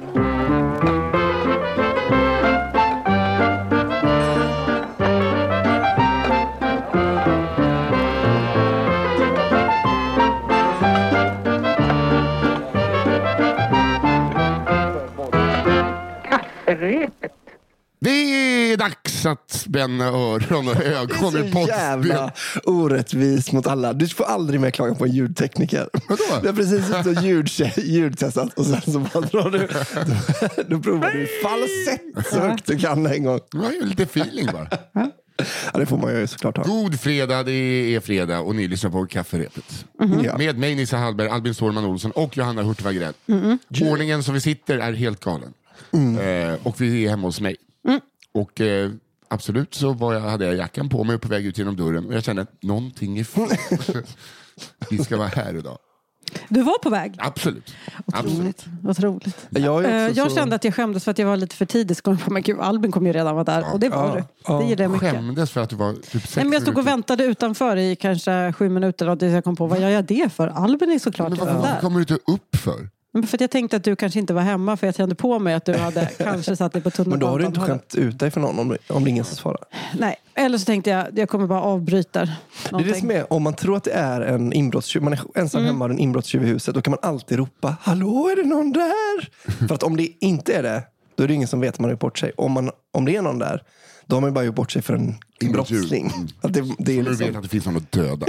Det 0.00 0.33
spänna 19.74 20.04
öron 20.06 20.68
och 20.68 20.82
ögon 20.84 21.46
i 21.46 21.52
Så 21.52 21.66
jävla 21.68 22.32
orättvis 22.64 23.52
mot 23.52 23.66
alla. 23.66 23.92
Du 23.92 24.08
får 24.08 24.24
aldrig 24.24 24.60
mer 24.60 24.70
klaga 24.70 24.94
på 24.94 25.04
en 25.04 25.12
ljudtekniker. 25.12 25.88
Vadå? 26.08 26.22
Du 26.42 26.46
har 26.48 26.54
precis 26.54 26.86
suttit 26.86 27.06
och 27.06 27.22
ljudche- 27.22 27.80
ljudtestat 27.80 28.58
och 28.58 28.66
sen 28.66 28.80
så 28.92 28.98
bara 28.98 29.20
drar 29.20 29.50
du. 29.50 29.58
Då, 29.58 30.62
då 30.76 30.80
provar 30.82 31.10
du 31.10 31.26
falsett 31.42 32.32
så 32.34 32.40
högt 32.40 32.66
du 32.66 32.78
kan 32.78 33.06
en 33.06 33.24
gång. 33.24 33.40
Det 33.50 33.58
var 33.58 33.70
ju 33.70 33.84
lite 33.86 34.02
feeling 34.02 34.46
bara. 34.52 34.68
Ja, 35.72 35.78
det 35.78 35.86
får 35.86 35.96
man 35.98 36.14
ju 36.20 36.26
såklart 36.26 36.56
ha. 36.56 36.64
God 36.64 37.00
fredag, 37.00 37.42
det 37.42 37.52
är 37.94 38.00
fredag 38.00 38.40
och 38.40 38.54
ni 38.54 38.68
lyssnar 38.68 38.90
på 38.90 39.06
Kafferepet. 39.06 39.84
Ja. 40.24 40.38
Med 40.38 40.58
mig 40.58 40.74
Nisse 40.74 40.96
Hallberg, 40.96 41.28
Albin 41.28 41.54
Sårman 41.54 41.84
Olsson 41.84 42.10
och 42.10 42.36
Johanna 42.36 42.62
Hurtig 42.62 42.84
Wagrell. 42.84 43.14
Ordningen 43.82 44.22
som 44.22 44.34
vi 44.34 44.40
sitter 44.40 44.78
är 44.78 44.92
helt 44.92 45.20
galen. 45.24 45.52
Eh, 46.20 46.66
och 46.66 46.80
vi 46.80 47.04
är 47.04 47.10
hemma 47.10 47.28
hos 47.28 47.40
mig. 47.40 47.56
Och 48.32 48.60
eh, 48.60 48.90
absolut 49.28 49.74
så 49.74 49.92
var 49.92 50.14
jag, 50.14 50.20
hade 50.20 50.44
jag 50.44 50.54
jackan 50.56 50.88
på 50.88 51.04
mig 51.04 51.14
och 51.16 51.22
på 51.22 51.28
väg 51.28 51.46
ut 51.46 51.58
genom 51.58 51.76
dörren 51.76 52.06
och 52.06 52.14
jag 52.14 52.24
kände 52.24 52.42
att 52.42 52.62
någonting 52.62 53.18
är 53.18 53.24
fel. 53.24 53.48
vi 54.90 54.98
ska 55.04 55.16
vara 55.16 55.28
här 55.28 55.56
idag. 55.56 55.78
Du 56.48 56.62
var 56.62 56.78
på 56.78 56.90
väg. 56.90 57.14
Absolut. 57.18 57.74
absolut. 58.06 58.32
Otroligt. 58.34 58.66
Otroligt. 58.88 59.36
Jag, 59.50 59.84
Eh, 59.84 59.90
Jag 59.90 60.30
så- 60.30 60.36
kände 60.36 60.56
att 60.56 60.64
jag 60.64 60.74
skämdes 60.74 61.04
för 61.04 61.10
att 61.10 61.18
jag 61.18 61.26
var 61.26 61.36
lite 61.36 61.56
för 61.56 61.64
tidig. 61.66 61.96
Så 61.96 62.02
kom 62.02 62.12
jag 62.14 62.24
på, 62.24 62.32
men 62.32 62.42
gud, 62.42 62.60
Albin 62.60 62.92
kommer 62.92 63.06
ju 63.06 63.12
redan 63.12 63.34
vara 63.34 63.44
där. 63.44 63.72
Och 63.72 63.80
det 63.80 63.88
var 63.88 64.08
Ja, 64.08 64.14
du. 64.14 64.24
ja. 64.46 64.62
Det 64.68 64.74
det 64.74 64.88
mycket. 64.88 65.10
Skämdes 65.10 65.50
för 65.50 65.60
att 65.60 65.70
du 65.70 65.76
var 65.76 65.92
typ 65.92 66.02
sex 66.12 66.36
Nej, 66.36 66.44
men 66.44 66.52
jag 66.52 66.62
stod 66.62 66.78
och 66.78 66.86
väntade 66.86 67.24
utanför 67.24 67.76
i 67.76 67.96
kanske 67.96 68.52
sju 68.52 68.68
minuter 68.68 69.08
och 69.08 69.18
tills 69.18 69.32
jag 69.32 69.44
kom 69.44 69.56
på 69.56 69.66
vad 69.66 69.80
gör 69.80 69.88
jag 69.88 70.04
det 70.04 70.32
för? 70.32 70.48
Albin 70.48 70.90
är 70.90 70.98
såklart 70.98 71.28
Men 71.30 71.38
redan 71.38 71.56
varför 71.56 71.72
där. 71.74 71.80
kommer 71.80 71.96
du 71.96 72.00
inte 72.00 72.14
upp 72.32 72.56
för? 72.56 72.88
Men 73.16 73.26
för 73.26 73.36
att 73.36 73.40
jag 73.40 73.50
tänkte 73.50 73.76
att 73.76 73.84
du 73.84 73.96
kanske 73.96 74.18
inte 74.18 74.34
var 74.34 74.42
hemma 74.42 74.76
för 74.76 74.86
jag 74.86 74.94
kände 74.94 75.14
på 75.14 75.38
mig 75.38 75.54
att 75.54 75.64
du 75.64 75.74
hade 75.74 76.06
kanske 76.18 76.56
satt 76.56 76.72
dig 76.72 76.82
på 76.82 76.90
Men 77.06 77.18
då 77.18 77.26
har 77.26 77.38
du 77.38 77.44
inte 77.44 77.54
tunnelbanan. 77.60 77.78
skämt 77.90 77.94
ut 77.94 78.18
dig 78.18 78.30
för 78.30 78.40
någon 78.40 78.58
om, 78.58 78.76
om 78.88 79.04
det 79.04 79.08
är 79.08 79.10
ingen 79.10 79.24
som 79.24 79.36
svarar. 79.36 79.60
Nej, 79.98 80.16
eller 80.34 80.58
så 80.58 80.64
tänkte 80.64 80.90
jag 80.90 81.18
jag 81.18 81.28
kommer 81.28 81.46
bara 81.46 81.60
avbryta 81.62 82.20
Det 82.20 82.26
är 82.26 82.28
det 82.64 82.70
någonting. 82.72 82.94
som 83.00 83.10
är, 83.10 83.32
om 83.32 83.42
man 83.42 83.54
tror 83.54 83.76
att 83.76 83.84
det 83.84 83.92
är 83.92 84.20
en 84.20 84.52
inbrottstjuv, 84.52 85.02
man 85.02 85.12
är 85.12 85.20
ensam 85.34 85.60
Mm. 85.60 85.74
hemma 85.74 85.84
och 85.84 85.90
en 85.90 85.98
inbrottstjuv 85.98 86.42
i 86.42 86.46
huset, 86.46 86.74
då 86.74 86.82
kan 86.82 86.90
man 86.90 87.00
alltid 87.02 87.38
ropa 87.38 87.76
Hallå, 87.80 88.28
är 88.32 88.36
det 88.42 88.48
någon 88.48 88.72
där? 88.72 89.28
För 89.68 89.74
att 89.74 89.82
om 89.82 89.96
det 89.96 90.08
inte 90.20 90.52
är 90.54 90.62
det, 90.62 90.82
då 91.14 91.24
är 91.24 91.28
det 91.28 91.34
ingen 91.34 91.48
som 91.48 91.60
vet 91.60 91.74
att 91.74 91.78
man 91.80 91.84
har 91.84 91.90
gjort 91.92 92.00
bort 92.00 92.18
sig. 92.18 92.32
Om, 92.36 92.52
man, 92.52 92.70
om 92.92 93.04
det 93.04 93.16
är 93.16 93.22
någon 93.22 93.38
där, 93.38 93.62
då 94.06 94.16
har 94.16 94.20
man 94.20 94.30
ju 94.30 94.34
bara 94.34 94.44
gjort 94.44 94.54
bort 94.54 94.72
sig 94.72 94.82
för 94.82 94.94
en 94.94 95.14
brottsling. 95.52 96.12
Att 96.40 96.52
det, 96.52 96.74
det 96.78 96.98
är 96.98 97.02
Nu 97.02 97.10
vet 97.10 97.18
liksom, 97.18 97.36
att 97.36 97.42
det 97.42 97.48
finns 97.48 97.66
någon 97.66 97.76
att 97.76 97.92
döda. 97.92 98.26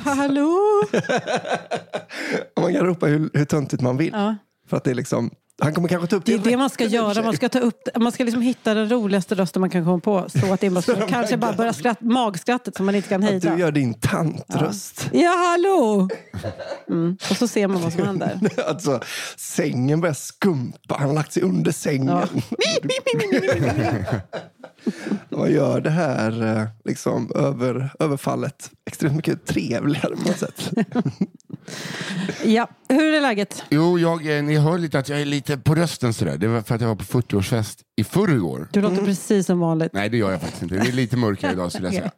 Hallå? 0.00 0.58
man 2.60 2.72
kan 2.72 2.86
ropa 2.86 3.06
hur, 3.06 3.30
hur 3.32 3.44
töntigt 3.44 3.82
man 3.82 3.96
vill. 3.96 4.10
Ja. 4.12 4.36
För 4.68 4.76
att 4.76 4.84
det 4.84 4.90
är 4.90 4.94
liksom, 4.94 5.30
han 5.62 5.74
kommer 5.74 5.88
kanske 5.88 6.06
ta 6.08 6.16
upp 6.16 6.24
Det 6.24 6.34
är 6.34 6.38
det 6.38 6.50
det 6.50 6.56
man 6.56 6.70
ska 6.70 6.84
göra. 6.86 7.22
Man 7.22 7.36
ska, 7.36 7.48
ta 7.48 7.58
upp, 7.58 7.88
man 7.96 8.12
ska 8.12 8.24
liksom 8.24 8.42
hitta 8.42 8.74
den 8.74 8.88
roligaste 8.88 9.34
rösten 9.34 9.60
man 9.60 9.70
kan 9.70 9.84
komma 9.84 10.00
på. 10.00 10.26
Så 10.28 10.52
att 10.52 10.60
det 10.60 10.68
de 10.86 11.06
kanske 11.08 11.36
bara 11.36 11.46
verkar- 11.50 11.56
börja 11.56 11.72
skratt, 11.72 12.00
magskrattet 12.00 12.76
som 12.76 12.86
man 12.86 12.94
inte 12.94 13.08
kan 13.08 13.24
Att 13.24 13.30
hejda. 13.30 13.54
du 13.54 13.60
gör 13.60 13.72
din 13.72 13.94
tantröst. 13.94 15.08
Ja, 15.12 15.30
hallå! 15.50 16.08
Mm. 16.88 17.16
Och 17.30 17.36
så 17.36 17.48
ser 17.48 17.68
man 17.68 17.82
vad 17.82 17.92
som 17.92 18.02
händer. 18.06 18.38
Alltså, 18.68 19.00
sängen 19.36 20.00
börjar 20.00 20.14
skumpa. 20.14 20.96
Han 20.98 21.06
har 21.08 21.14
lagt 21.14 21.32
sig 21.32 21.42
under 21.42 21.72
sängen. 21.72 22.08
Ja. 22.08 22.26
Vad 25.28 25.50
gör 25.50 25.80
det 25.80 25.90
här 25.90 26.56
eh, 26.60 26.66
liksom, 26.84 27.30
över, 27.34 27.90
överfallet 27.98 28.70
extremt 28.86 29.16
mycket 29.16 29.46
trevligare 29.46 30.16
på 30.16 30.28
något 30.28 30.38
sätt. 30.38 30.70
Ja, 32.44 32.68
hur 32.88 33.14
är 33.14 33.20
läget? 33.20 33.64
Jo, 33.70 33.98
jag, 33.98 34.36
eh, 34.38 34.42
ni 34.42 34.56
hör 34.56 34.78
lite 34.78 34.98
att 34.98 35.08
jag 35.08 35.20
är 35.20 35.24
lite 35.24 35.58
på 35.58 35.74
rösten 35.74 36.14
sådär. 36.14 36.36
Det 36.38 36.48
var 36.48 36.62
för 36.62 36.74
att 36.74 36.80
jag 36.80 36.88
var 36.88 36.94
på 36.96 37.04
40-årsfest 37.04 37.78
i 37.96 38.04
förrgår. 38.04 38.68
Du 38.72 38.80
låter 38.80 39.04
precis 39.04 39.46
som 39.46 39.60
vanligt. 39.60 39.92
Nej, 39.92 40.08
det 40.08 40.16
gör 40.16 40.30
jag 40.30 40.40
faktiskt 40.40 40.62
inte. 40.62 40.74
Det 40.74 40.88
är 40.88 40.92
lite 40.92 41.16
mörkare 41.16 41.52
idag 41.52 41.72
skulle 41.72 41.86
jag 41.86 41.94
säga. 41.94 42.10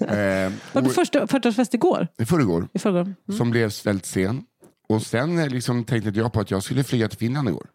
Eh, 0.46 0.52
Var 0.72 0.82
du 0.82 0.90
första 0.90 1.26
40-årsfest 1.26 1.74
igår? 1.74 2.08
I 2.18 2.24
förrgår, 2.24 2.68
I 2.72 2.78
förrgår? 2.78 3.14
som 3.36 3.50
blev 3.50 3.72
väldigt 3.84 4.06
sen. 4.06 4.42
Och 4.88 5.02
sen 5.02 5.38
eh, 5.38 5.48
liksom, 5.48 5.84
tänkte 5.84 6.10
jag 6.20 6.32
på 6.32 6.40
att 6.40 6.50
jag 6.50 6.62
skulle 6.62 6.84
flyga 6.84 7.08
till 7.08 7.18
Finland 7.18 7.48
igår. 7.48 7.66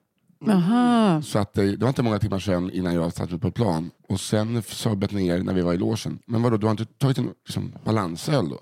Aha. 0.50 1.22
Så 1.22 1.40
att, 1.40 1.54
det 1.54 1.82
var 1.82 1.88
inte 1.88 2.04
många 2.04 2.20
timmar 2.20 2.40
sen 2.40 2.72
innan 2.72 2.96
jag 2.96 3.14
satte 3.14 3.32
mig 3.32 3.40
på 3.42 3.48
ett 3.48 3.54
plan. 3.54 3.92
Och 4.10 4.20
sen 4.20 4.64
sa 4.68 4.96
Bettner 4.96 5.44
när 5.44 5.54
vi 5.54 5.62
var 5.62 5.74
i 5.74 5.78
logen, 5.78 6.20
men 6.26 6.42
vadå, 6.42 6.58
du 6.58 6.66
har 6.66 6.72
inte 6.72 6.86
tagit 6.86 7.18
en 7.18 7.30
liksom, 7.46 7.74
balansöl 7.86 8.50
då? 8.50 8.62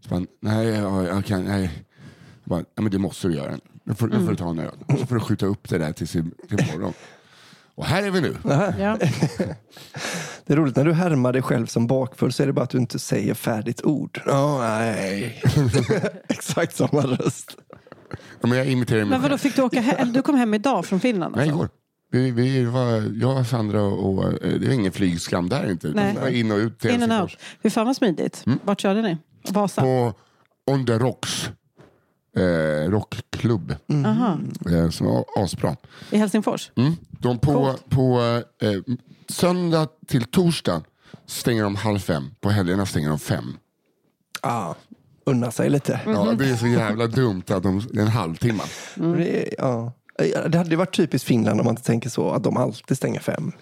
Så 0.00 0.08
bara, 0.10 0.22
nej, 0.42 0.66
jag, 0.66 1.04
jag 1.04 1.24
kan, 1.24 1.44
nej. 1.44 1.70
Bara, 2.48 2.64
men 2.76 2.90
det 2.90 2.98
måste 2.98 3.28
du 3.28 3.34
göra. 3.34 3.58
Nu 3.84 3.94
får, 3.94 4.08
nu 4.08 4.20
får 4.20 4.30
du 4.30 4.36
ta 4.36 4.50
en 4.50 4.58
öl. 4.58 4.74
Så 4.98 5.06
får 5.06 5.14
du 5.14 5.20
skjuta 5.20 5.46
upp 5.46 5.68
det 5.68 5.78
där 5.78 5.92
till 5.92 6.18
imorgon. 6.18 6.92
Och 7.74 7.84
här 7.84 8.02
är 8.02 8.10
vi 8.10 8.20
nu. 8.20 8.36
Ja. 8.78 8.98
Det 10.46 10.54
är 10.54 10.56
roligt, 10.56 10.76
när 10.76 10.84
du 10.84 10.92
härmar 10.92 11.32
dig 11.32 11.42
själv 11.42 11.66
som 11.66 11.86
bakfull 11.86 12.32
så 12.32 12.42
är 12.42 12.46
det 12.46 12.52
bara 12.52 12.62
att 12.62 12.70
du 12.70 12.78
inte 12.78 12.98
säger 12.98 13.34
färdigt 13.34 13.84
ord. 13.84 14.22
Ja, 14.26 14.58
nej. 14.60 15.42
Exakt 16.28 16.76
samma 16.76 17.00
röst. 17.02 17.56
Ja, 18.40 18.48
men 18.48 18.58
jag 18.58 18.66
imiterar 18.66 19.00
mig 19.00 19.08
Men 19.08 19.22
vadå, 19.22 19.38
fick 19.38 19.56
du 19.56 19.62
åka 19.62 19.80
hem? 19.80 20.12
Du 20.12 20.22
kom 20.22 20.34
hem 20.34 20.54
idag 20.54 20.86
från 20.86 21.00
Finland? 21.00 21.36
Nej, 21.36 21.42
alltså? 21.42 21.54
igår. 21.54 21.68
Vi, 22.10 22.30
vi 22.30 22.64
var, 22.64 23.20
jag, 23.20 23.46
Sandra 23.46 23.82
och, 23.82 24.08
och 24.08 24.24
eh, 24.24 24.60
det 24.60 24.66
var 24.66 24.74
ingen 24.74 24.92
flygskam 24.92 25.48
där 25.48 25.70
inte. 25.70 25.88
Nej. 25.88 26.16
Var 26.20 26.28
in 26.28 26.50
och 26.50 26.58
ut 26.58 26.78
till 26.78 26.90
In 26.90 27.02
and 27.02 27.22
out. 27.22 27.36
Hur 27.62 27.70
fan 27.70 27.86
vad 27.86 27.96
smidigt. 27.96 28.44
Vart 28.64 28.80
körde 28.80 29.02
ni? 29.02 29.18
Vasa? 29.48 29.82
På 29.82 30.14
On 30.70 30.86
the 30.86 30.98
Rocks 30.98 31.50
eh, 32.38 32.90
rockklubb. 32.90 33.70
Eh, 33.88 34.90
som 34.90 35.06
var 35.06 35.24
asbra. 35.36 35.76
I 36.10 36.16
Helsingfors? 36.18 36.70
Mm. 36.76 36.92
De 37.10 37.38
på, 37.38 37.52
Coolt. 37.52 37.90
på 37.90 38.20
eh, 38.62 38.94
söndag 39.28 39.88
till 40.06 40.24
torsdag 40.24 40.82
stänger 41.26 41.62
de 41.62 41.76
halv 41.76 41.98
fem. 41.98 42.30
På 42.40 42.50
helgerna 42.50 42.86
stänger 42.86 43.08
de 43.08 43.18
fem. 43.18 43.56
Ah, 44.40 44.74
unna 45.26 45.50
sig 45.50 45.70
lite. 45.70 46.00
Ja, 46.06 46.32
det 46.38 46.48
är 46.50 46.56
så 46.56 46.66
jävla 46.66 47.06
dumt 47.06 47.42
att 47.48 47.62
de, 47.62 47.82
det 47.92 47.98
är 47.98 48.02
en 48.02 48.08
halvtimme. 48.08 48.62
Det, 48.94 49.42
är- 49.42 49.54
ja. 49.58 49.92
det 50.48 50.58
hade 50.58 50.76
varit 50.76 50.96
typiskt 50.96 51.28
Finland 51.28 51.60
om 51.60 51.64
man 51.64 51.72
inte 51.72 51.82
tänker 51.82 52.10
så, 52.10 52.30
att 52.30 52.42
de 52.44 52.56
alltid 52.56 52.96
stänger 52.96 53.20
fem. 53.20 53.52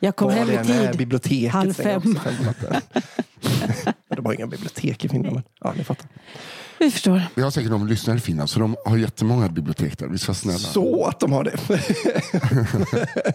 Jag 0.00 0.16
kom 0.16 0.30
hem 0.30 0.46
det 0.48 0.54
i 0.60 0.64
tid. 0.64 0.98
Biblioteket 0.98 1.52
Halv 1.52 1.72
stänger 1.72 2.00
fem. 2.00 2.10
också 2.16 2.22
fem 2.22 2.34
på 2.38 2.44
natten. 2.44 2.80
De 4.16 4.26
har 4.26 4.32
inga 4.32 4.46
bibliotek 4.46 5.04
i 5.04 5.08
Finland. 5.08 5.34
Men, 5.34 5.42
ja, 5.60 5.72
ni 5.76 5.84
fattar. 5.84 6.06
Vi 6.78 6.90
förstår. 6.90 7.22
Vi 7.34 7.42
har 7.42 7.50
säkert 7.50 7.70
någon 7.70 7.88
lyssnare 7.88 8.16
i 8.16 8.20
Finland 8.20 8.50
så 8.50 8.60
de 8.60 8.76
har 8.84 8.96
jättemånga 8.96 9.48
bibliotek 9.48 9.98
där. 9.98 10.06
Vi 10.06 10.18
ska 10.18 10.34
snälla. 10.34 10.58
Så 10.58 11.06
att 11.06 11.20
de 11.20 11.32
har 11.32 11.44
det. 11.44 11.58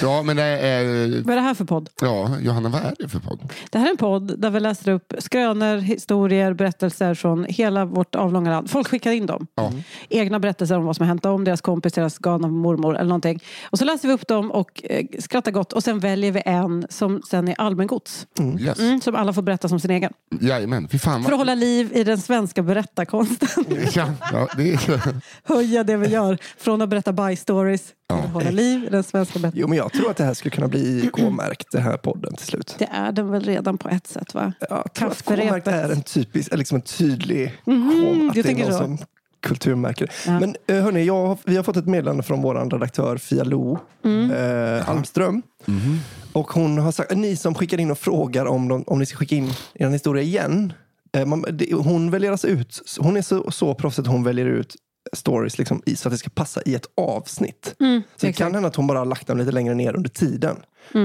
Ja, 0.00 0.22
men 0.22 0.36
det 0.36 0.42
är... 0.42 1.22
Vad 1.22 1.32
är 1.32 1.36
det 1.36 1.42
här 1.42 1.54
för 1.54 1.64
podd? 1.64 1.90
Ja, 2.00 2.38
Johanna, 2.40 2.68
vad 2.68 2.82
är 2.82 2.94
det 2.98 3.08
för 3.08 3.18
podd? 3.18 3.52
Det 3.70 3.78
här 3.78 3.86
är 3.86 3.90
en 3.90 3.96
podd 3.96 4.40
där 4.40 4.50
vi 4.50 4.60
läser 4.60 4.92
upp 4.92 5.12
skrönor, 5.18 5.76
historier, 5.76 6.52
berättelser 6.52 7.14
från 7.14 7.44
hela 7.48 7.84
vårt 7.84 8.14
avlånga 8.14 8.50
land. 8.50 8.70
Folk 8.70 8.88
skickar 8.88 9.12
in 9.12 9.26
dem. 9.26 9.46
Ja. 9.54 9.72
Egna 10.08 10.38
berättelser 10.38 10.78
om 10.78 10.84
vad 10.84 10.96
som 10.96 11.02
har 11.02 11.08
hänt 11.08 11.22
dem, 11.22 11.44
deras 11.44 11.60
kompis, 11.60 11.92
deras 11.92 12.18
galna 12.18 12.48
mormor 12.48 12.96
eller 12.96 13.08
någonting. 13.08 13.42
Och 13.70 13.78
så 13.78 13.84
läser 13.84 14.08
vi 14.08 14.14
upp 14.14 14.28
dem 14.28 14.50
och 14.50 14.84
eh, 14.84 15.06
skrattar 15.18 15.52
gott 15.52 15.72
och 15.72 15.84
sen 15.84 16.00
väljer 16.00 16.32
vi 16.32 16.42
en 16.44 16.86
som 16.88 17.22
sen 17.30 17.48
är 17.48 17.60
allmängods. 17.60 18.26
Yes. 18.60 18.78
Mm, 18.78 19.00
som 19.00 19.14
alla 19.14 19.32
får 19.32 19.42
berätta 19.42 19.68
som 19.68 19.80
sin 19.80 19.90
egen. 19.90 20.12
Jajamän, 20.40 20.88
fy 20.88 20.98
fan 20.98 21.12
För 21.12 21.18
att 21.18 21.30
vad... 21.30 21.38
hålla 21.38 21.54
liv 21.54 21.90
i 21.94 22.04
den 22.04 22.18
svenska 22.18 22.62
berättarkonsten. 22.62 23.64
Ja, 23.94 24.08
ja, 24.32 24.48
det 24.56 24.72
är... 24.72 25.00
Höja 25.54 25.84
det 25.84 25.96
vi 25.96 26.08
gör. 26.08 26.38
Från 26.58 26.82
att 26.82 26.88
berätta 26.88 27.12
bye-stories 27.12 27.92
till 28.08 28.16
att 28.24 28.30
hålla 28.32 28.50
liv 28.50 28.84
i 28.84 28.88
den 28.90 29.02
svenska 29.04 29.38
berättarkonsten. 29.38 29.60
Jo, 29.60 29.68
men 29.68 29.78
jag 29.78 29.92
tror 29.92 30.10
att 30.10 30.16
det 30.16 30.24
här 30.24 30.34
skulle 30.34 30.50
kunna 30.50 30.68
bli 30.68 31.10
K-märkt, 31.12 31.72
den 31.72 31.82
här 31.82 31.96
podden 31.96 32.34
till 32.34 32.46
slut. 32.46 32.74
Det 32.78 32.88
är 32.92 33.12
den 33.12 33.30
väl 33.30 33.42
redan 33.44 33.78
på 33.78 33.88
ett 33.88 34.06
sätt 34.06 34.34
va? 34.34 34.52
Ja, 34.60 34.66
jag 34.70 34.92
tror 34.92 35.08
att. 35.10 35.24
K-märkt 35.24 35.66
är 35.68 35.88
en 35.92 36.02
typisk, 36.02 36.56
liksom 36.56 36.76
en 36.76 36.82
tydlig 36.82 37.52
Mhm, 37.64 37.90
K, 37.90 38.28
att 38.30 38.36
jag 38.36 38.44
det 38.44 38.50
är 38.62 38.70
någon 38.70 38.78
som 38.78 38.98
kulturmärke. 39.42 40.06
Ja. 40.26 40.40
Men 40.40 40.56
eh, 40.66 40.82
hörni, 40.82 41.04
jag, 41.04 41.26
har- 41.26 41.38
vi 41.44 41.56
har 41.56 41.62
fått 41.62 41.76
ett 41.76 41.86
meddelande 41.86 42.22
från 42.22 42.42
vår 42.42 42.70
redaktör 42.70 43.16
Fia 43.16 43.44
Lo 43.44 43.78
Mm. 44.04 44.30
eh, 44.30 44.88
Almström. 44.90 45.42
Och 46.32 46.50
hon 46.52 46.78
har 46.78 46.92
sagt, 46.92 47.16
ni 47.16 47.36
som 47.36 47.54
skickar 47.54 47.80
in 47.80 47.90
och 47.90 47.98
frågar 47.98 48.46
om, 48.46 48.68
de, 48.68 48.82
om 48.86 48.98
ni 48.98 49.06
ska 49.06 49.16
skicka 49.16 49.34
in 49.34 49.52
er 49.74 49.88
historia 49.88 50.22
igen. 50.22 50.72
Eh, 51.16 51.26
man, 51.26 51.44
det, 51.52 51.72
hon 51.74 52.10
väljer 52.10 52.30
alltså 52.30 52.46
ut, 52.48 52.80
hon 53.00 53.16
är 53.16 53.22
så, 53.22 53.50
så 53.50 53.74
proffsig 53.74 54.02
att 54.02 54.08
hon 54.08 54.24
väljer 54.24 54.46
ut 54.46 54.74
stories 55.12 55.58
liksom, 55.58 55.82
i, 55.86 55.96
så 55.96 56.08
att 56.08 56.12
det 56.12 56.18
ska 56.18 56.30
passa 56.34 56.62
i 56.66 56.74
ett 56.74 56.86
avsnitt. 56.96 57.74
Mm, 57.80 58.02
så 58.02 58.06
det 58.20 58.28
exakt. 58.28 58.38
kan 58.38 58.54
hända 58.54 58.68
att 58.68 58.76
hon 58.76 58.86
bara 58.86 58.98
har 58.98 59.06
lagt 59.06 59.26
dem 59.26 59.38
lite 59.38 59.52
längre 59.52 59.74
ner 59.74 59.96
under 59.96 60.10
tiden. 60.10 60.56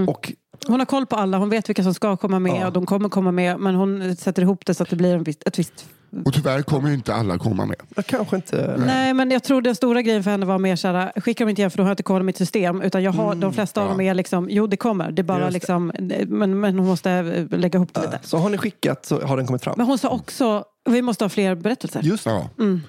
Och 0.07 0.33
Hon 0.67 0.79
har 0.79 0.85
koll 0.85 1.05
på 1.05 1.15
alla, 1.15 1.37
hon 1.37 1.49
vet 1.49 1.69
vilka 1.69 1.83
som 1.83 1.93
ska 1.93 2.17
komma 2.17 2.39
med 2.39 2.61
Ja. 2.61 2.67
och 2.67 2.73
de 2.73 2.85
kommer 2.85 3.09
komma 3.09 3.31
med. 3.31 3.59
Men 3.59 3.75
hon 3.75 4.15
sätter 4.15 4.41
ihop 4.41 4.65
det 4.65 4.73
så 4.73 4.83
att 4.83 4.89
det 4.89 4.95
blir 4.95 5.15
en 5.15 5.23
viss, 5.23 5.37
ett 5.45 5.59
visst 5.59 5.85
Och 6.25 6.33
tyvärr 6.33 6.61
kommer 6.61 6.89
ju 6.89 6.95
inte 6.95 7.13
alla 7.13 7.37
komma 7.37 7.65
med. 7.65 7.75
Jag 7.95 8.05
kanske 8.05 8.35
inte... 8.35 8.75
Nej, 8.85 9.13
men 9.13 9.31
jag 9.31 9.43
tror 9.43 9.61
den 9.61 9.75
stora 9.75 10.01
grejen 10.01 10.23
för 10.23 10.31
henne 10.31 10.45
var 10.45 10.57
mer 10.57 10.75
såhär, 10.75 11.11
skicka 11.21 11.43
dem 11.43 11.49
inte 11.49 11.61
igen 11.61 11.71
för 11.71 11.77
då 11.77 11.83
har 11.83 11.89
jag 11.89 11.93
inte 11.93 12.03
koll 12.03 12.19
på 12.19 12.23
mitt 12.25 12.37
system. 12.37 12.81
Utan 12.81 13.03
jag 13.03 13.11
har, 13.11 13.35
de 13.35 13.53
flesta 13.53 13.81
av 13.81 13.89
dem 13.89 14.01
är 14.01 14.13
liksom, 14.13 14.47
jo 14.49 14.67
det 14.67 14.77
kommer, 14.77 15.11
det 15.11 15.21
är 15.21 15.23
bara 15.23 15.37
Mm, 15.37 15.47
det. 15.47 15.53
liksom, 15.53 15.91
men, 16.27 16.59
men 16.59 16.79
hon 16.79 16.87
måste 16.87 17.11
eh, 17.11 17.59
lägga 17.59 17.77
ihop 17.77 17.93
det 17.93 18.01
lite. 18.01 18.19
Så 18.23 18.37
har 18.37 18.49
ni 18.49 18.57
skickat 18.57 19.05
så 19.05 19.21
har 19.21 19.37
den 19.37 19.47
kommit 19.47 19.63
fram. 19.63 19.73
Men 19.77 19.85
hon 19.85 19.97
sa 19.97 20.09
också, 20.09 20.63
vi 20.93 21.01
måste 21.01 21.23
ha 21.23 21.29
fler 21.29 21.55
berättelser. 21.55 22.01
Just 22.01 22.25
Ja. 22.25 22.49
Mm. 22.59 22.81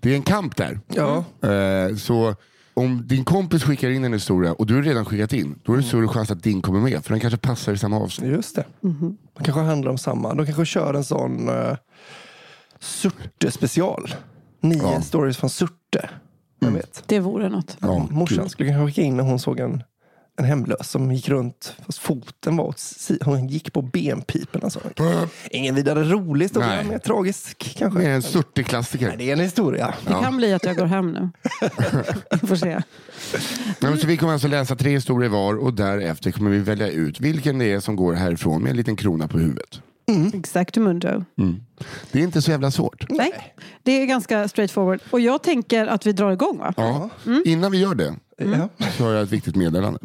Det 0.00 0.10
är 0.10 0.14
en 0.14 0.22
kamp 0.22 0.56
där. 0.56 0.80
Ja. 0.88 1.24
Eh, 1.48 1.96
så 1.96 2.34
om 2.74 3.02
din 3.06 3.24
kompis 3.24 3.62
skickar 3.62 3.90
in 3.90 4.04
en 4.04 4.12
historia 4.12 4.52
och 4.52 4.66
du 4.66 4.74
har 4.74 4.82
redan 4.82 5.04
skickat 5.04 5.32
in, 5.32 5.58
då 5.64 5.72
är 5.72 5.76
det 5.76 5.82
större 5.82 6.08
chans 6.08 6.30
att 6.30 6.42
din 6.42 6.62
kommer 6.62 6.80
med. 6.80 7.04
För 7.04 7.10
den 7.10 7.20
kanske 7.20 7.38
passar 7.38 7.72
i 7.72 7.78
samma 7.78 7.96
avsnitt. 8.00 8.30
Just 8.30 8.56
det. 8.56 8.64
Mhm. 8.80 9.16
De 9.38 9.44
kanske 9.44 9.60
handlar 9.60 9.90
om 9.90 9.98
samma. 9.98 10.34
De 10.34 10.46
kanske 10.46 10.64
kör 10.64 10.94
en 10.94 11.04
sån 11.04 11.48
uh, 11.48 11.76
Surte 12.80 13.50
special. 13.50 14.14
Nio 14.60 14.82
Ja. 14.82 15.00
stories 15.02 15.36
från 15.36 15.50
Surte. 15.50 16.10
Jag 16.60 16.70
vet. 16.70 17.02
Det 17.06 17.20
vore 17.20 17.48
något. 17.48 17.76
Ja, 17.80 18.06
Morsan 18.10 18.38
kul. 18.38 18.48
skulle 18.50 18.68
kanske 18.68 18.86
skicka 18.86 19.02
in 19.02 19.16
när 19.16 19.24
hon 19.24 19.38
såg 19.38 19.60
en, 19.60 19.82
en 20.38 20.44
hemlös 20.44 20.90
som 20.90 21.12
gick 21.12 21.28
runt, 21.28 21.74
fast 21.86 21.98
foten 21.98 22.56
var 22.56 22.64
åt 22.64 22.78
si- 22.78 23.18
Hon 23.24 23.46
gick 23.48 23.72
på 23.72 23.82
benpipen. 23.82 24.60
Alltså. 24.64 24.80
Ingen 25.50 25.74
vidare 25.74 26.04
rolig 26.04 26.44
historia, 26.44 26.68
Nej. 26.68 26.84
mer 26.84 26.98
tragisk 26.98 27.74
kanske. 27.78 28.00
Det 28.00 28.06
är 28.06 28.14
en 28.14 28.22
surtig 28.22 28.66
klassiker. 28.66 29.08
Nej, 29.08 29.16
det 29.16 29.28
är 29.28 29.32
en 29.32 29.40
historia. 29.40 29.94
Det 30.06 30.12
kan 30.12 30.36
bli 30.36 30.54
att 30.54 30.64
jag 30.64 30.76
går 30.76 30.86
hem 30.86 31.12
nu. 31.12 31.30
Vi 32.40 32.46
får 32.46 32.56
se. 32.56 32.66
Nej, 32.68 33.90
men 33.90 33.98
så 33.98 34.06
vi 34.06 34.16
kommer 34.16 34.32
alltså 34.32 34.48
läsa 34.48 34.76
tre 34.76 34.90
historier 34.90 35.30
var 35.30 35.54
och 35.54 35.74
därefter 35.74 36.30
kommer 36.30 36.50
vi 36.50 36.58
välja 36.58 36.88
ut 36.88 37.20
vilken 37.20 37.58
det 37.58 37.72
är 37.72 37.80
som 37.80 37.96
går 37.96 38.12
härifrån 38.14 38.62
med 38.62 38.70
en 38.70 38.76
liten 38.76 38.96
krona 38.96 39.28
på 39.28 39.38
huvudet. 39.38 39.80
Exactumundo. 40.34 41.24
Det 42.12 42.18
är 42.18 42.22
inte 42.22 42.42
så 42.42 42.50
jävla 42.50 42.70
svårt. 42.70 43.04
Nej, 43.10 43.32
det 43.82 43.92
är 44.02 44.06
ganska 44.06 44.48
straightforward. 44.48 45.00
Och 45.10 45.20
jag 45.20 45.42
tänker 45.42 45.86
att 45.86 46.06
vi 46.06 46.12
drar 46.12 46.32
igång 46.32 46.58
va? 46.58 46.74
Ja. 46.76 47.10
Innan 47.44 47.72
vi 47.72 47.78
gör 47.78 47.94
det 47.94 48.14
Ja. 48.38 48.68
så 48.96 49.04
har 49.04 49.12
jag 49.12 49.22
ett 49.22 49.32
viktigt 49.32 49.56
meddelande. 49.56 49.98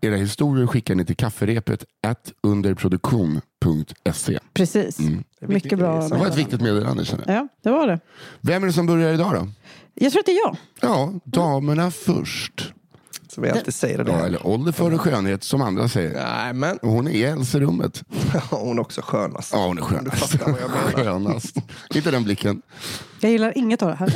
Era 0.00 0.16
historier 0.16 0.66
skickar 0.66 0.94
ni 0.94 1.04
till 1.04 1.16
kafferepet 1.16 1.84
at 2.06 2.32
underproduktion.se. 2.42 4.38
Precis. 4.54 4.98
Mycket 5.40 5.78
bra. 5.78 6.08
Det 6.08 6.16
var 6.16 6.26
ett 6.26 6.38
viktigt 6.38 6.60
meddelande 6.60 7.04
känner 7.04 7.24
jag. 7.26 7.36
Ja, 7.36 7.48
det 7.62 7.70
var 7.70 7.86
det. 7.86 8.00
Vem 8.40 8.62
är 8.62 8.66
det 8.66 8.72
som 8.72 8.86
börjar 8.86 9.12
idag 9.14 9.34
då? 9.34 9.48
Jag 9.94 10.12
tror 10.12 10.20
att 10.20 10.26
det 10.26 10.32
är 10.32 10.46
jag. 10.46 10.56
Ja, 10.80 11.12
damerna 11.24 11.90
först. 11.90 12.72
Som 13.34 13.42
vi 13.42 13.50
alltid 13.50 13.74
säger 13.74 14.04
det. 14.04 14.12
Ja, 14.12 14.26
eller 14.26 14.46
ålder 14.46 14.72
före 14.72 14.98
skönhet 14.98 15.44
som 15.44 15.62
andra 15.62 15.88
säger. 15.88 16.14
Nej, 16.14 16.52
men 16.52 16.76
Och 16.76 16.88
hon 16.90 17.06
är 17.06 17.10
i 17.10 17.24
äldsterummet. 17.24 18.02
hon 18.50 18.78
är 18.78 18.82
också 18.82 19.00
skönast. 19.04 19.52
Ja, 19.52 19.66
hon 19.66 19.78
är 19.78 19.82
Du 19.82 19.86
skönast. 19.88 20.18
fattar 20.18 20.52
vad 20.52 20.60
jag 20.60 20.70
menar. 20.70 20.92
skönast. 21.04 21.56
Inte 21.94 22.10
den 22.10 22.24
blicken. 22.24 22.62
Jag 23.20 23.32
gillar 23.32 23.58
inget 23.58 23.82
av 23.82 23.88
det 23.88 23.94
här. 23.94 24.08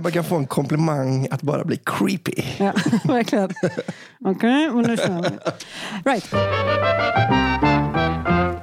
Man 0.00 0.12
kan 0.12 0.24
få 0.24 0.36
en 0.36 0.46
komplimang 0.46 1.28
att 1.30 1.42
bara 1.42 1.64
bli 1.64 1.76
creepy. 1.84 2.42
Ja, 2.58 2.72
verkligen. 3.04 3.50
Okej, 4.24 4.70
men 4.70 4.82
nu 4.84 4.96
kör 4.96 5.22
vi. 5.22 5.28
Right. 6.10 6.30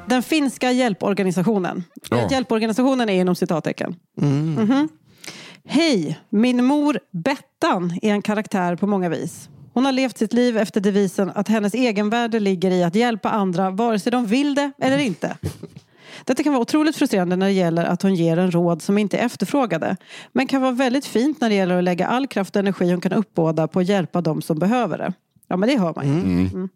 Den 0.08 0.24
finska 0.24 0.72
hjälporganisationen. 0.72 1.84
Ja. 2.10 2.28
Hjälporganisationen 2.32 3.10
är 3.10 3.22
inom 3.22 3.36
citattecken. 3.36 3.96
Mhm. 4.18 4.90
Hej, 5.72 6.20
min 6.30 6.66
mor 6.66 7.00
Bettan 7.12 8.00
är 8.02 8.12
en 8.12 8.22
karaktär 8.22 8.76
på 8.76 8.88
många 8.88 9.10
vis. 9.10 9.50
Hon 9.74 9.86
har 9.86 9.92
levt 9.92 10.18
sitt 10.18 10.34
liv 10.34 10.58
efter 10.58 10.82
devisen 10.82 11.32
att 11.36 11.48
hennes 11.48 11.74
egenvärde 11.74 12.40
ligger 12.40 12.72
i 12.72 12.84
att 12.84 12.96
hjälpa 12.96 13.30
andra 13.30 13.70
vare 13.70 14.00
sig 14.00 14.12
de 14.12 14.26
vill 14.26 14.56
det 14.56 14.72
eller 14.78 14.98
inte. 14.98 15.38
Detta 16.26 16.44
kan 16.44 16.54
vara 16.54 16.62
otroligt 16.62 16.96
frustrerande 16.96 17.36
när 17.36 17.46
det 17.46 17.52
gäller 17.52 17.86
att 17.86 18.02
hon 18.02 18.16
ger 18.16 18.38
en 18.38 18.52
råd 18.52 18.82
som 18.82 18.98
inte 18.98 19.18
är 19.18 19.26
efterfrågade. 19.26 19.98
Men 20.32 20.48
kan 20.48 20.62
vara 20.62 20.72
väldigt 20.72 21.06
fint 21.06 21.42
när 21.42 21.50
det 21.50 21.56
gäller 21.56 21.78
att 21.78 21.84
lägga 21.84 22.08
all 22.08 22.28
kraft 22.28 22.56
och 22.56 22.60
energi 22.60 22.92
hon 22.92 23.02
kan 23.02 23.14
uppbåda 23.14 23.68
på 23.68 23.80
att 23.80 23.88
hjälpa 23.88 24.22
de 24.22 24.42
som 24.42 24.60
behöver 24.60 24.98
det. 24.98 25.14
Ja, 25.50 25.58
men 25.58 25.70
det 25.70 25.80
hör 25.80 25.94
man 25.96 26.08
ju. 26.08 26.14
Mm. 26.14 26.70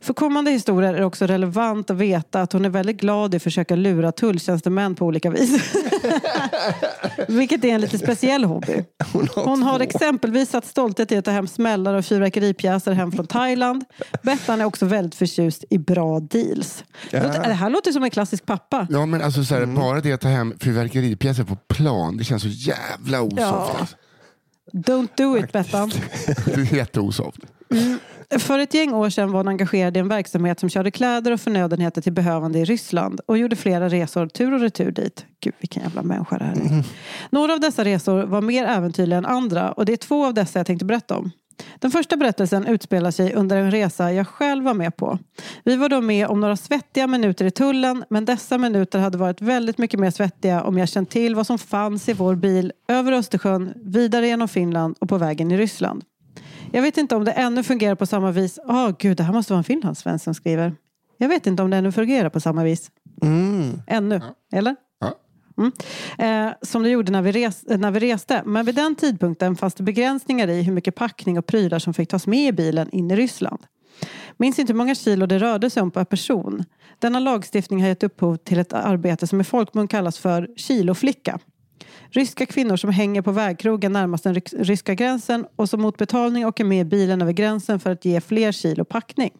För 0.00 0.14
kommande 0.14 0.50
historier 0.50 0.94
är 0.94 0.98
det 0.98 1.04
också 1.04 1.26
relevant 1.26 1.90
att 1.90 1.96
veta 1.96 2.42
att 2.42 2.52
hon 2.52 2.64
är 2.64 2.68
väldigt 2.68 3.00
glad 3.00 3.34
i 3.34 3.36
att 3.36 3.42
försöka 3.42 3.76
lura 3.76 4.12
tulltjänstemän 4.12 4.94
på 4.94 5.06
olika 5.06 5.30
vis. 5.30 5.74
Vilket 7.28 7.64
är 7.64 7.68
en 7.68 7.80
lite 7.80 7.98
speciell 7.98 8.44
hobby. 8.44 8.84
Hon 9.12 9.28
har, 9.34 9.44
Hon 9.44 9.62
har 9.62 9.80
exempelvis 9.80 10.50
satt 10.50 10.66
stolthet 10.66 11.12
i 11.12 11.16
att 11.16 11.24
ta 11.24 11.30
hem 11.30 11.46
smällare 11.46 11.98
och 11.98 12.04
fyrverkeripjäser 12.04 12.92
hem 12.92 13.12
från 13.12 13.26
Thailand. 13.26 13.84
Bettan 14.22 14.60
är 14.60 14.64
också 14.64 14.86
väldigt 14.86 15.14
förtjust 15.14 15.64
i 15.70 15.78
bra 15.78 16.20
deals. 16.20 16.84
Ja. 17.10 17.20
Det 17.20 17.52
här 17.52 17.70
låter 17.70 17.92
som 17.92 18.02
en 18.02 18.10
klassisk 18.10 18.46
pappa. 18.46 18.86
Ja, 18.90 19.06
men 19.06 19.22
alltså 19.22 19.44
så 19.44 19.54
här, 19.54 19.66
bara 19.66 20.00
det 20.00 20.12
att 20.12 20.20
ta 20.20 20.28
hem 20.28 20.54
fyrverkeripjäser 20.60 21.44
på 21.44 21.56
plan, 21.56 22.16
det 22.16 22.24
känns 22.24 22.42
så 22.42 22.48
jävla 22.48 23.22
osoft. 23.22 23.40
Ja. 23.40 23.86
Don't 24.72 25.08
do 25.16 25.38
it 25.38 25.52
Bettan. 25.52 25.90
Det 26.44 26.52
är 26.52 26.74
jätteosoft. 26.74 27.40
För 28.38 28.58
ett 28.58 28.74
gäng 28.74 28.92
år 28.92 29.10
sedan 29.10 29.32
var 29.32 29.38
hon 29.38 29.48
engagerad 29.48 29.96
i 29.96 30.00
en 30.00 30.08
verksamhet 30.08 30.60
som 30.60 30.68
körde 30.68 30.90
kläder 30.90 31.32
och 31.32 31.40
förnödenheter 31.40 32.02
till 32.02 32.12
behövande 32.12 32.58
i 32.58 32.64
Ryssland 32.64 33.20
och 33.26 33.38
gjorde 33.38 33.56
flera 33.56 33.88
resor 33.88 34.26
tur 34.26 34.52
och 34.52 34.60
retur 34.60 34.90
dit. 34.90 35.26
Gud 35.40 35.54
vilken 35.60 35.82
jävla 35.82 36.02
människa 36.02 36.38
det 36.38 36.44
här 36.44 36.52
är. 36.52 36.84
Några 37.30 37.52
av 37.52 37.60
dessa 37.60 37.84
resor 37.84 38.22
var 38.22 38.40
mer 38.40 38.64
äventyrliga 38.64 39.18
än 39.18 39.26
andra 39.26 39.72
och 39.72 39.84
det 39.84 39.92
är 39.92 39.96
två 39.96 40.26
av 40.26 40.34
dessa 40.34 40.58
jag 40.58 40.66
tänkte 40.66 40.84
berätta 40.84 41.16
om. 41.16 41.30
Den 41.78 41.90
första 41.90 42.16
berättelsen 42.16 42.66
utspelar 42.66 43.10
sig 43.10 43.34
under 43.34 43.56
en 43.56 43.70
resa 43.70 44.12
jag 44.12 44.26
själv 44.26 44.64
var 44.64 44.74
med 44.74 44.96
på. 44.96 45.18
Vi 45.64 45.76
var 45.76 45.88
då 45.88 46.00
med 46.00 46.26
om 46.26 46.40
några 46.40 46.56
svettiga 46.56 47.06
minuter 47.06 47.44
i 47.44 47.50
tullen 47.50 48.04
men 48.10 48.24
dessa 48.24 48.58
minuter 48.58 48.98
hade 48.98 49.18
varit 49.18 49.40
väldigt 49.40 49.78
mycket 49.78 50.00
mer 50.00 50.10
svettiga 50.10 50.62
om 50.62 50.78
jag 50.78 50.88
känt 50.88 51.10
till 51.10 51.34
vad 51.34 51.46
som 51.46 51.58
fanns 51.58 52.08
i 52.08 52.12
vår 52.12 52.34
bil 52.34 52.72
över 52.88 53.12
Östersjön, 53.12 53.72
vidare 53.76 54.26
genom 54.26 54.48
Finland 54.48 54.96
och 55.00 55.08
på 55.08 55.18
vägen 55.18 55.50
i 55.50 55.56
Ryssland. 55.56 56.04
Jag 56.72 56.82
vet 56.82 56.98
inte 56.98 57.16
om 57.16 57.24
det 57.24 57.32
ännu 57.32 57.62
fungerar 57.62 57.94
på 57.94 58.06
samma 58.06 58.30
vis. 58.30 58.58
Åh 58.68 58.90
gud, 58.98 59.16
det 59.16 59.22
här 59.22 59.32
måste 59.32 59.52
vara 59.52 59.58
en 59.58 59.64
finlandssvensk 59.64 60.24
som 60.24 60.34
skriver. 60.34 60.74
Jag 61.18 61.28
vet 61.28 61.46
inte 61.46 61.62
om 61.62 61.70
det 61.70 61.76
ännu 61.76 61.92
fungerar 61.92 62.28
på 62.28 62.40
samma 62.40 62.64
vis. 62.64 62.90
Mm. 63.22 63.82
Ännu, 63.86 64.20
eller? 64.52 64.76
Ja. 65.00 65.18
Mm. 65.58 65.72
Eh, 66.18 66.54
som 66.62 66.82
det 66.82 66.88
gjorde 66.88 67.12
när 67.12 67.22
vi, 67.22 67.32
res, 67.32 67.64
när 67.68 67.90
vi 67.90 68.00
reste. 68.00 68.42
Men 68.46 68.66
vid 68.66 68.74
den 68.74 68.94
tidpunkten 68.94 69.56
fanns 69.56 69.74
det 69.74 69.82
begränsningar 69.82 70.48
i 70.48 70.62
hur 70.62 70.72
mycket 70.72 70.94
packning 70.94 71.38
och 71.38 71.46
prylar 71.46 71.78
som 71.78 71.94
fick 71.94 72.08
tas 72.08 72.26
med 72.26 72.48
i 72.48 72.52
bilen 72.52 72.90
in 72.90 73.10
i 73.10 73.16
Ryssland. 73.16 73.62
Minns 74.36 74.58
inte 74.58 74.72
hur 74.72 74.78
många 74.78 74.94
kilo 74.94 75.26
det 75.26 75.38
rörde 75.38 75.70
sig 75.70 75.82
om 75.82 75.90
per 75.90 76.04
person. 76.04 76.64
Denna 76.98 77.20
lagstiftning 77.20 77.80
har 77.80 77.88
gett 77.88 78.02
upphov 78.02 78.36
till 78.36 78.58
ett 78.58 78.72
arbete 78.72 79.26
som 79.26 79.40
i 79.40 79.44
folkmun 79.44 79.88
kallas 79.88 80.18
för 80.18 80.48
kiloflicka. 80.56 81.38
Ryska 82.10 82.46
kvinnor 82.46 82.76
som 82.76 82.90
hänger 82.90 83.22
på 83.22 83.32
vägkrogen 83.32 83.92
närmast 83.92 84.24
den 84.24 84.34
ryska 84.58 84.94
gränsen 84.94 85.46
och 85.56 85.68
som 85.68 85.80
mot 85.82 85.96
betalning 85.98 86.46
åker 86.46 86.64
med 86.64 86.86
bilen 86.88 87.22
över 87.22 87.32
gränsen 87.32 87.80
för 87.80 87.90
att 87.90 88.04
ge 88.04 88.20
fler 88.20 88.52
kilo 88.52 88.84
packning. 88.84 89.30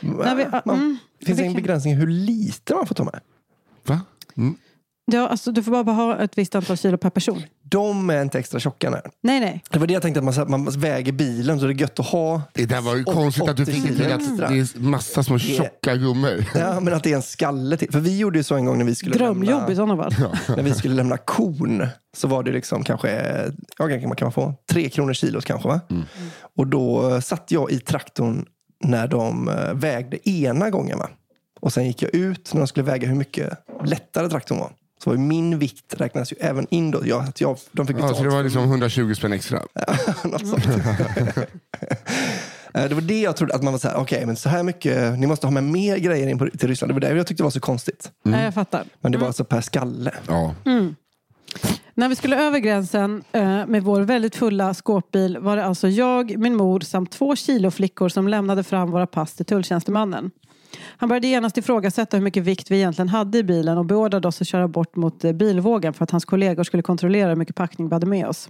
När 0.00 0.34
vi, 0.34 0.44
Man, 0.64 0.76
mm, 0.78 0.96
finns 1.26 1.38
det 1.38 1.42
ingen 1.44 1.54
vilken- 1.54 1.54
begränsning 1.62 1.94
hur 1.94 2.06
lite 2.06 2.74
man 2.74 2.86
får 2.86 2.94
ta 2.94 3.04
med? 3.04 3.20
Va? 3.86 4.00
Mm. 4.36 4.54
Ja, 5.12 5.28
alltså, 5.28 5.52
du 5.52 5.62
får 5.62 5.84
bara 5.84 5.94
ha 5.94 6.18
ett 6.18 6.38
visst 6.38 6.54
antal 6.54 6.76
kilo 6.76 6.98
per 6.98 7.10
person. 7.10 7.42
De 7.70 8.10
är 8.10 8.22
inte 8.22 8.38
extra 8.38 8.60
tjocka. 8.60 8.90
Nej. 8.90 9.00
Nej, 9.22 9.40
nej. 9.40 9.62
Det 9.70 9.78
var 9.78 9.86
det 9.86 9.92
jag 9.92 10.02
tänkte, 10.02 10.18
att 10.20 10.24
man, 10.24 10.34
så 10.34 10.40
här- 10.40 10.48
man 10.48 10.64
väger 10.64 11.12
bilen 11.12 11.60
så 11.60 11.66
det 11.66 11.72
är 11.72 11.80
gött 11.80 12.00
att 12.00 12.06
ha. 12.06 12.42
Det 12.54 12.66
där 12.66 12.80
var 12.80 12.96
ju 12.96 13.04
konstigt 13.04 13.48
att 13.48 13.56
du 13.56 13.62
80 13.62 13.72
fick 13.72 13.82
det 13.88 13.94
till 13.96 14.12
att 14.12 14.38
det 14.50 14.58
är 14.58 14.78
massa 14.80 15.22
små 15.22 15.38
tjocka 15.38 15.96
gummor. 15.96 16.44
Ja, 16.54 16.80
men 16.80 16.94
att 16.94 17.02
det 17.04 17.12
är 17.12 17.16
en 17.16 17.22
skalle 17.22 17.76
till. 17.76 17.92
För 17.92 18.00
vi 18.00 18.18
gjorde 18.18 18.38
ju 18.38 18.42
så 18.42 18.54
en 18.54 18.64
gång 18.64 18.78
när 18.78 18.84
vi 18.84 18.94
skulle 18.94 19.14
Drömjobb 19.16 19.70
i 19.70 19.74
lämna, 19.74 19.74
sådana 19.96 19.96
fall. 20.10 20.14
när 20.56 20.62
vi 20.62 20.74
skulle 20.74 20.94
lämna 20.94 21.16
kon. 21.16 21.86
Så 22.16 22.28
var 22.28 22.42
det 22.42 22.52
liksom 22.52 22.84
kanske, 22.84 23.10
ja, 23.78 23.88
kan 23.88 24.02
man 24.02 24.16
kan 24.16 24.26
man 24.26 24.32
få 24.32 24.54
tre 24.70 24.88
kronor 24.88 25.12
kilot 25.14 25.44
kanske. 25.44 25.68
Va? 25.68 25.80
Och 26.56 26.66
då 26.66 27.10
eh, 27.14 27.20
satt 27.20 27.50
jag 27.50 27.70
i 27.70 27.78
traktorn 27.78 28.46
när 28.84 29.08
de 29.08 29.48
eh, 29.48 29.74
vägde 29.74 30.28
ena 30.30 30.70
gången. 30.70 30.98
Va? 30.98 31.08
Och 31.60 31.72
sen 31.72 31.86
gick 31.86 32.02
jag 32.02 32.14
ut 32.14 32.50
när 32.54 32.60
de 32.60 32.66
skulle 32.66 32.86
väga 32.86 33.08
hur 33.08 33.14
mycket 33.14 33.52
lättare 33.84 34.28
traktorn 34.28 34.58
var. 34.58 34.70
Så 35.04 35.10
var 35.10 35.16
ju 35.16 35.22
min 35.22 35.58
vikt 35.58 35.94
räknas 36.00 36.32
ju 36.32 36.36
även 36.40 36.66
in 36.70 36.90
då. 36.90 37.00
Jag, 37.04 37.24
att 37.24 37.40
jag, 37.40 37.58
de 37.72 37.86
fick 37.86 37.96
Ja, 38.00 38.14
så 38.14 38.22
det 38.22 38.28
var 38.28 38.42
liksom 38.42 38.62
120 38.62 39.14
spänn 39.14 39.32
extra. 39.32 39.62
Något 40.24 40.46
sånt. 40.46 40.64
Eh, 42.74 42.84
Det 42.88 42.94
var 42.94 43.00
det 43.02 43.20
jag 43.20 43.36
trodde, 43.36 43.54
att 43.54 43.62
man 43.62 43.72
var 43.72 43.78
så 43.78 43.88
här, 43.88 43.96
okej, 43.96 44.26
men 44.26 44.36
så 44.36 44.48
här 44.48 44.62
mycket, 44.62 45.18
ni 45.18 45.26
måste 45.26 45.46
ha 45.46 45.50
med 45.50 45.64
mer 45.64 45.96
grejer 45.96 46.28
in 46.28 46.38
på, 46.38 46.48
till 46.58 46.68
Ryssland. 46.68 46.90
Det 46.90 46.94
var 46.94 47.00
det 47.00 47.16
jag 47.16 47.26
tyckte 47.26 47.42
var 47.42 47.50
så 47.50 47.60
konstigt. 47.60 48.10
Nej, 48.22 48.44
jag 48.44 48.54
fattar. 48.54 48.84
Men 49.00 49.12
det 49.12 49.18
var 49.18 49.26
alltså 49.26 49.44
per 49.44 49.60
skalle. 49.60 50.14
Ja. 50.26 50.54
När 51.94 52.08
vi 52.08 52.16
skulle 52.16 52.46
över 52.46 52.58
gränsen 52.58 53.22
eh, 53.32 53.66
med 53.66 53.82
vår 53.82 54.00
väldigt 54.00 54.36
fulla 54.36 54.74
skåpbil 54.74 55.38
var 55.38 55.56
det 55.56 55.64
alltså 55.64 55.88
jag, 55.88 56.38
min 56.38 56.56
mor 56.56 56.80
samt 56.80 57.10
två 57.12 57.36
kiloflickor 57.36 58.08
som 58.08 58.28
lämnade 58.28 58.62
fram 58.62 58.90
våra 58.90 59.06
pass 59.06 59.34
till 59.34 59.46
tulltjänstemannen. 59.46 60.30
Han 60.96 61.08
började 61.08 61.26
genast 61.26 61.56
ifrågasätta 61.56 62.16
hur 62.16 62.24
mycket 62.24 62.42
vikt 62.42 62.70
vi 62.70 62.76
egentligen 62.76 63.08
hade 63.08 63.38
i 63.38 63.42
bilen 63.42 63.78
och 63.78 63.84
beordrade 63.84 64.28
oss 64.28 64.40
att 64.40 64.48
köra 64.48 64.68
bort 64.68 64.96
mot 64.96 65.24
eh, 65.24 65.32
bilvågen 65.32 65.94
för 65.94 66.04
att 66.04 66.10
hans 66.10 66.24
kollegor 66.24 66.64
skulle 66.64 66.82
kontrollera 66.82 67.28
hur 67.28 67.36
mycket 67.36 67.56
packning 67.56 67.88
vi 67.88 67.94
hade 67.94 68.06
med 68.06 68.26
oss. 68.26 68.48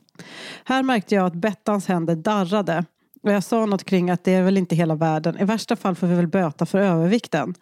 Här 0.64 0.82
märkte 0.82 1.14
jag 1.14 1.26
att 1.26 1.34
Bettans 1.34 1.88
händer 1.88 2.16
darrade 2.16 2.84
och 3.22 3.32
jag 3.32 3.44
sa 3.44 3.66
något 3.66 3.84
kring 3.84 4.10
att 4.10 4.24
det 4.24 4.32
är 4.32 4.42
väl 4.42 4.56
inte 4.56 4.76
hela 4.76 4.94
världen. 4.94 5.38
I 5.38 5.44
värsta 5.44 5.76
fall 5.76 5.94
får 5.94 6.06
vi 6.06 6.14
väl 6.14 6.26
böta 6.26 6.66
för 6.66 6.78
övervikten. 6.78 7.54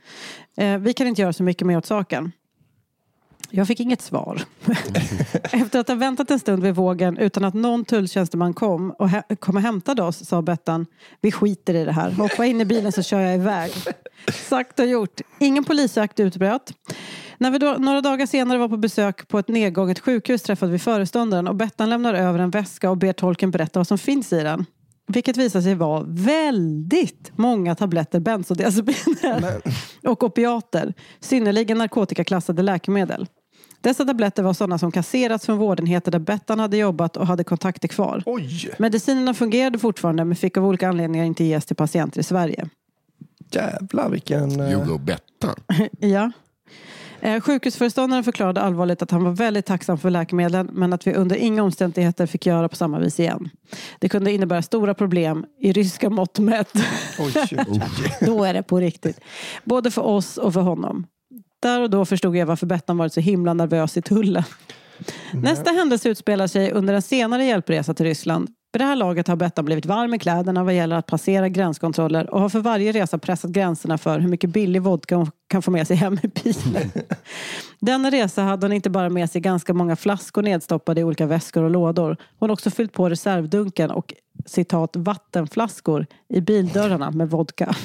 Eh, 0.57 0.79
vi 0.79 0.93
kan 0.93 1.07
inte 1.07 1.23
göra 1.23 1.33
så 1.33 1.43
mycket 1.43 1.67
mer 1.67 1.79
åt 1.79 1.87
saken. 1.87 2.33
Jag 3.51 3.67
fick 3.67 3.81
inget 3.81 4.03
svar. 4.03 4.43
Efter 5.53 5.81
att 5.81 5.89
ha 5.89 5.95
väntat 5.95 6.31
en 6.31 6.39
stund 6.39 6.63
vid 6.63 6.75
vågen 6.75 7.19
utan 7.19 7.45
att 7.45 7.55
någon 7.55 7.85
tulltjänsteman 7.85 8.55
kom 8.55 8.91
och 8.91 9.09
hä- 9.09 9.37
kom 9.39 9.57
och 9.57 9.63
hämtade 9.63 10.03
oss 10.03 10.25
sa 10.29 10.43
Bettan 10.43 10.87
Vi 11.21 11.33
skiter 11.33 11.75
i 11.75 11.85
det 11.85 11.93
här. 11.93 12.11
Hoppa 12.11 12.47
in 12.47 12.61
i 12.61 12.65
bilen 12.65 12.93
så 12.93 13.03
kör 13.03 13.21
jag 13.21 13.35
iväg. 13.35 13.73
Sagt 14.49 14.79
och 14.81 14.87
gjort. 14.87 15.21
Ingen 15.41 15.65
polisjakt 15.65 16.21
utbröt. 16.21 16.73
När 17.39 17.51
vi 17.51 17.59
då, 17.59 17.77
några 17.79 18.01
dagar 18.01 18.27
senare 18.27 18.59
var 18.59 18.69
på 18.69 18.77
besök 18.77 19.29
på 19.29 19.39
ett 19.39 19.49
nedgånget 19.49 19.99
sjukhus 19.99 20.43
träffade 20.43 20.73
vi 20.73 20.79
föreståndaren 20.79 21.49
och 21.49 21.55
Bettan 21.57 21.91
lämnar 21.91 22.15
över 22.15 22.39
en 22.39 22.51
väska 22.51 22.91
och 22.91 22.97
ber 22.97 23.13
tolken 23.13 23.51
berätta 23.51 23.79
vad 23.79 23.87
som 23.87 23.99
finns 23.99 24.33
i 24.33 24.43
den. 24.43 24.65
Vilket 25.09 25.37
visar 25.37 25.61
sig 25.61 25.75
vara 25.75 26.05
väldigt 26.09 27.33
många 27.37 27.75
tabletter 27.75 28.21
bensodiazepiner 28.21 29.61
och 30.05 30.23
opiater, 30.23 30.95
synnerligen 31.21 31.79
narkotikaklassade 31.79 32.63
läkemedel. 32.63 33.27
Dessa 33.81 34.05
tabletter 34.05 34.43
var 34.43 34.53
sådana 34.53 34.79
som 34.79 34.93
kasserats 34.93 35.47
från 35.47 35.59
vårdenheter 35.59 36.11
där 36.13 36.19
Bettan 36.19 36.61
hade 36.61 36.77
jobbat 36.77 37.17
och 37.17 37.27
hade 37.27 37.45
kontakter 37.45 37.89
kvar. 37.89 38.23
Oj, 38.27 38.71
Medicinerna 38.79 39.35
fungerade 39.35 39.79
fortfarande 39.79 40.25
men 40.25 40.37
fick 40.37 40.57
av 40.57 40.67
olika 40.67 40.89
anledningar 40.89 41.25
inte 41.25 41.45
ges 41.45 41.65
till 41.67 41.77
patienter 41.77 42.21
i 42.21 42.23
Sverige. 42.23 42.69
jävlar 43.51 44.09
vilken... 44.11 44.61
eh, 44.61 44.81
Hugo 44.81 44.99
Bettan. 44.99 45.55
Ja. 45.99 46.33
Eh, 47.21 47.41
Sjukhusföreståndaren 47.41 48.25
förklarade 48.25 48.61
allvarligt 48.61 49.03
att 49.03 49.11
han 49.11 49.25
var 49.25 49.31
väldigt 49.33 49.67
tacksam 49.67 49.99
för 49.99 50.11
läkemedlen 50.11 50.69
men 50.73 50.93
att 50.93 51.07
vi 51.07 51.15
under 51.15 51.37
inga 51.37 51.63
omständigheter 51.63 52.27
fick 52.27 52.47
göra 52.47 52.69
på 52.69 52.77
samma 52.77 52.99
vis 52.99 53.21
igen. 53.21 53.51
Det 53.99 54.09
kunde 54.09 54.33
innebära 54.33 54.63
stora 54.63 54.95
problem 54.95 55.47
i 55.61 55.73
ryska 55.73 56.11
mått 56.11 56.39
mätt. 56.39 56.73
Oj, 57.19 57.33
oj, 57.37 57.59
oj. 57.69 57.81
Då 58.27 58.45
är 58.45 58.55
det 58.55 58.63
på 58.63 58.81
riktigt. 58.81 59.21
Både 59.65 59.91
för 59.91 60.03
oss 60.03 60.37
och 60.37 60.53
för 60.55 60.61
honom. 60.61 61.07
Där 61.67 61.81
och 61.81 61.91
då 61.91 62.05
förstod 62.05 62.37
jag 62.37 62.47
varför 62.47 62.67
Bettan 62.67 62.99
varit 62.99 63.13
så 63.13 63.21
himla 63.21 63.55
nervös 63.55 63.97
i 63.97 64.03
tullen. 64.03 64.45
Nästa 65.33 65.71
händelse 65.71 66.09
utspelar 66.09 66.47
sig 66.47 66.73
under 66.73 66.95
en 66.95 67.03
senare 67.03 67.45
hjälpresa 67.45 67.95
till 67.95 68.07
Ryssland. 68.07 68.49
Vid 68.73 68.81
det 68.81 68.85
här 68.85 68.97
laget 68.97 69.29
har 69.29 69.37
Bettan 69.37 69.65
blivit 69.65 69.87
varm 69.87 70.15
i 70.15 70.19
kläderna 70.19 70.65
vad 70.65 70.75
gäller 70.75 70.97
att 70.97 71.07
passera 71.07 71.49
gränskontroller 71.49 72.31
och 72.31 72.41
har 72.41 72.49
för 72.49 72.59
varje 72.59 72.93
resa 72.93 73.19
pressat 73.19 73.51
gränserna 73.51 73.99
för 73.99 74.19
hur 74.19 74.29
mycket 74.29 74.51
billig 74.51 74.83
vodka 74.83 75.17
hon 75.17 75.31
kan 75.49 75.63
få 75.63 75.71
med 75.71 75.87
sig 75.87 75.97
hem 75.97 76.19
i 76.23 76.29
bilen. 76.45 76.91
Denna 77.81 78.11
resa 78.11 78.43
hade 78.43 78.67
hon 78.67 78.73
inte 78.73 78.91
bara 78.91 79.09
med 79.09 79.31
sig 79.31 79.41
ganska 79.41 79.75
många 79.75 79.97
flaskor 79.97 80.43
nedstoppade 80.43 81.01
i 81.01 81.05
olika 81.05 81.27
väskor 81.27 81.63
och 81.63 81.71
lådor. 81.71 82.17
Hon 82.39 82.51
har 82.51 82.55
också 82.55 82.71
fyllt 82.71 82.93
på 82.93 83.09
reservdunken 83.09 83.91
och 83.91 84.15
citat 84.47 84.97
vattenflaskor 84.97 86.07
i 86.29 86.41
bildörrarna 86.41 87.11
med 87.11 87.31
vodka. 87.31 87.77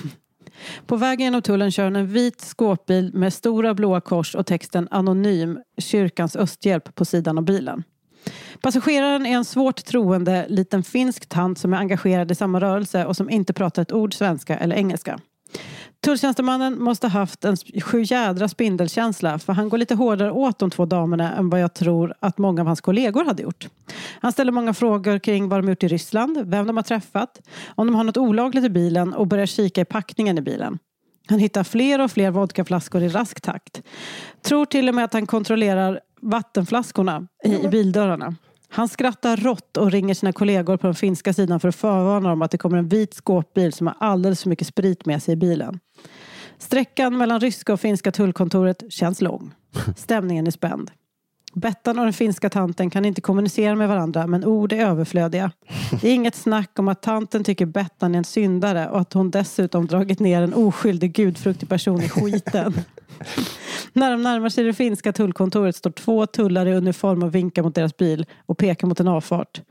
På 0.85 0.95
vägen 0.95 1.23
genom 1.23 1.41
tullen 1.41 1.71
kör 1.71 1.83
hon 1.83 1.95
en 1.95 2.07
vit 2.07 2.41
skåpbil 2.41 3.11
med 3.13 3.33
stora 3.33 3.73
blåa 3.73 4.01
kors 4.01 4.35
och 4.35 4.45
texten 4.45 4.87
Anonym, 4.91 5.59
kyrkans 5.77 6.35
östhjälp 6.35 6.95
på 6.95 7.05
sidan 7.05 7.37
av 7.37 7.45
bilen. 7.45 7.83
Passageraren 8.61 9.25
är 9.25 9.35
en 9.35 9.45
svårt 9.45 9.85
troende 9.85 10.45
liten 10.49 10.83
finsk 10.83 11.29
tant 11.29 11.59
som 11.59 11.73
är 11.73 11.77
engagerad 11.77 12.31
i 12.31 12.35
samma 12.35 12.59
rörelse 12.59 13.05
och 13.05 13.15
som 13.15 13.29
inte 13.29 13.53
pratar 13.53 13.81
ett 13.81 13.91
ord 13.91 14.13
svenska 14.13 14.57
eller 14.57 14.75
engelska. 14.75 15.19
Tulltjänstemannen 16.03 16.83
måste 16.83 17.07
ha 17.07 17.19
haft 17.19 17.45
en 17.45 17.57
sjujädra 17.57 18.47
spindelkänsla 18.47 19.39
för 19.39 19.53
han 19.53 19.69
går 19.69 19.77
lite 19.77 19.95
hårdare 19.95 20.31
åt 20.31 20.59
de 20.59 20.69
två 20.69 20.85
damerna 20.85 21.33
än 21.33 21.49
vad 21.49 21.59
jag 21.59 21.73
tror 21.73 22.13
att 22.19 22.37
många 22.37 22.61
av 22.61 22.67
hans 22.67 22.81
kollegor 22.81 23.25
hade 23.25 23.43
gjort. 23.43 23.67
Han 24.19 24.31
ställer 24.31 24.51
många 24.51 24.73
frågor 24.73 25.19
kring 25.19 25.49
vad 25.49 25.59
de 25.63 25.69
gjort 25.69 25.83
i 25.83 25.87
Ryssland, 25.87 26.37
vem 26.45 26.67
de 26.67 26.77
har 26.77 26.83
träffat, 26.83 27.41
om 27.75 27.87
de 27.87 27.95
har 27.95 28.03
något 28.03 28.17
olagligt 28.17 28.65
i 28.65 28.69
bilen 28.69 29.13
och 29.13 29.27
börjar 29.27 29.45
kika 29.45 29.81
i 29.81 29.85
packningen 29.85 30.37
i 30.37 30.41
bilen. 30.41 30.79
Han 31.27 31.39
hittar 31.39 31.63
fler 31.63 32.01
och 32.01 32.11
fler 32.11 32.31
vodkaflaskor 32.31 33.03
i 33.03 33.09
rask 33.09 33.41
takt. 33.41 33.81
Tror 34.41 34.65
till 34.65 34.89
och 34.89 34.95
med 34.95 35.05
att 35.05 35.13
han 35.13 35.27
kontrollerar 35.27 35.99
vattenflaskorna 36.21 37.27
i, 37.43 37.55
i 37.55 37.67
bildörrarna. 37.67 38.35
Han 38.73 38.87
skrattar 38.87 39.37
rått 39.37 39.77
och 39.77 39.91
ringer 39.91 40.13
sina 40.13 40.33
kollegor 40.33 40.77
på 40.77 40.87
den 40.87 40.95
finska 40.95 41.33
sidan 41.33 41.59
för 41.59 41.67
att 41.67 41.75
förvarna 41.75 42.29
dem 42.29 42.41
att 42.41 42.51
det 42.51 42.57
kommer 42.57 42.77
en 42.77 42.87
vit 42.87 43.13
skåpbil 43.13 43.73
som 43.73 43.87
har 43.87 43.95
alldeles 43.99 44.43
för 44.43 44.49
mycket 44.49 44.67
sprit 44.67 45.05
med 45.05 45.23
sig 45.23 45.33
i 45.33 45.35
bilen. 45.35 45.79
Sträckan 46.61 47.17
mellan 47.17 47.39
ryska 47.39 47.73
och 47.73 47.79
finska 47.79 48.11
tullkontoret 48.11 48.83
känns 48.89 49.21
lång. 49.21 49.51
Stämningen 49.97 50.47
är 50.47 50.51
spänd. 50.51 50.91
Bettan 51.53 51.99
och 51.99 52.05
den 52.05 52.13
finska 52.13 52.49
tanten 52.49 52.89
kan 52.89 53.05
inte 53.05 53.21
kommunicera 53.21 53.75
med 53.75 53.87
varandra 53.87 54.27
men 54.27 54.45
ord 54.45 54.73
är 54.73 54.85
överflödiga. 54.85 55.51
Det 56.01 56.09
är 56.09 56.13
inget 56.13 56.35
snack 56.35 56.79
om 56.79 56.87
att 56.87 57.01
tanten 57.01 57.43
tycker 57.43 57.65
Bettan 57.65 58.15
är 58.15 58.17
en 58.17 58.23
syndare 58.23 58.89
och 58.89 58.99
att 58.99 59.13
hon 59.13 59.31
dessutom 59.31 59.87
dragit 59.87 60.19
ner 60.19 60.41
en 60.41 60.53
oskyldig 60.53 61.13
gudfruktig 61.13 61.69
person 61.69 62.01
i 62.01 62.09
skiten. 62.09 62.73
När 63.93 64.11
de 64.11 64.23
närmar 64.23 64.49
sig 64.49 64.63
det 64.63 64.73
finska 64.73 65.13
tullkontoret 65.13 65.75
står 65.75 65.91
två 65.91 66.25
tullare 66.25 66.69
i 66.69 66.73
uniform 66.73 67.23
och 67.23 67.35
vinkar 67.35 67.63
mot 67.63 67.75
deras 67.75 67.97
bil 67.97 68.25
och 68.45 68.57
pekar 68.57 68.87
mot 68.87 68.99
en 68.99 69.07
avfart. 69.07 69.61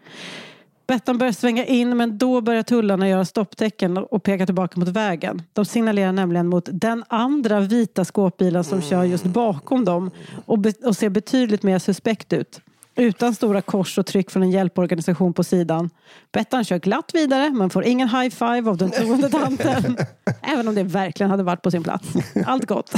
Bettan 0.91 1.19
börjar 1.19 1.33
svänga 1.33 1.65
in 1.65 1.97
men 1.97 2.19
då 2.19 2.41
börjar 2.41 2.63
tullarna 2.63 3.09
göra 3.09 3.25
stopptecken 3.25 3.97
och 3.97 4.23
peka 4.23 4.47
tillbaka 4.47 4.81
mot 4.81 4.89
vägen. 4.89 5.43
De 5.53 5.65
signalerar 5.65 6.13
nämligen 6.13 6.47
mot 6.47 6.69
den 6.73 7.05
andra 7.09 7.61
vita 7.61 8.05
skåpbilen 8.05 8.65
som 8.65 8.83
kör 8.83 9.05
just 9.05 9.25
bakom 9.25 9.85
dem 9.85 10.11
och, 10.47 10.59
be- 10.59 10.87
och 10.87 10.97
ser 10.97 11.09
betydligt 11.09 11.63
mer 11.63 11.79
suspekt 11.79 12.33
ut. 12.33 12.61
Utan 13.01 13.35
stora 13.35 13.63
kors 13.63 13.99
och 13.99 14.07
tryck 14.07 14.31
från 14.31 14.43
en 14.43 14.51
hjälporganisation 14.51 15.33
på 15.33 15.45
sidan. 15.45 15.91
Bettan 16.33 16.65
kör 16.65 16.79
glatt 16.79 17.11
vidare 17.15 17.51
men 17.51 17.71
får 17.71 17.85
ingen 17.85 18.09
high 18.09 18.31
five 18.31 18.71
av 18.71 18.77
den 18.77 18.91
troende 18.91 19.31
tanten. 19.31 19.97
Även 20.43 20.69
om 20.69 20.75
det 20.75 20.83
verkligen 20.83 21.31
hade 21.31 21.43
varit 21.43 21.63
på 21.63 21.71
sin 21.71 21.83
plats. 21.83 22.09
Allt 22.47 22.67
gott. 22.67 22.91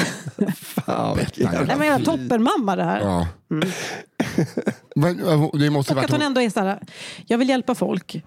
Fan, 0.56 1.18
Nej, 1.36 1.76
men 1.78 1.86
jag 1.86 2.04
toppenmamma 2.04 2.76
det 2.76 2.84
här. 2.84 3.00
Ja. 3.00 3.28
Men, 4.96 5.20
äh, 5.20 5.50
det 5.52 5.70
måste 5.70 5.94
Och 5.94 6.04
att 6.04 6.10
hon 6.10 6.22
ändå 6.22 6.40
är 6.40 6.50
så 6.50 6.60
här, 6.60 6.78
jag 7.26 7.38
vill 7.38 7.48
hjälpa 7.48 7.74
folk. 7.74 8.22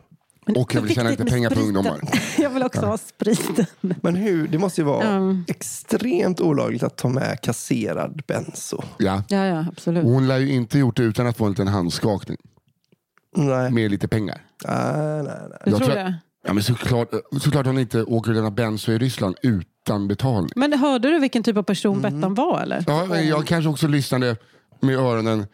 Men 0.46 0.56
Och 0.56 0.76
jag 0.76 0.82
vill 0.82 0.96
tjäna 0.96 1.10
lite 1.10 1.26
pengar 1.26 1.50
på 1.50 1.56
spriten. 1.56 1.76
ungdomar. 1.76 2.00
jag 2.38 2.50
vill 2.50 2.64
också 2.64 2.82
ha 2.82 2.98
spriten. 2.98 3.66
Men 3.82 4.16
hur, 4.16 4.48
det 4.48 4.58
måste 4.58 4.82
ju 4.82 4.86
vara 4.86 5.08
Mm. 5.08 5.46
extremt 5.48 6.42
olagligt 6.42 6.84
att 6.84 6.98
ta 6.98 7.08
med 7.10 7.42
kasserad 7.42 8.22
benzo. 8.28 8.82
Ja. 8.98 9.24
Ja, 9.28 9.46
ja, 9.46 9.66
absolut. 9.72 10.04
Och 10.04 10.10
Hon 10.12 10.28
lär 10.28 10.38
ju 10.38 10.52
inte 10.54 10.80
gjort 10.80 10.98
det 10.98 11.04
utan 11.04 11.28
att 11.28 11.38
få 11.38 11.46
en 11.46 11.52
liten 11.52 11.68
handskakning 11.68 12.38
Nej, 13.36 13.72
med 13.72 13.92
lite 13.92 14.08
pengar. 14.08 14.42
nej, 14.68 15.24
nej. 15.24 15.24
nej. 15.24 15.36
Du 15.66 15.72
Jag 15.72 15.78
tror 15.78 15.86
tror- 15.88 15.96
det? 15.96 16.16
Ja, 16.48 16.54
men 16.54 16.64
såklart, 16.64 17.10
såklart 17.42 17.66
hon 17.66 17.80
inte 17.80 18.04
åker 18.04 18.30
och 18.32 18.36
lämnar 18.36 18.52
benzo 18.52 18.92
i 18.92 18.98
Ryssland 18.98 19.36
utan 19.42 20.08
betalning. 20.08 20.52
Men 20.56 20.74
hörde 20.74 21.10
du 21.12 21.20
vilken 21.20 21.44
typ 21.44 21.58
av 21.58 21.64
person 21.64 22.02
Bettan 22.02 22.34
var 22.34 22.62
eller? 22.62 22.84
Ja, 22.88 23.06
men 23.06 23.28
jag 23.28 23.48
kanske 23.48 23.70
också 23.70 23.88
lyssnade 23.88 24.38
med 24.80 24.96
öronen. 24.96 25.46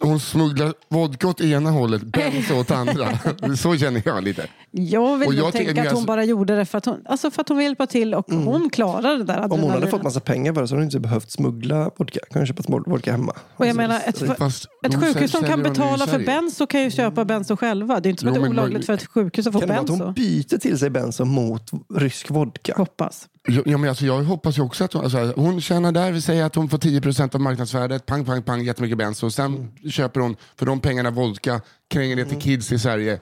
Hon 0.00 0.20
smugglar 0.20 0.74
vodka 0.88 1.28
åt 1.28 1.40
ena 1.40 1.70
hållet, 1.70 2.02
benzo 2.02 2.54
åt 2.54 2.70
andra. 2.70 3.18
Så 3.56 3.76
känner 3.76 4.02
jag 4.04 4.24
lite. 4.24 4.46
Jag 4.76 5.16
vill 5.18 5.28
Och 5.28 5.34
jag 5.34 5.52
tänka 5.52 5.70
att 5.70 5.76
hon 5.78 5.86
alltså- 5.88 6.06
bara 6.06 6.24
gjorde 6.24 6.56
det 6.56 6.64
för 6.64 6.78
att 6.78 6.84
hon, 6.86 7.02
alltså 7.06 7.30
för 7.30 7.40
att 7.40 7.48
hon 7.48 7.58
vill 7.58 7.64
hjälpa 7.64 7.86
till 7.86 8.14
och 8.14 8.24
hon 8.32 8.70
klarade 8.70 9.18
det 9.18 9.24
där 9.24 9.52
Om 9.52 9.60
hon 9.60 9.70
hade 9.70 9.86
fått 9.86 10.02
massa 10.02 10.20
pengar 10.20 10.54
för 10.54 10.60
det 10.60 10.68
så 10.68 10.74
hade 10.74 10.80
hon 10.82 10.84
inte 10.86 11.00
behövt 11.00 11.30
smuggla 11.30 11.90
vodka. 11.96 12.20
Kan 12.30 12.42
ju 12.42 12.46
köpa 12.46 12.62
vodka 12.86 13.12
hemma. 13.12 13.32
Och 13.56 13.66
jag 13.66 13.68
Alltså, 13.68 13.76
menar, 13.76 14.00
ett, 14.06 14.16
så- 14.16 14.26
Fast 14.26 14.66
ett 14.86 14.94
sjukhus 15.04 15.30
som 15.30 15.42
kan 15.42 15.62
betala 15.62 16.06
för 16.06 16.18
benzo 16.18 16.66
kan 16.66 16.82
ju 16.82 16.90
köpa 16.90 17.24
benzo 17.24 17.56
själva. 17.56 18.00
Det 18.00 18.08
är 18.08 18.10
inte 18.10 18.20
som 18.20 18.28
Jo, 18.28 18.34
att 18.34 18.40
det 18.40 18.46
är 18.46 18.48
men 18.48 18.58
olagligt 18.58 18.78
man- 18.78 18.82
för 18.86 18.92
ett 19.04 19.06
sjukhus 19.10 19.46
att 19.46 19.52
få 19.52 19.60
Kan 19.60 19.68
det 19.68 19.74
att 19.78 19.86
benzo. 19.86 20.04
hon 20.04 20.14
byter 20.14 20.58
till 20.58 20.78
sig 20.78 20.90
benzo 20.90 21.24
mot 21.24 21.70
rysk 21.94 22.30
vodka? 22.30 22.74
Hoppas. 22.76 23.28
Ja, 23.64 23.78
men 23.78 23.88
alltså, 23.88 24.04
jag 24.04 24.22
hoppas 24.22 24.58
ju 24.58 24.62
också 24.62 24.84
att 24.84 24.92
hon, 24.92 25.02
alltså, 25.04 25.32
hon 25.36 25.60
tjänar 25.60 25.92
där, 25.92 26.12
vi 26.12 26.20
säger 26.20 26.44
att 26.44 26.54
hon 26.54 26.68
får 26.68 26.78
10% 26.78 27.34
av 27.34 27.40
marknadsvärdet, 27.40 28.06
pang, 28.06 28.24
pang, 28.24 28.42
pang, 28.42 28.62
jättemycket 28.64 28.98
benzo. 28.98 29.30
Sen 29.30 29.68
köper 29.90 30.20
hon 30.20 30.36
för 30.58 30.66
de 30.66 30.80
pengarna 30.80 31.10
vodka, 31.10 31.60
kränger 31.90 32.16
det 32.16 32.24
till 32.24 32.38
kids 32.40 32.72
i 32.72 32.78
Sverige. 32.78 33.20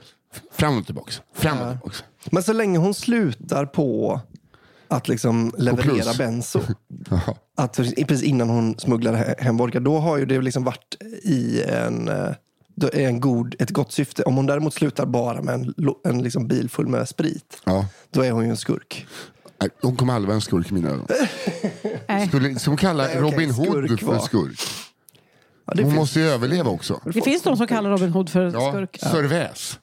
Fram 0.53 0.79
och 0.79 0.87
tillbaks. 0.87 1.21
Fram 1.35 1.59
och 1.59 1.69
tillbaks. 1.71 2.05
Men 2.31 2.43
så 2.43 2.53
länge 2.53 2.79
hon 2.79 2.95
slutar 2.95 3.67
på 3.67 4.21
att 4.89 5.09
liksom 5.09 5.53
leverera 5.59 5.93
plus. 6.03 6.19
benzo, 6.19 6.61
att 7.57 7.77
precis 7.77 8.23
innan 8.23 8.49
hon 8.51 8.79
smugglar 8.79 9.13
he- 9.15 9.41
hem 9.43 9.57
vodka, 9.57 9.81
då 9.81 9.99
har 9.99 10.17
ju 10.19 10.27
det 10.27 10.41
liksom 10.41 10.65
varit 10.65 10.97
i 11.23 11.63
en, 11.63 12.09
eh, 12.09 12.29
en 12.93 13.21
god, 13.21 13.55
ett 13.59 13.71
gott 13.71 13.93
syfte. 13.93 14.23
Om 14.23 14.37
hon 14.37 14.47
däremot 14.47 14.75
slutar 14.75 15.07
bara 15.07 15.43
med 15.43 15.55
en, 15.55 15.75
en 16.05 16.23
liksom 16.23 16.49
bil 16.49 16.71
full 16.71 16.87
med 16.87 17.09
sprit, 17.09 17.61
Ja. 17.65 17.87
då 18.11 18.25
är 18.25 18.31
hon 18.31 18.45
ju 18.45 18.51
en 18.51 18.57
skurk. 18.57 19.07
Nej, 19.61 19.71
Hon 19.83 19.97
kommer 19.97 20.13
aldrig 20.15 20.27
vara 20.29 20.35
en 20.35 20.41
skurk 20.41 20.71
i 20.71 20.75
mina 20.75 20.91
ögon. 20.91 21.07
Nej. 22.09 22.29
Skulle, 22.29 22.59
som 22.59 22.77
kallar 22.77 23.05
Nej, 23.05 23.23
okej, 23.23 23.31
Robin 23.33 23.51
Hood 23.51 23.67
skurk 23.89 24.01
för 24.01 24.07
var. 24.07 24.19
skurk. 24.19 24.61
Ja, 25.73 25.77
det 25.77 25.83
Hon 25.83 25.91
finns- 25.93 26.01
måste 26.01 26.21
ju 26.21 26.27
överleva 26.27 26.71
också. 26.71 27.01
Det 27.05 27.23
finns 27.23 27.43
de 27.43 27.57
som 27.57 27.67
kallar 27.67 27.91
Robin 27.91 28.11
Hood 28.11 28.31
för 28.31 28.51
Ja, 28.53 28.71
skurk. 28.73 28.99
Sörväs. 29.03 29.79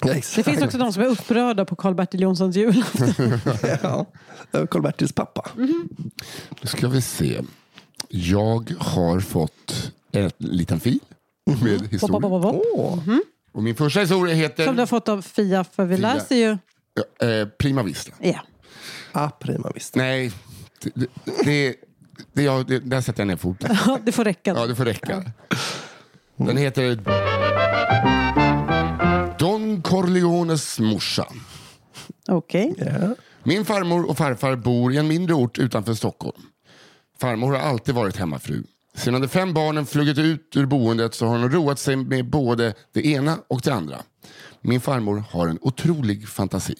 Ja, 0.00 0.10
exakt. 0.14 0.36
Det 0.36 0.42
finns 0.52 0.62
också 0.64 0.78
de 0.78 0.92
som 0.92 1.02
är 1.02 1.06
upprörda 1.06 1.64
på 1.64 1.76
Karl-Bertil 1.76 2.20
Jonssons 2.20 2.56
jul. 2.56 2.84
ja. 3.82 4.06
Karl-Bertils 4.52 5.12
pappa. 5.12 5.50
Nu 5.56 6.68
ska 6.68 6.88
vi 6.88 7.02
se. 7.02 7.40
Jag 8.08 8.74
har 8.78 9.20
fått 9.20 9.92
en 10.12 10.30
liten 10.38 10.80
fil 10.80 10.98
med 11.46 11.58
Pop, 11.60 11.68
pop, 11.78 11.92
historia. 11.92 12.20
pop, 12.20 12.42
pop. 12.42 12.62
Åh, 12.74 12.98
Och 13.52 13.62
min 13.62 13.74
första 13.74 14.00
historia 14.00 14.34
heter 14.34 14.64
Som 14.64 14.74
du 14.76 14.82
har 14.82 14.86
fått 14.86 15.08
av 15.08 15.22
Fia, 15.22 15.64
för 15.64 15.84
vi 15.84 15.96
Fia. 15.96 16.14
läser 16.14 16.36
ju... 16.36 16.58
ja, 17.20 17.26
eh, 17.26 17.48
Prima 17.48 17.82
Vista. 17.82 18.12
Mm. 18.20 18.34
Ja. 18.34 18.40
ah, 19.20 19.30
prima 19.30 19.70
visst. 19.74 19.96
Nej, 19.96 20.32
det, 20.94 21.06
det, 21.44 21.74
Det, 22.32 22.42
jag, 22.42 22.66
det, 22.66 22.78
där 22.78 23.00
sätter 23.00 23.20
jag 23.20 23.28
ner 23.28 23.36
foten. 23.36 23.76
Ja, 23.86 23.98
det 24.02 24.12
får 24.12 24.24
räcka. 24.24 24.54
Ja, 24.56 24.66
det 24.66 24.74
får 24.74 24.84
räcka. 24.84 25.24
Den 26.36 26.56
heter 26.56 26.96
Don 29.38 29.82
Corleones 29.82 30.78
morsa. 30.78 31.26
Okej. 32.28 32.74
Ja. 32.78 33.14
Min 33.42 33.64
farmor 33.64 34.10
och 34.10 34.18
farfar 34.18 34.56
bor 34.56 34.92
i 34.92 34.96
en 34.96 35.08
mindre 35.08 35.34
ort 35.34 35.58
utanför 35.58 35.94
Stockholm. 35.94 36.42
Farmor 37.20 37.52
har 37.52 37.60
alltid 37.60 37.94
varit 37.94 38.16
hemmafru. 38.16 38.62
Sedan 38.94 39.20
de 39.20 39.28
fem 39.28 39.54
barnen 39.54 39.86
flugit 39.86 40.18
ut 40.18 40.56
ur 40.56 40.66
boendet 40.66 41.14
så 41.14 41.26
har 41.26 41.38
hon 41.38 41.50
roat 41.50 41.78
sig 41.78 41.96
med 41.96 42.30
både 42.30 42.74
det 42.92 43.06
ena 43.06 43.38
och 43.48 43.60
det 43.64 43.74
andra. 43.74 43.96
Min 44.60 44.80
farmor 44.80 45.24
har 45.30 45.48
en 45.48 45.58
otrolig 45.60 46.28
fantasi. 46.28 46.74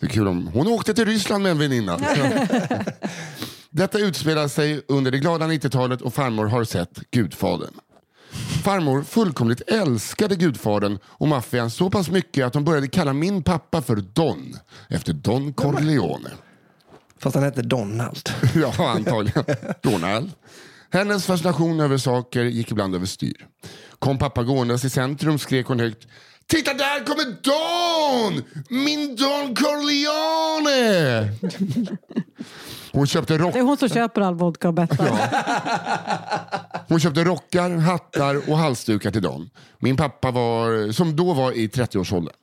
Det 0.00 0.06
är 0.06 0.10
kul 0.10 0.28
om 0.28 0.46
hon 0.46 0.68
åkte 0.68 0.94
till 0.94 1.04
Ryssland 1.04 1.42
med 1.42 1.52
en 1.52 1.58
väninna. 1.58 1.98
Detta 3.70 3.98
utspelar 3.98 4.48
sig 4.48 4.82
under 4.88 5.10
det 5.10 5.18
glada 5.18 5.46
90-talet 5.46 6.00
och 6.00 6.14
farmor 6.14 6.46
har 6.46 6.64
sett 6.64 7.10
Gudfadern. 7.10 7.74
Farmor 8.64 9.02
fullkomligt 9.02 9.60
älskade 9.60 10.36
Gudfadern 10.36 10.98
och 11.04 11.28
maffian 11.28 11.70
så 11.70 11.90
pass 11.90 12.10
mycket 12.10 12.46
att 12.46 12.54
hon 12.54 12.64
började 12.64 12.88
kalla 12.88 13.12
min 13.12 13.42
pappa 13.42 13.82
för 13.82 13.96
Don 13.96 14.56
efter 14.88 15.12
Don 15.12 15.52
Corleone. 15.52 16.30
Fast 17.18 17.34
han 17.34 17.44
hette 17.44 17.62
Donald. 17.62 18.28
Ja, 18.54 18.90
antagligen. 18.90 19.44
Donald. 19.82 20.30
Hennes 20.90 21.26
fascination 21.26 21.80
över 21.80 21.96
saker 21.98 22.44
gick 22.44 22.70
ibland 22.70 22.94
överstyr. 22.94 23.46
Kom 23.98 24.18
pappa 24.18 24.42
gåendes 24.42 24.84
i 24.84 24.90
centrum 24.90 25.38
skrek 25.38 25.66
hon 25.66 25.80
högt. 25.80 26.06
Titta 26.48 26.74
där 26.74 27.04
kommer 27.04 27.24
Don! 27.42 28.42
Min 28.68 29.16
Don 29.16 29.54
Corleone! 29.54 31.28
Hon 32.92 33.06
köpte, 33.06 33.38
rock, 33.38 33.52
Det 33.52 33.58
är 33.58 33.62
hon 33.62 33.76
som 33.76 33.88
köper 33.88 34.20
all 34.20 34.34
vodka 34.34 34.68
och 34.68 34.74
Bettan. 34.74 35.06
hon 36.88 37.00
köpte 37.00 37.24
rockar, 37.24 37.70
hattar 37.70 38.50
och 38.50 38.58
halsdukar 38.58 39.10
till 39.10 39.22
Don. 39.22 39.50
Min 39.78 39.96
pappa 39.96 40.30
var, 40.30 40.92
som 40.92 41.16
då 41.16 41.34
var 41.34 41.52
i 41.52 41.68
30-årsåldern. 41.68 42.34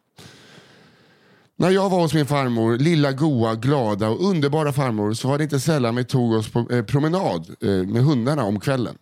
När 1.58 1.70
jag 1.70 1.90
var 1.90 2.02
hos 2.02 2.14
min 2.14 2.26
farmor, 2.26 2.78
lilla 2.78 3.12
goa, 3.12 3.56
glada 3.56 4.10
och 4.10 4.30
underbara 4.30 4.74
farmor 4.74 5.14
så 5.14 5.28
var 5.28 5.38
det 5.38 5.44
inte 5.44 5.60
sällan 5.60 5.96
vi 5.96 6.04
tog 6.04 6.34
oss 6.34 6.52
på 6.52 6.68
eh, 6.72 6.84
promenad 6.86 7.56
eh, 7.62 7.70
med 7.70 8.04
hundarna 8.04 8.44
om 8.44 8.60
kvällen. 8.60 8.98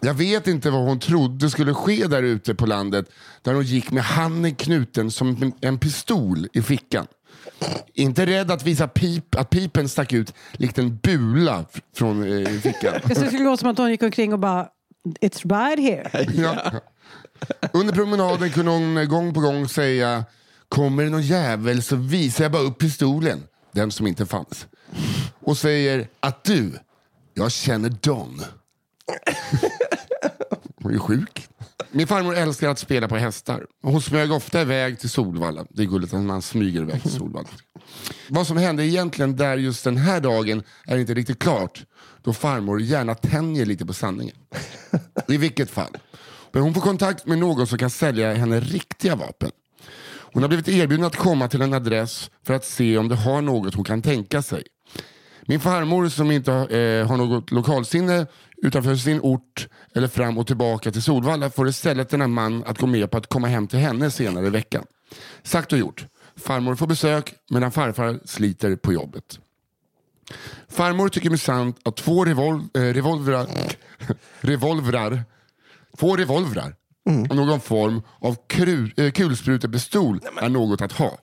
Jag 0.00 0.14
vet 0.14 0.46
inte 0.46 0.70
vad 0.70 0.82
hon 0.82 0.98
trodde 1.00 1.50
skulle 1.50 1.74
ske 1.74 2.06
där 2.06 2.22
ute 2.22 2.54
på 2.54 2.66
landet 2.66 3.06
där 3.42 3.54
hon 3.54 3.64
gick 3.64 3.90
med 3.90 4.04
handen 4.04 4.54
knuten 4.54 5.10
som 5.10 5.52
en- 5.60 5.78
pistol 5.78 6.48
i 6.52 6.62
fickan. 6.62 7.06
Inte 7.94 8.26
rädd 8.26 8.50
att 8.50 8.62
visa 8.66 8.88
pip, 8.88 9.34
att 9.34 9.50
pipen 9.50 9.88
stack 9.88 10.12
ut 10.12 10.34
likt 10.52 10.78
en 10.78 10.96
bula 10.96 11.64
från 11.96 12.32
eh, 12.42 12.48
fickan. 12.48 12.94
Det 13.04 13.14
skulle 13.14 13.44
låta 13.44 13.56
som 13.56 13.68
att 13.68 13.78
hon 13.78 13.90
gick 13.90 14.02
omkring 14.02 14.32
och 14.32 14.38
bara 14.38 14.68
It's 15.20 15.48
right 15.48 15.78
here. 15.78 16.26
Ja. 16.42 16.72
Under 17.72 17.92
promenaden 17.94 18.50
kunde 18.50 18.70
hon 18.70 19.08
gång 19.08 19.34
på 19.34 19.40
gång 19.40 19.68
säga 19.68 20.24
Kommer 20.68 21.04
det 21.04 21.10
någon 21.10 21.22
jävel 21.22 21.82
så 21.82 21.96
visar 21.96 22.44
jag 22.44 22.52
bara 22.52 22.62
upp 22.62 22.78
pistolen. 22.78 23.42
Den 23.72 23.90
som 23.90 24.06
inte 24.06 24.26
fanns. 24.26 24.66
Och 25.40 25.58
säger 25.58 26.08
att 26.20 26.44
du, 26.44 26.72
jag 27.34 27.52
känner 27.52 27.88
Don. 27.88 28.42
Hon 30.82 30.94
är 30.94 30.98
sjuk. 30.98 31.48
Min 31.90 32.06
farmor 32.06 32.36
älskar 32.36 32.68
att 32.68 32.78
spela 32.78 33.08
på 33.08 33.16
hästar. 33.16 33.66
Hon 33.82 34.02
smög 34.02 34.32
ofta 34.32 34.60
iväg 34.62 34.98
till 35.00 35.10
Solvalla. 35.10 35.66
Det 35.70 35.82
är 35.82 35.86
gulligt 35.86 36.14
att 36.14 36.20
man 36.20 36.42
smyger 36.42 36.80
iväg 36.80 37.02
till 37.02 37.10
Solvalla. 37.10 37.48
Vad 38.28 38.46
som 38.46 38.56
hände 38.56 38.86
egentligen 38.86 39.36
där 39.36 39.56
just 39.56 39.84
den 39.84 39.96
här 39.96 40.20
dagen 40.20 40.62
är 40.86 40.98
inte 40.98 41.14
riktigt 41.14 41.38
klart. 41.38 41.84
Då 42.22 42.32
farmor 42.32 42.80
gärna 42.80 43.14
tänjer 43.14 43.66
lite 43.66 43.86
på 43.86 43.92
sanningen. 43.92 44.36
I 45.28 45.36
vilket 45.36 45.70
fall. 45.70 45.96
Men 46.52 46.62
hon 46.62 46.74
får 46.74 46.80
kontakt 46.80 47.26
med 47.26 47.38
någon 47.38 47.66
som 47.66 47.78
kan 47.78 47.90
sälja 47.90 48.34
henne 48.34 48.60
riktiga 48.60 49.16
vapen. 49.16 49.50
Hon 50.32 50.42
har 50.42 50.48
blivit 50.48 50.68
erbjuden 50.68 51.06
att 51.06 51.16
komma 51.16 51.48
till 51.48 51.62
en 51.62 51.74
adress 51.74 52.30
för 52.46 52.54
att 52.54 52.64
se 52.64 52.98
om 52.98 53.08
det 53.08 53.16
har 53.16 53.42
något 53.42 53.74
hon 53.74 53.84
kan 53.84 54.02
tänka 54.02 54.42
sig. 54.42 54.62
Min 55.46 55.60
farmor 55.60 56.08
som 56.08 56.30
inte 56.30 56.52
eh, 56.52 57.08
har 57.08 57.16
något 57.16 57.50
lokalsinne 57.50 58.26
utanför 58.64 58.96
sin 58.96 59.20
ort 59.20 59.68
eller 59.94 60.08
fram 60.08 60.38
och 60.38 60.46
tillbaka 60.46 60.90
till 60.90 61.02
Solvalla 61.02 61.50
får 61.50 61.68
istället 61.68 62.08
denna 62.08 62.26
man 62.26 62.64
att 62.64 62.78
gå 62.78 62.86
med 62.86 63.10
på 63.10 63.18
att 63.18 63.26
komma 63.26 63.46
hem 63.46 63.66
till 63.66 63.78
henne 63.78 64.10
senare 64.10 64.46
i 64.46 64.50
veckan. 64.50 64.84
Sagt 65.42 65.72
och 65.72 65.78
gjort. 65.78 66.06
Farmor 66.36 66.74
får 66.74 66.86
besök 66.86 67.34
medan 67.50 67.72
farfar 67.72 68.20
sliter 68.24 68.76
på 68.76 68.92
jobbet. 68.92 69.38
Farmor 70.68 71.08
tycker 71.08 71.30
minsann 71.30 71.74
att 71.84 71.96
två 71.96 72.24
revol 72.24 72.62
eh, 72.74 72.80
revolvrar, 72.80 73.46
revolvrar, 74.40 75.24
två 75.98 76.16
revolvrar 76.16 76.74
och 77.30 77.36
någon 77.36 77.60
form 77.60 78.02
av 78.18 78.36
kru, 78.46 78.90
eh, 78.96 79.10
kulsprutepistol 79.10 80.20
är 80.40 80.48
något 80.48 80.82
att 80.82 80.92
ha. 80.92 81.18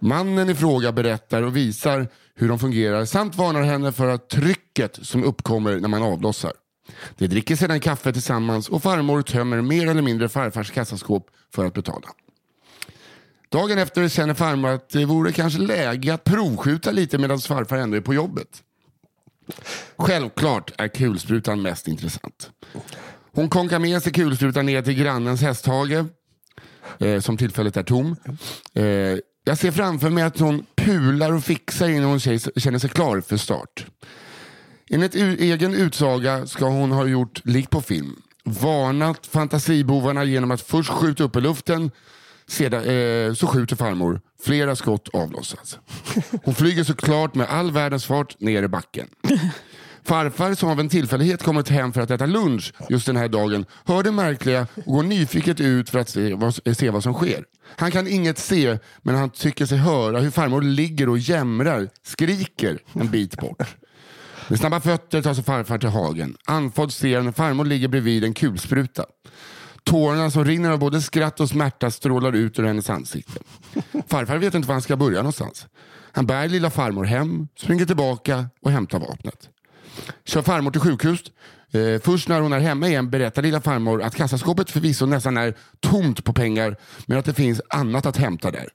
Mannen 0.00 0.50
i 0.50 0.54
fråga 0.54 0.92
berättar 0.92 1.42
och 1.42 1.56
visar 1.56 2.08
hur 2.34 2.48
de 2.48 2.58
fungerar 2.58 3.04
samt 3.04 3.36
varnar 3.36 3.62
henne 3.62 3.92
för 3.92 4.08
att 4.08 4.28
trycket 4.28 4.98
som 5.02 5.24
uppkommer 5.24 5.80
när 5.80 5.88
man 5.88 6.02
avlossar. 6.02 6.52
De 7.18 7.26
dricker 7.26 7.56
sedan 7.56 7.80
kaffe 7.80 8.12
tillsammans 8.12 8.68
och 8.68 8.82
farmor 8.82 9.22
tömmer 9.22 9.60
mer 9.60 9.86
eller 9.86 10.02
mindre 10.02 10.28
farfars 10.28 10.70
kassaskåp 10.70 11.26
för 11.54 11.66
att 11.66 11.74
betala. 11.74 12.08
Dagen 13.48 13.78
efter 13.78 14.08
känner 14.08 14.34
farmor 14.34 14.68
att 14.68 14.88
det 14.88 15.04
vore 15.04 15.32
kanske 15.32 15.60
läge 15.60 16.14
att 16.14 16.24
provskjuta 16.24 16.90
lite 16.90 17.18
medan 17.18 17.38
farfar 17.38 17.76
ändå 17.76 17.96
är 17.96 18.00
på 18.00 18.14
jobbet. 18.14 18.62
Självklart 19.96 20.72
är 20.78 20.88
kulsprutan 20.88 21.62
mest 21.62 21.88
intressant. 21.88 22.50
Hon 23.32 23.48
konkar 23.48 23.78
med 23.78 24.02
sig 24.02 24.12
kulsprutan 24.12 24.66
ner 24.66 24.82
till 24.82 24.94
grannens 24.94 25.42
hästhage, 25.42 26.04
eh, 26.98 27.20
som 27.20 27.36
tillfället 27.36 27.76
är 27.76 27.82
tom. 27.82 28.16
Eh, 28.74 28.84
jag 29.44 29.58
ser 29.58 29.70
framför 29.70 30.10
mig 30.10 30.24
att 30.24 30.38
hon 30.38 30.66
pular 30.76 31.32
och 31.32 31.44
fixar 31.44 31.88
innan 31.88 32.10
hon 32.10 32.20
känner 32.20 32.78
sig 32.78 32.90
klar 32.90 33.20
för 33.20 33.36
start. 33.36 33.86
Enligt 34.90 35.14
egen 35.14 35.74
utsaga 35.74 36.46
ska 36.46 36.68
hon 36.68 36.92
ha 36.92 37.06
gjort 37.06 37.40
likt 37.44 37.70
på 37.70 37.80
film. 37.80 38.22
Varnat 38.44 39.26
fantasibovarna 39.26 40.24
genom 40.24 40.50
att 40.50 40.60
först 40.60 40.90
skjuta 40.90 41.24
upp 41.24 41.36
i 41.36 41.40
luften, 41.40 41.90
sedan 42.46 42.84
eh, 42.84 43.34
så 43.34 43.46
skjuter 43.46 43.76
farmor. 43.76 44.20
Flera 44.42 44.76
skott 44.76 45.08
avlossas. 45.12 45.78
Hon 46.44 46.54
flyger 46.54 46.84
såklart 46.84 47.34
med 47.34 47.48
all 47.48 47.70
världens 47.70 48.06
fart 48.06 48.40
ner 48.40 48.62
i 48.62 48.68
backen. 48.68 49.08
Farfar 50.10 50.54
som 50.54 50.68
av 50.68 50.80
en 50.80 50.88
tillfällighet 50.88 51.42
kommit 51.42 51.68
hem 51.68 51.92
för 51.92 52.00
att 52.00 52.10
äta 52.10 52.26
lunch 52.26 52.72
just 52.88 53.06
den 53.06 53.16
här 53.16 53.28
dagen 53.28 53.64
hör 53.84 54.02
det 54.02 54.12
märkliga 54.12 54.66
och 54.86 54.92
går 54.92 55.02
nyfiket 55.02 55.60
ut 55.60 55.90
för 55.90 55.98
att 55.98 56.08
se 56.08 56.34
vad, 56.34 56.76
se 56.76 56.90
vad 56.90 57.02
som 57.02 57.14
sker. 57.14 57.44
Han 57.76 57.90
kan 57.90 58.08
inget 58.08 58.38
se 58.38 58.78
men 59.02 59.14
han 59.14 59.30
tycker 59.30 59.66
sig 59.66 59.78
höra 59.78 60.20
hur 60.20 60.30
farmor 60.30 60.62
ligger 60.62 61.08
och 61.08 61.18
jämrar, 61.18 61.88
skriker 62.02 62.78
en 62.92 63.10
bit 63.10 63.36
bort. 63.36 63.76
Med 64.48 64.58
snabba 64.58 64.80
fötter 64.80 65.22
tar 65.22 65.34
sig 65.34 65.44
farfar 65.44 65.78
till 65.78 65.88
hagen. 65.88 66.36
Andfådd 66.44 66.92
ser 66.92 67.20
han 67.20 67.32
farmor 67.32 67.64
ligger 67.64 67.88
bredvid 67.88 68.24
en 68.24 68.34
kulspruta. 68.34 69.04
Tårarna 69.84 70.30
som 70.30 70.44
rinner 70.44 70.70
av 70.70 70.78
både 70.78 71.02
skratt 71.02 71.40
och 71.40 71.48
smärta 71.48 71.90
strålar 71.90 72.32
ut 72.32 72.58
ur 72.58 72.64
hennes 72.64 72.90
ansikte. 72.90 73.40
Farfar 74.08 74.38
vet 74.38 74.54
inte 74.54 74.68
var 74.68 74.74
han 74.74 74.82
ska 74.82 74.96
börja 74.96 75.18
någonstans. 75.18 75.66
Han 76.12 76.26
bär 76.26 76.48
lilla 76.48 76.70
farmor 76.70 77.04
hem, 77.04 77.48
springer 77.56 77.86
tillbaka 77.86 78.46
och 78.60 78.70
hämtar 78.70 78.98
vapnet. 78.98 79.48
Kör 80.24 80.42
farmor 80.42 80.70
till 80.70 80.80
sjukhus. 80.80 81.20
Eh, 81.72 82.00
först 82.02 82.28
när 82.28 82.40
hon 82.40 82.52
är 82.52 82.60
hemma 82.60 82.88
igen 82.88 83.10
berättar 83.10 83.42
lilla 83.42 83.60
farmor 83.60 84.02
att 84.02 84.14
kassaskåpet 84.14 84.70
förvisso 84.70 85.06
nästan 85.06 85.36
är 85.36 85.54
tomt 85.80 86.24
på 86.24 86.32
pengar 86.32 86.76
men 87.06 87.18
att 87.18 87.24
det 87.24 87.34
finns 87.34 87.60
annat 87.68 88.06
att 88.06 88.16
hämta 88.16 88.50
där. 88.50 88.68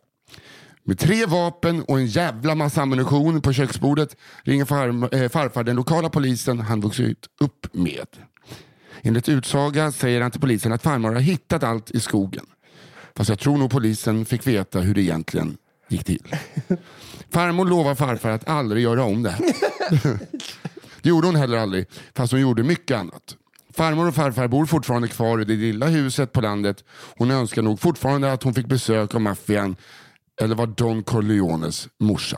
Med 0.84 1.00
tre 1.00 1.26
vapen 1.26 1.82
och 1.82 1.98
en 1.98 2.06
jävla 2.06 2.56
massa 2.56 2.82
ammunition 2.82 3.42
på 3.42 3.54
köksbordet 3.54 4.16
ringer 4.44 4.66
farm, 4.66 5.04
eh, 5.04 5.30
farfar 5.30 5.64
den 5.64 5.76
lokala 5.76 6.10
polisen 6.10 6.60
han 6.60 6.82
vuxit 6.82 7.26
upp 7.40 7.74
med. 7.74 8.08
Enligt 9.02 9.30
utsaga 9.30 9.92
säger 9.92 10.22
han 10.22 10.32
till 10.32 10.42
polisen 10.42 10.72
att 10.72 10.82
farmor 10.82 11.14
har 11.14 11.22
hittat 11.22 11.64
allt 11.64 11.92
i 11.92 12.00
skogen. 12.00 12.46
Fast 13.16 13.30
jag 13.30 13.40
tror 13.40 13.58
nog 13.58 13.72
polisen 13.72 14.26
fick 14.26 14.48
veta 14.48 14.80
hur 14.80 14.94
det 14.94 15.02
egentligen 15.02 15.58
gick 15.90 16.04
till. 16.04 16.36
Farmor 17.30 17.66
lovar 17.66 17.96
farfar 17.96 18.30
att 18.30 18.50
aldrig 18.50 18.84
göra 18.84 19.04
om 19.04 19.24
det 19.24 19.30
här. 19.30 19.42
Det 21.06 21.10
gjorde 21.10 21.28
hon 21.28 21.36
heller 21.36 21.58
aldrig, 21.58 21.86
fast 22.16 22.32
hon 22.32 22.42
gjorde 22.42 22.64
mycket 22.64 22.98
annat. 22.98 23.36
Farmor 23.74 24.08
och 24.08 24.16
farfar 24.16 24.48
bor 24.48 24.66
fortfarande 24.66 25.08
kvar 25.08 25.42
i 25.42 25.46
det 25.46 25.54
lilla 25.54 25.88
huset 25.88 26.32
på 26.32 26.42
landet. 26.42 26.84
Hon 27.18 27.32
önskar 27.32 27.62
nog 27.62 27.80
fortfarande 27.80 28.32
att 28.32 28.44
hon 28.44 28.54
fick 28.54 28.66
besök 28.66 29.16
av 29.16 29.22
maffian 29.22 29.76
eller 30.42 30.56
var 30.56 30.68
Don 30.68 31.04
Corleones 31.04 31.88
morsa. 32.00 32.38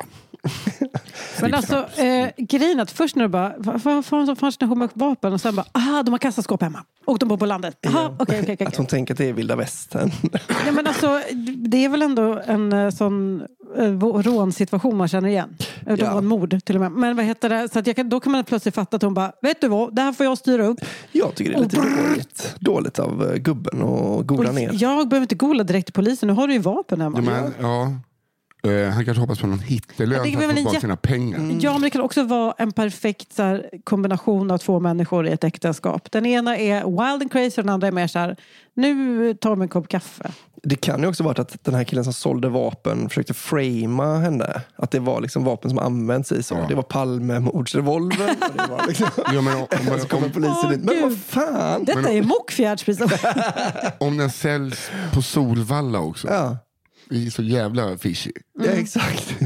Men 1.42 1.54
alltså, 1.54 1.76
eh, 2.02 2.30
grejen 2.38 2.80
att 2.80 2.92
först 2.92 3.16
när 3.16 3.24
du 3.24 3.30
bara, 3.30 3.54
vad 3.58 3.82
vad 3.82 4.06
får 4.06 4.18
hon 4.18 4.26
sån 4.26 4.36
fascination 4.36 4.80
med 4.80 4.90
vapen? 4.94 5.34
Och 5.34 5.42
sen 5.42 5.56
bara, 5.56 5.66
aha, 5.72 6.04
de 6.04 6.12
har 6.12 6.18
kassaskåp 6.20 6.62
hemma. 6.62 6.84
Och 7.06 7.20
de 7.20 7.30
bor 7.30 7.38
på 7.38 7.46
landet. 7.46 7.86
Aha, 7.88 8.16
okej, 8.20 8.40
okej, 8.42 8.54
Att 8.54 8.62
okej. 8.62 8.74
hon 8.78 8.86
tänker 8.86 9.14
att 9.14 9.18
det 9.18 9.26
är 9.30 9.34
vilda 9.34 9.56
västern. 9.56 10.12
Ja, 10.66 10.72
men 10.72 10.88
alltså, 10.88 11.22
det 11.56 11.86
är 11.86 11.90
väl 11.90 12.02
ändå 12.02 12.42
en 12.46 12.74
eh, 12.74 12.90
sån 12.90 13.42
eh, 13.78 13.92
rånsituation 14.02 14.98
man 14.98 15.08
känner 15.08 15.30
igen. 15.30 15.58
Ja. 15.86 16.12
var 16.12 16.18
en 16.18 16.26
mord 16.26 16.64
till 16.66 16.76
och 16.76 16.82
med. 16.82 16.92
Men 16.92 17.16
vad 17.16 17.26
heter 17.26 17.50
det? 17.50 17.70
Så 17.70 17.80
att 17.80 17.88
jag 17.88 17.96
kan, 17.96 18.10
då 18.10 18.20
kan 18.20 18.32
man 18.32 18.44
plötsligt 18.44 18.76
fatta 18.76 18.96
att 18.96 19.04
hon 19.04 19.14
bara, 19.14 19.32
vet 19.42 19.62
du 19.62 19.68
vad, 19.68 19.96
det 19.96 20.02
här 20.02 20.12
får 20.12 20.26
jag 20.26 20.38
styra 20.38 20.66
upp. 20.66 20.80
Jag 21.12 21.36
tycker 21.36 21.52
det 21.52 21.58
är 21.58 21.64
lite 21.64 21.78
dåligt, 21.78 22.56
dåligt 22.60 23.00
av 23.00 23.32
eh, 23.32 23.36
gubben 23.36 23.82
att 23.82 24.28
gola 24.28 24.52
ner. 24.52 24.72
jag 24.74 25.10
behöver 25.10 25.24
inte 25.24 25.36
googla 25.36 25.64
direkt 25.64 25.86
till 25.86 25.94
polisen, 25.94 26.28
nu 26.28 26.34
har 26.34 26.48
du 26.48 26.54
ju 26.54 26.60
vapen 26.60 27.02
hemma. 27.02 27.18
Ja, 27.18 27.32
men, 27.32 27.54
ja. 27.60 27.94
Eh, 28.64 28.90
han 28.90 29.06
kanske 29.06 29.22
hoppas 29.22 29.40
på 29.40 29.48
någon 29.48 29.60
hittelön 29.60 30.24
för 30.24 30.38
att 30.40 30.50
få 30.50 30.54
tillbaka 30.54 30.80
sina 30.80 30.96
pengar. 30.98 31.58
Ja, 31.62 31.74
men 31.74 31.82
det 31.82 31.90
kan 31.90 32.02
också 32.02 32.24
vara 32.24 32.54
en 32.58 32.72
perfekt 32.72 33.34
så 33.34 33.44
här, 33.44 33.70
kombination 33.84 34.52
av 34.52 34.58
två 34.58 34.80
människor 34.80 35.28
i 35.28 35.32
ett 35.32 35.44
äktenskap. 35.44 36.12
Den 36.12 36.26
ena 36.26 36.58
är 36.58 36.84
wild 36.84 37.22
and 37.22 37.32
crazy 37.32 37.62
och 37.62 37.66
den 37.66 37.70
andra 37.74 37.88
är 37.88 37.92
mer 37.92 38.08
så 38.08 38.20
här, 38.20 38.36
nu 38.74 39.34
tar 39.34 39.56
vi 39.56 39.62
en 39.62 39.70
kopp 39.70 39.88
kaffe. 39.88 40.32
Det 40.64 40.76
kan 40.76 41.02
ju 41.02 41.08
också 41.08 41.24
varit 41.24 41.40
att 41.40 41.64
den 41.64 41.74
här 41.74 41.84
killen 41.84 42.04
som 42.04 42.14
sålde 42.14 42.50
vapen 42.50 43.10
försökte 43.10 43.34
framea 43.34 44.18
henne. 44.18 44.62
Att 44.76 44.92
det 44.92 45.00
var 45.00 45.22
liksom 45.22 45.44
vapen 45.44 45.70
som 45.70 45.80
används 45.80 46.32
i 46.32 46.44
så. 46.44 46.56
Ja. 46.56 46.66
Det 46.70 46.76
var 46.76 46.84
Palmemordsrevolvern. 46.84 48.36
liksom... 48.88 49.08
Ja, 49.34 49.42
men 49.42 49.58
om, 49.58 49.62
om, 49.62 50.00
Så 50.00 50.08
kommer 50.08 50.28
om, 50.28 50.32
polisen 50.32 50.56
Åh, 50.64 50.70
dit. 50.70 50.84
Men 50.84 51.02
vad 51.02 51.18
fan! 51.18 51.86
Detta 51.86 52.10
är 52.10 52.22
mockfjärdsprecis. 52.22 53.12
om 54.00 54.18
den 54.18 54.30
säljs 54.30 54.92
på 55.14 55.22
Solvalla 55.22 56.00
också. 56.00 56.28
Ja, 56.28 56.58
är 57.10 57.30
så 57.30 57.44
jävla 57.44 57.98
fishy. 57.98 58.32
ja 58.60 58.72
exakt. 58.72 59.36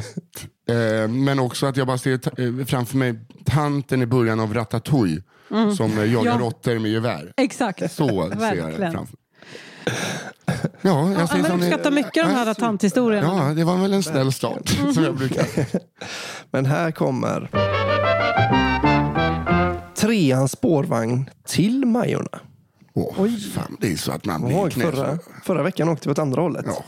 Eh, 0.70 1.08
men 1.08 1.40
också 1.40 1.66
att 1.66 1.78
jag 1.78 1.88
bara 1.88 1.98
ser 1.98 2.12
eh, 2.60 2.66
framför 2.66 2.98
mig 2.98 3.20
tanten 3.46 4.02
i 4.02 4.06
början 4.06 4.40
av 4.40 4.54
Ratatouille. 4.54 5.22
Som 5.78 5.98
eh, 5.98 6.14
jagar 6.14 6.32
Ja. 6.32 6.38
råttor 6.40 6.80
med 6.80 6.92
gevär. 6.92 7.34
Exakt. 7.38 7.92
Så 7.92 8.08
ser 8.08 8.16
jag 8.16 8.30
det 8.30 8.36
Verkligen. 8.36 8.92
framför. 8.92 9.16
Ja, 10.82 11.12
jag 11.12 11.22
Ja, 11.22 11.28
men 11.42 11.52
uppskattar 11.52 11.92
mycket 11.92 12.14
de 12.26 12.30
här 12.32 12.54
tanthistorierna. 12.54 13.48
Ja, 13.48 13.54
det 13.54 13.64
var 13.64 13.78
väl 13.78 13.94
en 13.94 14.04
snäll 14.04 14.32
start. 14.34 14.70
Som 14.94 15.04
jag 15.04 15.16
brukar. 15.18 15.46
Men 16.52 16.66
här 16.66 16.92
kommer 16.92 17.50
treans 19.96 20.52
spårvagn 20.52 21.30
till 21.48 21.86
Majorna. 21.86 22.40
Åh, 22.94 23.28
fan, 23.54 23.78
det 23.80 23.92
är 23.92 23.96
så 23.98 24.12
att 24.12 24.26
man 24.26 24.46
blir 24.46 24.64
Oj, 24.64 24.72
förra, 24.72 25.20
förra 25.44 25.64
veckan 25.64 25.90
åkte 25.90 26.08
vi 26.08 26.12
åt 26.12 26.20
andra 26.20 26.42
hållet. 26.42 26.66
Ja. 26.68 26.84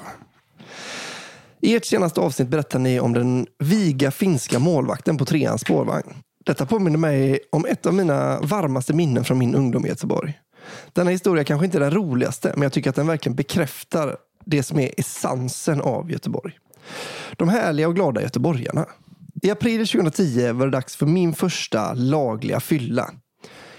I 1.63 1.75
ert 1.75 1.85
senaste 1.85 2.21
avsnitt 2.21 2.47
berättar 2.47 2.79
ni 2.79 2.99
om 2.99 3.13
den 3.13 3.47
viga 3.59 4.11
finska 4.11 4.59
målvakten 4.59 5.17
på 5.17 5.25
treans 5.25 5.61
spårvagn. 5.61 6.13
Detta 6.45 6.65
påminner 6.65 6.97
mig 6.97 7.39
om 7.51 7.65
ett 7.65 7.85
av 7.85 7.93
mina 7.93 8.39
varmaste 8.39 8.93
minnen 8.93 9.23
från 9.23 9.37
min 9.37 9.55
ungdom 9.55 9.85
i 9.85 9.89
Göteborg. 9.89 10.39
Denna 10.93 11.11
historia 11.11 11.43
kanske 11.43 11.65
inte 11.65 11.77
är 11.77 11.79
den 11.79 11.91
roligaste, 11.91 12.51
men 12.53 12.63
jag 12.63 12.73
tycker 12.73 12.89
att 12.89 12.95
den 12.95 13.07
verkligen 13.07 13.35
bekräftar 13.35 14.17
det 14.45 14.63
som 14.63 14.79
är 14.79 14.91
essensen 14.97 15.81
av 15.81 16.11
Göteborg. 16.11 16.53
De 17.37 17.49
härliga 17.49 17.87
och 17.87 17.95
glada 17.95 18.21
göteborgarna. 18.21 18.85
I 19.41 19.51
april 19.51 19.87
2010 19.87 20.51
var 20.51 20.65
det 20.65 20.71
dags 20.71 20.95
för 20.95 21.05
min 21.05 21.33
första 21.33 21.93
lagliga 21.93 22.59
fylla. 22.59 23.11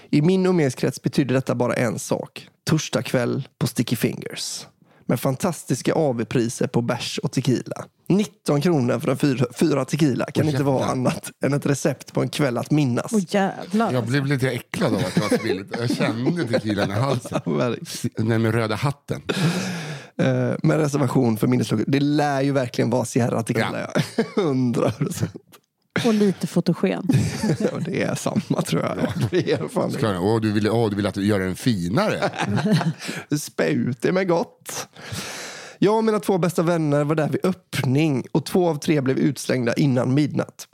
I 0.09 0.21
min 0.21 0.45
umgängeskrets 0.45 1.01
betydde 1.01 1.33
detta 1.33 1.55
bara 1.55 1.73
en 1.73 1.99
sak. 1.99 2.47
Torsdag 2.69 3.01
kväll 3.01 3.47
på 3.59 3.67
Sticky 3.67 3.95
Fingers. 3.95 4.65
Med 5.07 5.19
fantastiska 5.19 5.93
AV-priser 5.93 6.67
på 6.67 6.81
bärs 6.81 7.19
och 7.23 7.31
tequila. 7.31 7.85
19 8.07 8.61
kronor 8.61 8.99
för 8.99 9.11
en 9.11 9.17
fyra, 9.17 9.45
fyra 9.55 9.85
tequila 9.85 10.25
kan 10.25 10.45
Åh, 10.45 10.51
inte 10.51 10.63
vara 10.63 10.85
annat 10.85 11.31
än 11.45 11.53
ett 11.53 11.65
recept 11.65 12.13
på 12.13 12.21
en 12.21 12.29
kväll 12.29 12.57
att 12.57 12.71
minnas. 12.71 13.13
Åh 13.13 13.21
jävlar. 13.29 13.93
Jag 13.93 14.05
blev 14.05 14.25
lite 14.25 14.49
äcklad 14.49 14.93
av 14.93 14.99
att 14.99 15.15
det 15.15 15.21
var 15.21 15.37
så 15.37 15.43
billigt. 15.43 15.75
Jag 15.79 15.95
kände 15.95 16.47
tequilan 16.47 16.91
i 16.91 16.93
halsen. 16.93 17.41
Den 18.17 18.41
med 18.41 18.53
röda 18.53 18.75
hatten. 18.75 19.21
Eh, 20.17 20.53
med 20.63 20.77
reservation 20.77 21.37
för 21.37 21.47
minneslugg. 21.47 21.83
Det 21.87 21.99
lär 21.99 22.41
ju 22.41 22.51
verkligen 22.51 22.89
vara 22.89 23.05
Sierra 23.05 23.43
tequila. 23.43 23.89
Ja. 24.17 24.23
100 24.37 24.91
procent. 24.97 25.31
Och 26.05 26.13
lite 26.13 26.47
fotogen. 26.47 27.07
Det 27.85 28.01
är 28.01 28.15
samma 28.15 28.61
tror 28.61 28.81
jag. 28.81 29.13
Det 29.31 29.51
är 29.51 29.67
fan 29.67 29.91
det. 29.91 30.17
Åh, 30.19 30.41
du 30.41 30.51
ville 30.51 30.69
åh, 30.69 30.89
du 30.89 30.95
vill 30.95 31.05
att 31.05 31.17
göra 31.17 31.43
den 31.43 31.55
finare. 31.55 32.31
Spä 33.39 33.69
ut 33.69 34.01
det 34.01 34.11
med 34.11 34.27
gott. 34.27 34.87
Jag 35.79 35.97
och 35.97 36.03
mina 36.03 36.19
två 36.19 36.37
bästa 36.37 36.63
vänner 36.63 37.03
var 37.03 37.15
där 37.15 37.29
vid 37.29 37.45
öppning 37.45 38.23
och 38.31 38.45
två 38.45 38.69
av 38.69 38.75
tre 38.75 39.01
blev 39.01 39.17
utslängda 39.17 39.73
innan 39.73 40.13
midnatt. 40.13 40.67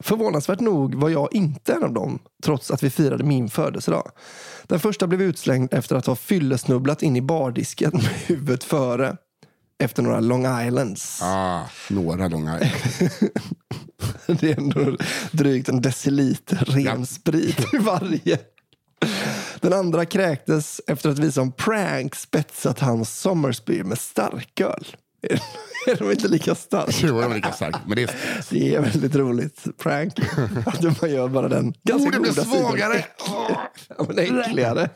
Förvånansvärt 0.00 0.60
nog 0.60 0.94
var 0.94 1.08
jag 1.08 1.28
inte 1.32 1.72
en 1.72 1.84
av 1.84 1.92
dem, 1.92 2.18
trots 2.42 2.70
att 2.70 2.82
vi 2.82 2.90
firade 2.90 3.24
min 3.24 3.48
födelsedag. 3.48 4.10
Den 4.66 4.80
första 4.80 5.06
blev 5.06 5.22
utslängd 5.22 5.74
efter 5.74 5.96
att 5.96 6.06
ha 6.06 6.16
fyllesnubblat 6.16 7.02
in 7.02 7.16
i 7.16 7.20
bardisken 7.20 7.90
med 7.92 8.02
huvudet 8.02 8.64
före. 8.64 9.16
Efter 9.78 10.02
några 10.02 10.20
Long 10.20 10.66
Islands. 10.66 11.22
Ah, 11.22 11.62
några 11.90 12.28
långa. 12.28 12.60
Det 14.26 14.50
är 14.52 14.58
ändå 14.58 14.96
drygt 15.32 15.68
en 15.68 15.82
deciliter 15.82 16.56
ren 16.66 16.82
Ja. 17.00 17.04
sprit 17.06 17.74
i 17.74 17.78
varje. 17.78 18.38
Den 19.60 19.72
andra 19.72 20.04
kräktes 20.04 20.80
efter 20.86 21.10
att 21.10 21.18
vi 21.18 21.32
som 21.32 21.52
prank 21.52 22.14
spetsat 22.14 22.78
hans 22.80 23.20
Sommersby 23.20 23.82
med 23.82 23.98
starköl. 23.98 24.86
Är- 25.22 25.42
Är 25.86 25.96
de 25.96 26.10
inte 26.10 26.28
lika 26.28 26.54
starka? 26.54 26.92
Jo, 27.02 27.20
de 27.20 27.30
är 27.30 27.34
lika 27.34 27.52
stark. 27.52 27.76
Men 27.86 27.96
det 27.96 28.02
är... 28.02 28.10
Det 28.50 28.74
är 28.74 28.80
väldigt 28.80 29.14
roligt. 29.14 29.64
Prank. 29.78 30.12
Att 30.66 31.00
man 31.02 31.10
gör 31.10 31.28
bara 31.28 31.48
den 31.48 31.74
ganska 31.82 32.08
Oh, 32.08 32.12
det 32.12 32.20
blir 32.20 32.30
goda 32.30 32.44
sidan. 32.44 32.60
svagare! 32.60 33.04
Ja, 33.98 34.04
men 34.08 34.18
äckligare. 34.18 34.88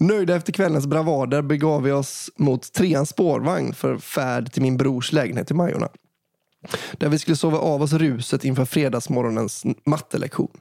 Nöjda 0.00 0.36
efter 0.36 0.52
kvällens 0.52 0.86
bravader 0.86 1.42
begav 1.42 1.82
vi 1.82 1.92
oss 1.92 2.30
mot 2.36 2.72
treans 2.72 3.08
spårvagn 3.10 3.74
för 3.74 3.98
färd 3.98 4.52
till 4.52 4.62
min 4.62 4.76
brors 4.76 5.12
lägenhet 5.12 5.50
i 5.50 5.54
Majorna. 5.54 5.88
Där 6.92 7.08
vi 7.08 7.18
skulle 7.18 7.36
sova 7.36 7.58
av 7.58 7.82
oss 7.82 7.92
ruset 7.92 8.44
inför 8.44 8.64
fredagsmorgonens 8.64 9.64
mattelektion. 9.86 10.60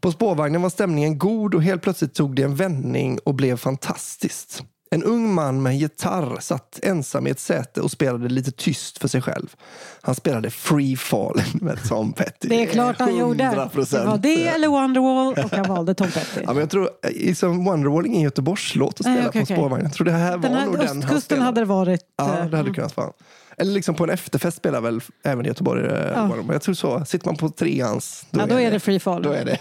På 0.00 0.12
spårvagnen 0.12 0.62
var 0.62 0.70
stämningen 0.70 1.18
god 1.18 1.54
och 1.54 1.62
helt 1.62 1.82
plötsligt 1.82 2.14
tog 2.14 2.36
det 2.36 2.42
en 2.42 2.56
vändning 2.56 3.18
och 3.24 3.34
blev 3.34 3.56
fantastiskt. 3.56 4.64
En 4.90 5.02
ung 5.02 5.34
man 5.34 5.62
med 5.62 5.70
en 5.72 5.78
gitarr 5.78 6.36
satt 6.40 6.78
ensam 6.82 7.26
i 7.26 7.30
ett 7.30 7.40
säte 7.40 7.80
och 7.80 7.90
spelade 7.90 8.28
lite 8.28 8.50
tyst 8.50 8.98
för 8.98 9.08
sig 9.08 9.22
själv. 9.22 9.54
Han 10.02 10.14
spelade 10.14 10.50
Free 10.50 10.96
Fall 10.96 11.40
med 11.54 11.78
Tom 11.88 12.12
Petty. 12.12 12.48
Det 12.48 12.62
är 12.62 12.66
klart 12.66 12.98
han 12.98 13.16
gjorde. 13.16 13.44
100%. 13.44 13.98
Det 13.98 14.04
var 14.06 14.18
det 14.18 14.48
eller 14.48 14.68
Wonderwall 14.68 15.44
och 15.44 15.50
han 15.50 15.68
valde 15.68 15.94
Tom 15.94 16.10
Petty. 16.10 16.40
Ja, 16.44 16.52
men 16.52 16.56
jag 16.60 16.70
tror 16.70 16.90
eh, 17.04 17.10
liksom 17.10 17.64
Wonderwall 17.64 18.04
är 18.04 18.08
ingen 18.08 18.22
Göteborgslåt 18.22 19.00
att 19.00 19.06
Nej, 19.06 19.14
spela 19.16 19.28
okej, 19.28 19.40
på 19.40 19.44
okej. 19.44 19.56
spårvagnen. 19.56 19.86
Jag 19.86 19.94
tror 19.94 20.04
det 20.04 20.12
här 20.12 20.32
var 20.36 20.38
Den 20.42 20.54
här 20.54 20.66
nog 20.66 20.78
den 20.78 20.98
östkusten 21.02 21.42
hade 21.42 21.60
det 21.60 21.64
varit. 21.64 22.00
Ja, 22.16 22.38
eh, 22.38 22.46
det 22.46 22.56
hade 22.56 22.70
kunnat 22.70 22.96
vara. 22.96 23.10
Eller 23.58 23.72
liksom 23.72 23.94
på 23.94 24.04
en 24.04 24.10
efterfest 24.10 24.56
spelar 24.56 24.80
väl 24.80 25.00
även 25.24 25.44
i 25.44 25.48
Göteborg. 25.48 25.86
eh, 25.86 26.12
Ja. 26.14 26.30
Jag 26.52 26.62
tror 26.62 26.74
så. 26.74 27.04
Sitter 27.04 27.26
man 27.26 27.36
på 27.36 27.48
treans, 27.48 28.26
ja, 28.30 28.46
då 28.46 28.60
är 28.60 28.70
det 28.70 28.80
free 28.80 29.00
fall. 29.00 29.22
Då 29.22 29.32
är 29.32 29.44
det. 29.44 29.58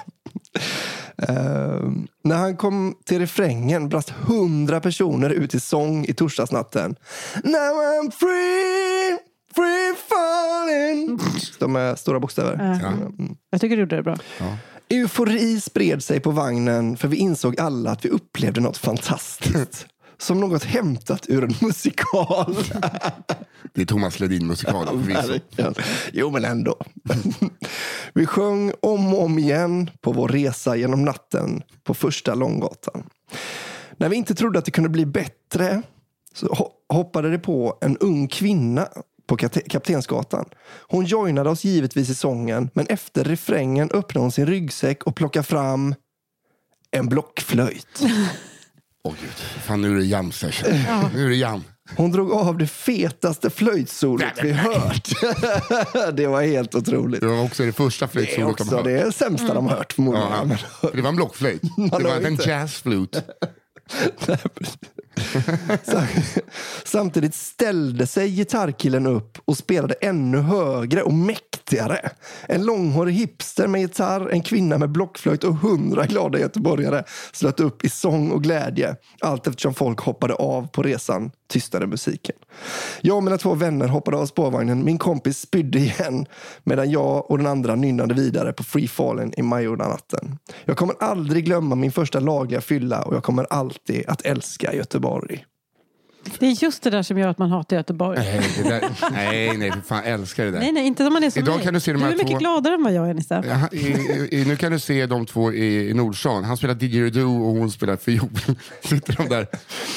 Ehm, 1.17 2.07
när 2.23 2.35
han 2.35 2.57
kom 2.57 2.95
till 3.05 3.19
refrängen 3.19 3.89
brast 3.89 4.09
hundra 4.09 4.81
personer 4.81 5.29
ut 5.29 5.55
i 5.55 5.59
sång 5.59 6.05
i 6.05 6.13
torsdagsnatten. 6.13 6.95
Now 7.43 7.53
I'm 7.53 8.11
free, 8.11 9.17
free 9.55 9.95
falling. 10.09 11.19
De 11.59 11.73
med 11.73 11.99
stora 11.99 12.19
bokstäver. 12.19 12.79
Ja. 12.81 12.91
Jag 13.49 13.61
tycker 13.61 13.75
du 13.75 13.81
gjorde 13.81 13.95
det 13.95 14.03
bra. 14.03 14.17
Eufori 14.89 15.61
spred 15.61 16.03
sig 16.03 16.19
på 16.19 16.31
vagnen 16.31 16.97
för 16.97 17.07
vi 17.07 17.17
insåg 17.17 17.59
alla 17.59 17.91
att 17.91 18.05
vi 18.05 18.09
upplevde 18.09 18.61
något 18.61 18.77
fantastiskt. 18.77 19.87
Som 20.17 20.39
något 20.39 20.63
hämtat 20.63 21.25
ur 21.29 21.43
en 21.43 21.53
musikal. 21.61 22.55
Det 23.73 23.81
är 23.81 23.85
Thomas 23.85 24.19
Ledin-musikalen 24.19 25.03
förvisso. 25.03 25.27
Verkligen. 25.31 25.73
Jo, 26.13 26.29
men 26.31 26.45
ändå. 26.45 26.75
Vi 28.13 28.25
sjöng 28.25 28.71
om 28.81 29.13
och 29.13 29.23
om 29.23 29.39
igen 29.39 29.89
på 30.01 30.11
vår 30.11 30.27
resa 30.27 30.75
genom 30.75 31.05
natten 31.05 31.63
på 31.83 31.93
första 31.93 32.35
Långgatan. 32.35 33.03
När 33.97 34.09
vi 34.09 34.15
inte 34.15 34.35
trodde 34.35 34.59
att 34.59 34.65
det 34.65 34.71
kunde 34.71 34.89
bli 34.89 35.05
bättre 35.05 35.81
så 36.33 36.47
ho- 36.47 36.69
hoppade 36.89 37.29
det 37.31 37.39
på 37.39 37.77
en 37.81 37.97
ung 37.97 38.27
kvinna 38.27 38.87
på 39.27 39.37
Kaptensgatan. 39.37 40.45
Hon 40.87 41.05
joinade 41.05 41.49
oss 41.49 41.63
givetvis 41.63 42.09
i 42.09 42.15
sången, 42.15 42.69
men 42.73 42.87
efter 42.87 43.23
refrängen 43.23 43.91
öppnade 43.91 44.23
hon 44.23 44.31
sin 44.31 44.45
ryggsäck 44.45 45.03
och 45.03 45.15
plockade 45.15 45.43
fram 45.43 45.95
en 46.91 47.09
blockflöjt. 47.09 48.01
Åh 49.05 49.13
gud, 49.21 49.63
fan 49.63 49.81
nu 49.81 49.91
är 49.91 49.95
det 49.95 50.05
jam 50.05 50.31
session. 50.31 50.73
Nu 51.13 51.25
är 51.25 51.29
det 51.29 51.35
jam. 51.35 51.63
Hon 51.95 52.11
drog 52.11 52.31
av 52.31 52.57
det 52.57 52.67
fetaste 52.67 53.49
flöjtsolot 53.49 54.23
vi 54.43 54.51
hört. 54.51 55.09
det 56.13 56.27
var 56.27 56.41
helt 56.41 56.75
otroligt. 56.75 57.21
Det 57.21 57.27
var 57.27 57.43
också 57.43 57.63
det 57.63 57.71
första 57.73 58.05
Det 58.05 58.09
är 58.09 58.11
flöjtsolot 58.11 58.57
de 58.57 58.63
också 58.63 58.75
hörde. 58.75 59.03
det 59.05 59.11
sämsta 59.11 59.53
de 59.53 59.67
hört 59.67 59.93
förmodligen. 59.93 60.57
Ja, 60.81 60.89
det 60.93 61.01
var 61.01 61.09
en 61.09 61.15
blockflöjt. 61.15 61.61
Det 61.77 62.03
var 62.03 62.15
inte 62.15 62.27
en 62.27 62.49
jazzflute. 62.49 63.23
Samtidigt 66.85 67.35
ställde 67.35 68.07
sig 68.07 68.29
gitarrkillen 68.29 69.07
upp 69.07 69.37
och 69.45 69.57
spelade 69.57 69.93
ännu 69.93 70.37
högre 70.37 71.03
och 71.03 71.13
mäktigare. 71.13 72.09
En 72.47 72.65
långhårig 72.65 73.13
hipster 73.13 73.67
med 73.67 73.81
gitarr, 73.81 74.29
en 74.31 74.43
kvinna 74.43 74.77
med 74.77 74.89
blockflöjt 74.89 75.43
och 75.43 75.55
hundra 75.55 76.05
glada 76.05 76.39
göteborgare 76.39 77.03
slöt 77.33 77.59
upp 77.59 77.85
i 77.85 77.89
sång 77.89 78.31
och 78.31 78.43
glädje. 78.43 78.95
Allt 79.21 79.47
eftersom 79.47 79.73
folk 79.73 79.99
hoppade 79.99 80.33
av 80.33 80.67
på 80.67 80.83
resan 80.83 81.31
tystade 81.47 81.87
musiken. 81.87 82.35
Jag 83.01 83.17
och 83.17 83.23
mina 83.23 83.37
två 83.37 83.53
vänner 83.53 83.87
hoppade 83.87 84.17
av 84.17 84.25
spårvagnen. 84.25 84.85
Min 84.85 84.97
kompis 84.97 85.39
spydde 85.39 85.79
igen 85.79 86.25
medan 86.63 86.91
jag 86.91 87.31
och 87.31 87.37
den 87.37 87.47
andra 87.47 87.75
nynnade 87.75 88.13
vidare 88.13 88.53
på 88.53 88.63
Free 88.63 88.87
Fallen 88.87 89.33
i 89.37 89.41
majornatten. 89.41 90.37
Jag 90.65 90.77
kommer 90.77 90.95
aldrig 90.99 91.45
glömma 91.45 91.75
min 91.75 91.91
första 91.91 92.19
lagliga 92.19 92.61
fylla 92.61 93.01
och 93.03 93.15
jag 93.15 93.23
kommer 93.23 93.47
alltid 93.49 94.05
att 94.07 94.21
älska 94.21 94.73
Göteborg. 94.73 95.04
Det 96.39 96.45
är 96.45 96.63
just 96.63 96.83
det 96.83 96.89
där 96.89 97.03
som 97.03 97.17
gör 97.17 97.27
att 97.27 97.37
man 97.37 97.49
hatar 97.49 97.75
Göteborg. 97.77 98.19
Nej, 98.19 98.41
det 98.63 98.69
där, 98.69 98.89
nej, 99.11 99.57
nej, 99.57 99.71
för 99.71 99.81
fan 99.81 100.03
älskar 100.03 100.45
det 100.45 100.51
där. 100.51 100.59
Nej, 100.59 100.71
nej, 100.71 100.87
inte 100.87 101.05
om 101.07 101.13
man 101.13 101.23
är 101.23 101.29
som 101.29 101.41
Idag 101.41 101.55
mig. 101.55 101.63
kan 101.65 101.73
du 101.73 101.79
se 101.79 101.91
de 101.91 101.97
du 101.97 102.03
här 102.05 102.11
är 102.11 102.15
mycket 102.15 102.31
två- 102.31 102.37
gladare 102.37 102.73
än 102.73 102.83
vad 102.83 102.93
jag 102.93 103.09
är, 103.09 103.13
Nisse. 103.13 103.43
Ja, 103.47 103.77
i, 103.77 103.87
i, 104.41 104.45
nu 104.47 104.55
kan 104.55 104.71
du 104.71 104.79
se 104.79 105.05
de 105.05 105.25
två 105.25 105.53
i, 105.53 105.89
i 105.89 105.93
Nordstan. 105.93 106.43
Han 106.43 106.57
spelar 106.57 106.73
didgeridoo 106.73 107.47
och 107.47 107.55
hon 107.55 107.71
spelar 107.71 107.95
fiol. 107.97 108.29
Sitter 108.83 109.15
de 109.17 109.29
där 109.29 109.47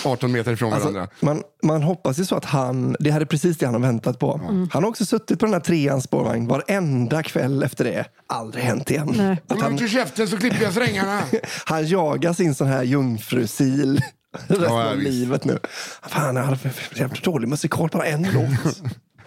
18 0.05 0.33
meter 0.33 0.53
ifrån 0.53 0.71
varandra. 0.71 1.01
Alltså, 1.01 1.25
man, 1.27 1.42
man 1.62 1.83
hoppas 1.83 2.18
ju 2.18 2.25
så 2.25 2.37
att 2.37 2.44
han, 2.44 2.97
det 3.01 3.11
här 3.11 3.21
är 3.21 3.25
precis 3.25 3.59
det 3.59 3.66
han 3.66 3.75
har 3.75 3.83
väntat 3.83 4.18
på. 4.18 4.40
Han 4.73 4.83
har 4.83 4.90
också 4.90 5.05
suttit 5.05 5.38
på 5.38 5.47
den 5.47 5.53
här 5.53 5.61
treans 5.61 6.05
spårvagn 6.05 6.47
varenda 6.47 7.23
kväll 7.23 7.62
efter 7.62 7.85
det. 7.85 8.05
Aldrig 8.27 8.64
hänt 8.64 8.90
igen. 8.90 9.14
Nej. 9.16 9.42
Att 9.49 9.61
han, 9.61 9.75
ut 9.75 9.83
ur 9.83 9.88
käften 9.88 10.29
så 10.29 10.37
klipper 10.37 10.62
jag 10.62 10.73
strängarna. 10.73 11.21
han 11.64 11.87
jagar 11.87 12.33
sin 12.33 12.55
sån 12.55 12.66
här 12.66 12.83
jungfrusil 12.83 14.01
resten 14.33 14.62
Ja, 14.64 14.91
av 14.91 14.99
livet 14.99 15.45
nu. 15.45 15.59
Fan, 16.03 16.37
jag 16.37 16.43
hade 16.43 16.59
jävligt 16.95 17.25
dålig 17.25 17.49
musikal, 17.49 17.88
bara 17.93 18.05
en 18.07 18.23
låt. 18.33 18.83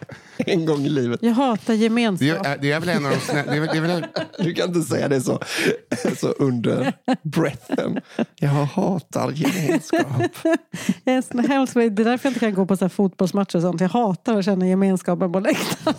en 0.38 0.66
gång 0.66 0.80
i 0.86 0.90
livet. 0.90 1.20
Jag 1.24 1.32
hatar 1.34 1.74
Det 1.74 1.80
gemenskap. 1.80 2.46
är, 2.46 2.58
det 2.58 2.72
är 2.72 2.80
väl 2.80 2.90
en 2.90 3.06
av 3.06 3.12
de 3.12 3.18
snä, 3.20 3.44
det 3.44 3.56
är, 3.58 3.62
det 3.62 3.78
är 3.78 3.82
väl 3.82 3.92
en, 3.92 4.04
Du 4.40 4.54
kan 4.54 4.68
inte 4.68 4.82
säga 4.82 5.08
det 5.08 5.22
så, 5.22 5.40
så 6.18 6.28
under 6.28 6.94
breathen. 7.24 8.00
Jag 8.36 8.50
hatar 8.50 9.32
gemenskap. 9.32 10.06
Jag 11.04 11.16
är 11.16 11.22
sån 11.66 11.96
Det 11.96 12.02
är 12.02 12.06
därför 12.06 12.26
jag 12.28 12.32
inte 12.32 12.40
kan 12.40 12.54
gå 12.54 12.66
på 12.66 12.78
så 12.78 12.86
här 12.86 12.90
fotbollsmatcher 12.90 13.56
och 13.56 13.62
sånt. 13.62 13.82
Jag 13.82 13.90
hatar 13.90 14.38
att 14.40 14.46
känna 14.46 14.68
gemenskapen 14.68 15.32
på 15.32 15.40
läktaren. 15.40 15.96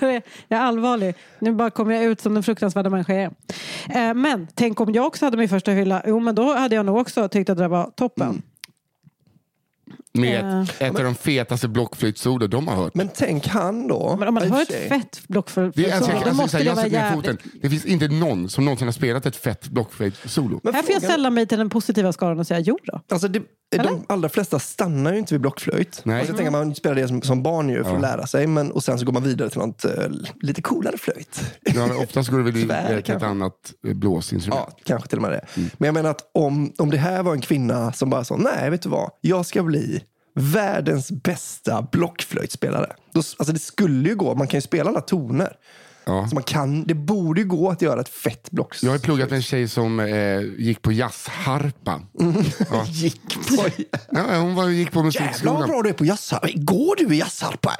Jag 0.48 0.58
är 0.58 0.62
allvarlig. 0.62 1.14
Nu 1.38 1.52
bara 1.52 1.70
kommer 1.70 1.94
jag 1.94 2.04
ut 2.04 2.20
som 2.20 2.34
den 2.34 2.42
fruktansvärda 2.42 2.90
människa 2.90 3.14
jag 3.14 3.22
är. 3.22 4.08
Eh, 4.08 4.14
Men 4.14 4.46
tänk 4.54 4.80
om 4.80 4.92
jag 4.94 5.06
också 5.06 5.24
hade 5.24 5.36
min 5.36 5.48
första 5.48 5.70
hylla. 5.70 6.02
Jo, 6.06 6.20
men 6.20 6.34
då 6.34 6.54
hade 6.54 6.74
jag 6.74 6.86
nog 6.86 6.96
också 6.96 7.28
tyckt 7.28 7.50
att 7.50 7.58
det 7.58 7.68
var 7.68 7.90
toppen. 7.96 8.42
Med 10.12 10.44
Ja. 10.44 10.62
ett, 10.62 10.82
ett 10.82 10.98
av 10.98 11.04
de 11.04 11.14
fetaste 11.14 11.68
blockflöjtsolo 11.68 12.46
de 12.46 12.68
har 12.68 12.76
hört. 12.76 12.94
Men 12.94 13.08
tänk 13.14 13.46
han 13.46 13.88
då. 13.88 14.16
Men 14.18 14.28
om 14.28 14.34
man 14.34 14.66
sig. 14.66 14.76
ett 14.82 14.88
fett 14.88 15.20
block 15.28 15.50
för, 15.50 15.70
för 15.72 15.82
Det 15.82 15.90
är, 15.90 15.96
alltså, 15.96 16.10
då 16.10 16.16
alltså, 16.16 16.34
måste 16.34 16.56
jag, 16.56 16.64
det 16.64 16.68
jag 16.68 16.76
vara 16.76 16.86
jävligt. 16.86 17.62
Det 17.62 17.70
finns 17.70 17.86
inte 17.86 18.08
någon 18.08 18.48
som 18.48 18.64
någonsin 18.64 18.86
har 18.86 18.92
spelat 18.92 19.26
ett 19.26 19.36
fett 19.36 19.68
blockflöjtssolo. 19.68 20.60
Här 20.64 20.82
får 20.82 20.92
jag 20.92 21.02
sälla 21.02 21.30
mig 21.30 21.46
till 21.46 21.58
den 21.58 21.70
positiva 21.70 22.12
skaran 22.12 22.38
och 22.38 22.46
säga 22.46 22.60
jo 22.60 22.78
då. 22.84 23.00
Alltså 23.10 23.28
det, 23.28 23.42
de 23.70 24.04
allra 24.08 24.28
flesta 24.28 24.58
stannar 24.58 25.12
ju 25.12 25.18
inte 25.18 25.34
vid 25.34 25.40
blockflöjt. 25.40 26.00
Nej. 26.04 26.16
Alltså 26.18 26.30
jag 26.32 26.36
tänker 26.36 26.58
att 26.58 26.66
man 26.66 26.74
spelar 26.74 26.96
det 26.96 27.08
som, 27.08 27.22
som 27.22 27.42
barn 27.42 27.68
ju 27.68 27.84
för 27.84 27.94
att 27.94 28.00
lära 28.00 28.26
sig. 28.26 28.46
Men, 28.46 28.70
och 28.72 28.84
sen 28.84 28.98
så 28.98 29.04
går 29.04 29.12
man 29.12 29.22
vidare 29.22 29.50
till 29.50 29.58
något 29.58 29.84
eh, 29.84 29.90
lite 30.40 30.62
coolare 30.62 30.98
flöjt. 30.98 31.40
Ja, 31.74 31.88
oftast 32.02 32.30
går 32.30 32.38
det 32.38 32.44
väl 32.44 32.52
till 32.54 32.70
ett 32.70 33.04
kanske. 33.04 33.26
annat 33.26 33.54
eh, 33.86 33.94
blåsinstrument. 33.94 34.66
Ja, 34.76 34.78
kanske 34.84 35.08
till 35.08 35.18
och 35.18 35.22
med 35.22 35.30
det. 35.30 35.46
Men 35.54 35.86
jag 35.86 35.94
menar 35.94 36.10
att 36.10 36.30
om, 36.34 36.72
om 36.78 36.90
det 36.90 36.96
här 36.98 37.22
var 37.22 37.32
en 37.32 37.40
kvinna 37.40 37.92
som 37.92 38.10
bara 38.10 38.24
sa, 38.24 38.36
nej 38.36 38.70
vet 38.70 38.82
du 38.82 38.88
vad, 38.88 39.10
jag 39.20 39.46
ska 39.46 39.62
bli 39.62 40.02
världens 40.38 41.10
bästa 41.10 41.82
blockflöjtspelare. 41.92 42.92
Då, 43.12 43.18
alltså 43.18 43.52
det 43.52 43.58
skulle 43.58 44.08
ju 44.08 44.16
gå, 44.16 44.34
man 44.34 44.46
kan 44.46 44.58
ju 44.58 44.62
spela 44.62 44.90
alla 44.90 45.00
toner. 45.00 45.52
Ja. 46.04 46.28
Så 46.28 46.34
man 46.34 46.42
kan, 46.44 46.84
det 46.84 46.94
borde 46.94 47.40
ju 47.40 47.46
gå 47.46 47.70
att 47.70 47.82
göra 47.82 48.00
ett 48.00 48.08
fett 48.08 48.50
block. 48.50 48.76
Jag 48.82 48.90
har 48.90 48.98
pluggat 48.98 49.30
med 49.30 49.36
en 49.36 49.42
tjej 49.42 49.68
som 49.68 50.00
eh, 50.00 50.40
gick 50.40 50.82
på 50.82 50.92
jazzharpa. 50.92 52.00
Ja. 52.70 52.84
Gick 52.86 53.34
på... 53.34 53.66
Ja, 54.10 54.38
hon 54.38 54.54
var, 54.54 54.68
gick 54.68 54.92
på 54.92 54.98
Jävlar 54.98 55.02
vad 55.02 55.04
musikskolan. 55.04 55.68
bra 55.68 55.82
du 55.82 55.88
är 55.88 55.92
på 55.92 56.04
jazzharpa. 56.04 56.48
Går 56.54 56.96
du 56.96 57.14
i 57.14 57.18
jazzharpa? 57.18 57.76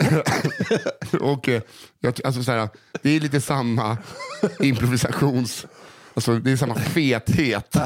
Och, 1.21 1.49
eh, 1.49 1.63
jag, 2.01 2.21
alltså, 2.25 2.43
så 2.43 2.53
här, 2.53 2.69
det 3.03 3.11
är 3.11 3.21
lite 3.21 3.41
samma 3.41 3.99
improvisations... 4.61 5.67
Alltså, 6.19 6.39
det 6.39 6.53
är 6.53 6.57
samma 6.57 6.75
fethet 6.95 7.77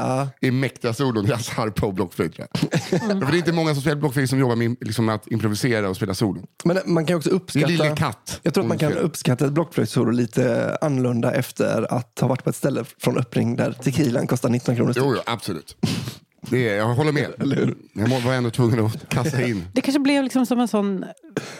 i 0.41 0.51
mäktiga 0.51 0.93
solon, 0.93 1.25
jazzharpa 1.25 1.85
och 1.85 1.93
blockflöjt. 1.93 2.33
tror 2.35 2.47
jag. 2.51 2.79
För 2.99 3.31
det 3.31 3.37
är 3.37 3.37
inte 3.37 3.51
många 3.51 3.73
som 3.73 3.81
spelar 3.81 3.97
blockflöjt 3.97 4.29
som 4.29 4.39
jobbar 4.39 4.55
med, 4.55 4.75
liksom, 4.81 5.09
att 5.09 5.27
improvisera 5.27 5.89
och 5.89 5.95
spela 5.95 6.13
solon. 6.13 6.45
Men 6.63 6.79
man 6.85 7.05
kan 7.05 7.17
också 7.17 7.29
Det 7.29 7.33
är 7.33 7.35
uppskatta... 7.35 7.67
Lille 7.67 7.95
Katt. 7.95 8.39
Jag 8.43 8.53
tror 8.53 8.63
att 8.63 8.67
man 8.67 8.77
kan 8.77 8.93
uppskatta 8.93 9.45
ett 9.45 9.51
blockflöjtssolo 9.51 10.11
lite 10.11 10.77
annorlunda 10.81 11.31
efter 11.33 11.93
att 11.93 12.19
ha 12.19 12.27
varit 12.27 12.43
på 12.43 12.49
ett 12.49 12.55
ställe 12.55 12.83
från 12.97 13.17
öppning 13.17 13.55
där 13.55 13.71
tequilan 13.71 14.27
kostar 14.27 14.49
19 14.49 14.75
kronor 14.75 14.91
styck. 14.91 15.03
Jo, 15.05 15.13
jo, 15.15 15.21
absolut. 15.25 15.77
Det 16.53 16.69
är, 16.69 16.75
jag 16.77 16.85
håller 16.85 17.11
med. 17.11 17.33
Jag 17.93 18.21
var 18.21 18.33
ändå 18.33 18.49
tvungen 18.49 18.85
att 18.85 19.09
kasta 19.09 19.41
in. 19.47 19.67
Det 19.73 19.81
kanske 19.81 19.99
blev 19.99 20.23
liksom 20.23 20.45
som 20.45 20.59
en 20.59 20.67
sån 20.67 21.05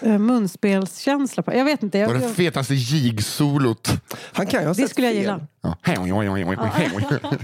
uh, 0.05 0.17
munspelskänsla. 0.17 1.43
På. 1.43 1.53
Jag 1.53 1.65
vet 1.65 1.83
inte. 1.83 1.97
Det 1.97 2.05
var 2.05 2.13
Jag, 2.13 2.21
det 2.21 2.27
jag, 2.27 2.35
fetaste 2.35 2.73
jigsolot. 2.75 3.89
Han 4.33 4.47
kan 4.47 4.59
ju 4.61 4.67
ha 4.67 4.73
det 4.73 4.81
sett 4.81 4.89
skulle 4.89 5.07
jag 5.07 5.13
fel. 5.15 5.21
gilla. 5.21 5.47
Ja. 5.61 5.77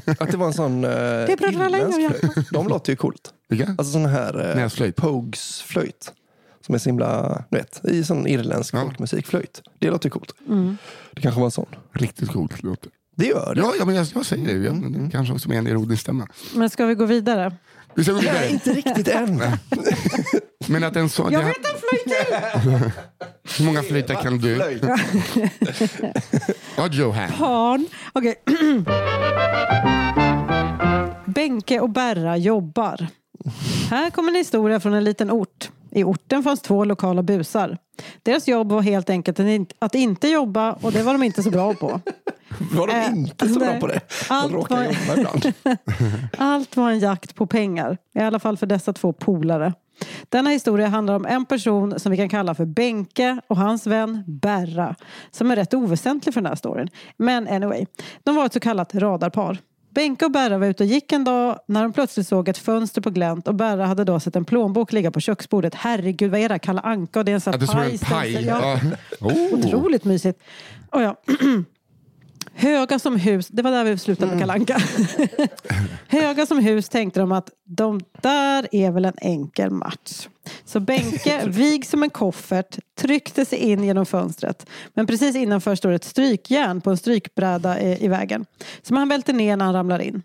Att 0.20 0.32
det 0.32 0.38
var 0.38 0.48
en 0.48 0.54
sån 0.54 0.84
uh, 0.86 1.26
pratar 1.26 1.66
alla 1.66 1.80
in, 1.80 1.92
flöjt. 1.94 2.50
De 2.52 2.68
låter 2.68 2.92
ju 2.92 2.96
coolt. 2.96 3.34
Vilka? 3.50 3.66
Alltså 3.66 3.84
sån 3.84 4.06
här 4.06 4.50
uh, 4.50 4.56
Näsflöjt. 4.56 4.96
Pogues 4.96 5.62
flöjt. 5.62 6.14
Som 6.66 6.76
är 6.76 6.80
så 6.80 6.90
himla, 6.90 7.44
du 7.50 7.58
vet, 7.58 7.86
i 7.86 8.04
sån 8.04 8.28
irländsk 8.28 8.74
Ja. 8.74 8.82
folkmusikflöjt. 8.82 9.62
Det 9.80 9.90
låter 9.90 10.06
ju 10.06 10.12
coolt. 10.12 10.34
Mm. 10.48 10.78
Det 11.12 11.22
kanske 11.22 11.40
var 11.40 11.46
en 11.48 11.52
sån. 11.52 11.66
Riktigt 11.94 12.30
coolt 12.30 12.64
låter. 12.64 12.92
Det 13.20 13.26
gör 13.26 13.56
det. 13.56 13.62
Ja, 13.62 13.74
ja 13.80 13.86
men 13.86 13.96
jag, 13.96 14.08
jag 14.16 14.26
säger 14.26 14.46
det. 14.46 14.66
Jag, 14.66 14.94
det 14.94 15.12
kanske 15.12 15.34
också 15.34 15.50
med 15.50 15.58
en 15.58 15.68
ironisk 15.68 16.02
stämma. 16.02 16.28
Men 16.56 16.70
ska 16.70 16.86
vi 16.86 16.96
gå 16.96 17.06
vidare? 17.06 17.56
Vi 17.96 18.04
ska 18.04 18.14
gå 18.14 18.22
Nej, 18.22 18.32
vidare. 18.32 18.50
inte 18.50 18.74
riktigt 18.74 19.08
än. 19.08 19.42
Men 20.68 20.84
att 20.84 20.96
en 20.96 21.10
sån... 21.10 21.32
Jag 21.34 21.44
vet 21.44 21.58
en 21.58 21.64
flöjt 21.64 22.04
till! 22.04 22.92
Hur 23.58 23.66
många 23.66 23.84
flöjtar 23.84 24.16
kan 24.16 24.38
du? 24.38 24.56
Ja, 26.78 26.88
Johan. 26.92 27.32
Pan. 27.38 27.88
Okej. 28.14 28.36
Benke 31.26 31.80
och 31.80 31.90
Berra 31.90 32.38
jobbar. 32.38 33.08
Här 33.90 34.10
kommer 34.10 34.30
en 34.30 34.36
historia 34.36 34.80
från 34.80 34.94
en 34.94 35.04
liten 35.04 35.32
ort. 35.32 35.70
I 35.92 36.04
orten 36.04 36.44
fanns 36.44 36.62
två 36.62 36.84
lokala 36.86 37.24
busar. 37.24 37.78
Deras 38.24 38.48
jobb 38.48 38.72
var 38.72 38.82
helt 38.82 39.10
enkelt 39.10 39.40
att 39.80 39.96
inte- 39.96 40.28
jobba 40.28 40.74
och 40.74 40.92
det 40.92 41.04
var 41.04 41.14
de 41.14 41.24
inte 41.24 41.44
så 41.44 41.52
bra 41.52 41.74
på. 41.74 42.02
Var 42.74 42.88
de 42.88 42.94
Eh, 42.94 43.08
inte 43.12 43.48
så 43.50 43.60
bra 43.60 43.68
nej. 43.70 43.80
på 43.80 43.88
det? 43.88 44.00
Allt 44.30 44.52
De 44.52 44.58
råkar 44.58 44.76
var- 44.76 44.84
jobba 44.84 45.18
ibland. 45.18 45.54
Allt 46.38 46.78
var 46.78 46.90
en 46.92 47.00
jakt 47.00 47.36
på 47.36 47.48
pengar. 47.48 47.98
I 48.16 48.20
alla 48.20 48.40
fall 48.40 48.58
för 48.58 48.66
dessa 48.66 48.94
två 48.94 49.14
polare. 49.14 49.74
Denna 50.30 50.50
historia 50.50 50.88
handlar 50.88 51.16
om 51.16 51.26
en 51.26 51.46
person 51.46 52.00
som 52.00 52.12
vi 52.12 52.18
kan 52.18 52.30
kalla 52.30 52.56
för 52.56 52.66
Benke 52.66 53.42
och 53.48 53.58
hans 53.58 53.88
vän 53.88 54.24
Berra. 54.28 54.96
Som 55.32 55.52
är 55.52 55.56
rätt 55.56 55.74
oväsentlig 55.74 56.34
för 56.34 56.42
den 56.42 56.48
här 56.50 56.56
storyn. 56.56 56.90
Men 57.18 57.48
anyway. 57.48 57.86
De 58.24 58.36
var 58.36 58.46
ett 58.46 58.54
så 58.54 58.60
kallat 58.60 58.96
radarpar. 58.96 59.58
Benke 59.90 60.26
och 60.26 60.32
Berra 60.32 60.58
var 60.58 60.68
ute 60.68 60.84
och 60.84 60.90
gick 60.90 61.12
en 61.12 61.24
dag 61.24 61.60
när 61.66 61.84
de 61.84 61.94
plötsligt 61.94 62.28
såg 62.28 62.50
ett 62.50 62.58
fönster 62.58 63.02
på 63.02 63.10
glänt 63.10 63.48
och 63.48 63.56
Berra 63.56 63.86
hade 63.86 64.04
då 64.04 64.20
sett 64.20 64.36
en 64.36 64.46
plånbok 64.46 64.94
ligga 64.94 65.12
på 65.12 65.20
köksbordet. 65.20 65.76
Herregud, 65.76 66.32
vad 66.32 66.40
är 66.40 66.50
det? 66.50 66.54
här? 66.54 66.60
Kalla 66.60 66.82
Anka 66.82 67.20
och 67.20 67.26
det 67.26 67.32
är 67.32 67.34
en 67.34 67.42
sån 67.42 67.54
här 67.54 67.62
en 67.62 67.68
paj. 67.68 68.00
paj. 68.00 68.46
Ja. 68.46 68.80
Ja. 69.20 69.28
Oh. 69.28 69.54
Otroligt 69.54 70.04
mysigt. 70.04 70.40
Och 70.90 71.02
ja. 71.02 71.16
Höga 72.60 73.00
som 73.00 73.16
hus, 73.16 73.48
det 73.48 73.62
var 73.62 73.72
där 73.72 73.84
vi 73.84 73.98
slutade 73.98 74.32
med 74.32 74.40
Kalle 74.40 74.54
Anka. 74.54 74.78
Höga 76.08 76.46
som 76.46 76.60
hus 76.60 76.90
tänkte 76.90 77.20
de 77.20 77.32
att 77.32 77.50
de 77.66 78.02
där 78.22 78.68
är 78.72 78.92
väl 78.92 79.06
en 79.06 79.18
enkel 79.22 79.72
match. 79.72 80.28
Så 80.66 80.80
Benke, 80.80 81.42
vig 81.48 81.86
som 81.86 82.04
en 82.04 82.10
koffert, 82.10 82.78
tryckte 82.98 83.46
sig 83.46 83.60
in 83.60 83.84
genom 83.84 84.06
fönstret. 84.06 84.66
Men 84.94 85.08
precis 85.08 85.36
innanför 85.36 85.76
står 85.76 85.92
ett 85.92 86.04
strykjärn 86.04 86.82
på 86.82 86.90
en 86.90 86.98
strykbräda 86.98 87.82
i, 87.82 88.06
i 88.06 88.08
vägen. 88.08 88.46
Som 88.82 88.98
han 88.98 89.10
välter 89.10 89.34
ner 89.34 89.58
när 89.58 89.66
han 89.66 89.74
ramlar 89.74 90.00
in. 90.00 90.22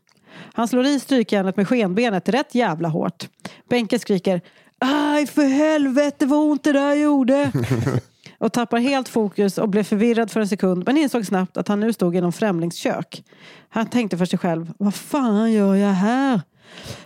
Han 0.52 0.68
slår 0.68 0.86
i 0.86 1.00
strykjärnet 1.00 1.56
med 1.56 1.68
skenbenet 1.68 2.28
rätt 2.28 2.54
jävla 2.54 2.88
hårt. 2.88 3.28
Benke 3.68 3.98
skriker 3.98 4.40
Aj 4.78 5.26
för 5.26 5.46
helvete 5.46 6.26
vad 6.26 6.38
ont 6.38 6.64
det 6.64 6.72
där 6.72 6.94
gjorde! 6.94 7.52
och 8.44 8.52
tappar 8.52 8.78
helt 8.78 9.08
fokus 9.08 9.58
och 9.58 9.68
blev 9.68 9.82
förvirrad 9.82 10.30
för 10.30 10.40
en 10.40 10.48
sekund 10.48 10.82
men 10.86 10.96
insåg 10.96 11.26
snabbt 11.26 11.56
att 11.56 11.68
han 11.68 11.80
nu 11.80 11.92
stod 11.92 12.16
i 12.16 12.20
någon 12.20 12.32
främlingskök. 12.32 13.24
Han 13.68 13.86
tänkte 13.86 14.18
för 14.18 14.24
sig 14.24 14.38
själv, 14.38 14.72
vad 14.78 14.94
fan 14.94 15.52
gör 15.52 15.74
jag 15.74 15.92
här? 15.92 16.40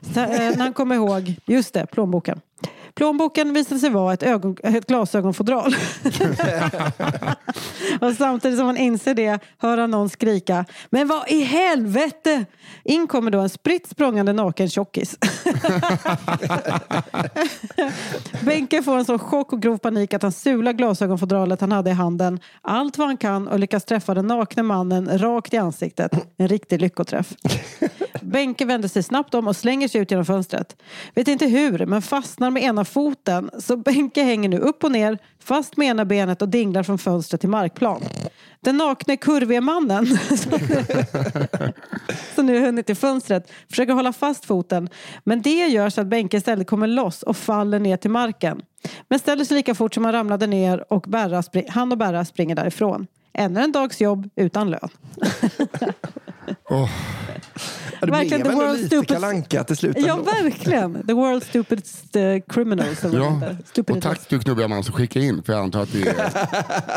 Så, 0.00 0.20
eh, 0.20 0.28
när 0.28 0.58
han 0.58 0.72
kom 0.72 0.92
ihåg, 0.92 1.34
just 1.46 1.74
det, 1.74 1.86
plånboken. 1.86 2.40
Plånboken 2.98 3.52
visade 3.52 3.80
sig 3.80 3.90
vara 3.90 4.14
ett, 4.14 4.22
ögon, 4.22 4.56
ett 4.62 4.86
glasögonfodral. 4.86 5.70
och 8.00 8.12
samtidigt 8.18 8.58
som 8.58 8.66
han 8.66 8.76
inser 8.76 9.14
det 9.14 9.38
hör 9.58 9.78
han 9.78 9.90
någon 9.90 10.08
skrika 10.08 10.64
Men 10.90 11.08
vad 11.08 11.28
i 11.28 11.40
helvete! 11.40 12.44
In 12.84 13.06
kommer 13.06 13.30
då 13.30 13.40
en 13.40 13.48
spritt 13.48 13.88
språngande 13.88 14.32
naken 14.32 14.68
tjockis. 14.68 15.18
Benke 18.44 18.82
får 18.82 18.98
en 18.98 19.04
sån 19.04 19.18
chock 19.18 19.52
och 19.52 19.62
grov 19.62 19.78
panik 19.78 20.14
att 20.14 20.22
han 20.22 20.32
sular 20.32 20.72
glasögonfodralet 20.72 21.60
han 21.60 21.72
hade 21.72 21.90
i 21.90 21.92
handen 21.92 22.40
allt 22.62 22.98
vad 22.98 23.06
han 23.06 23.16
kan 23.16 23.48
och 23.48 23.58
lyckas 23.58 23.84
träffa 23.84 24.14
den 24.14 24.26
nakne 24.26 24.62
mannen 24.62 25.18
rakt 25.18 25.54
i 25.54 25.56
ansiktet. 25.56 26.12
En 26.36 26.48
riktig 26.48 26.80
lyckoträff. 26.80 27.34
Benke 28.20 28.64
vänder 28.64 28.88
sig 28.88 29.02
snabbt 29.02 29.34
om 29.34 29.48
och 29.48 29.56
slänger 29.56 29.88
sig 29.88 30.00
ut 30.00 30.10
genom 30.10 30.26
fönstret. 30.26 30.76
Vet 31.14 31.28
inte 31.28 31.46
hur, 31.46 31.86
men 31.86 32.02
fastnar 32.02 32.50
med 32.50 32.62
ena 32.62 32.84
foten. 32.88 33.50
Så 33.58 33.76
Benke 33.76 34.22
hänger 34.22 34.48
nu 34.48 34.58
upp 34.58 34.84
och 34.84 34.92
ner, 34.92 35.18
fast 35.44 35.76
med 35.76 35.88
ena 35.88 36.04
benet 36.04 36.42
och 36.42 36.48
dinglar 36.48 36.82
från 36.82 36.98
fönstret 36.98 37.40
till 37.40 37.50
markplan. 37.50 38.02
Den 38.60 38.76
nakne 38.76 39.16
kurvige 39.16 39.60
mannen 39.60 40.06
som 42.34 42.46
nu 42.46 42.60
hunnit 42.60 42.86
till 42.86 42.96
fönstret 42.96 43.50
försöker 43.70 43.92
hålla 43.92 44.12
fast 44.12 44.44
foten. 44.44 44.88
Men 45.24 45.42
det 45.42 45.66
gör 45.66 45.90
så 45.90 46.00
att 46.00 46.06
Benke 46.06 46.36
istället 46.36 46.66
kommer 46.66 46.86
loss 46.86 47.22
och 47.22 47.36
faller 47.36 47.78
ner 47.78 47.96
till 47.96 48.10
marken. 48.10 48.62
Men 49.08 49.18
ställer 49.18 49.44
sig 49.44 49.56
lika 49.56 49.74
fort 49.74 49.94
som 49.94 50.04
han 50.04 50.12
ramlade 50.14 50.46
ner 50.46 50.92
och 50.92 51.04
Berra 51.08 51.42
han 51.68 51.92
och 51.92 51.98
Berra 51.98 52.24
springer 52.24 52.54
därifrån. 52.54 53.06
Ännu 53.38 53.60
en 53.60 53.72
dags 53.72 54.00
jobb 54.00 54.30
utan 54.36 54.70
lön. 54.70 54.88
Ja, 56.70 56.88
det 58.00 58.10
Verkligen, 58.10 58.42
blev 58.42 58.58
the 58.58 58.72
lite 58.72 58.86
stupid- 58.96 59.08
kalanka 59.08 59.64
till 59.64 59.76
slut. 59.76 59.96
Ja, 59.98 60.16
verkligen. 60.16 61.06
The 61.06 61.12
world's 61.12 61.44
stupidest 61.44 62.16
uh, 62.16 62.40
criminals. 62.48 63.04
Ja, 63.12 63.42
och 63.88 64.02
tack 64.02 64.28
du 64.28 64.38
knubbiga 64.40 64.68
man 64.68 64.84
som 64.84 64.94
skickade 64.94 65.24
in, 65.26 65.42
för 65.42 65.52
jag 65.52 65.62
antar 65.62 65.82
att 65.82 65.92
det 65.92 66.02
är... 66.02 66.06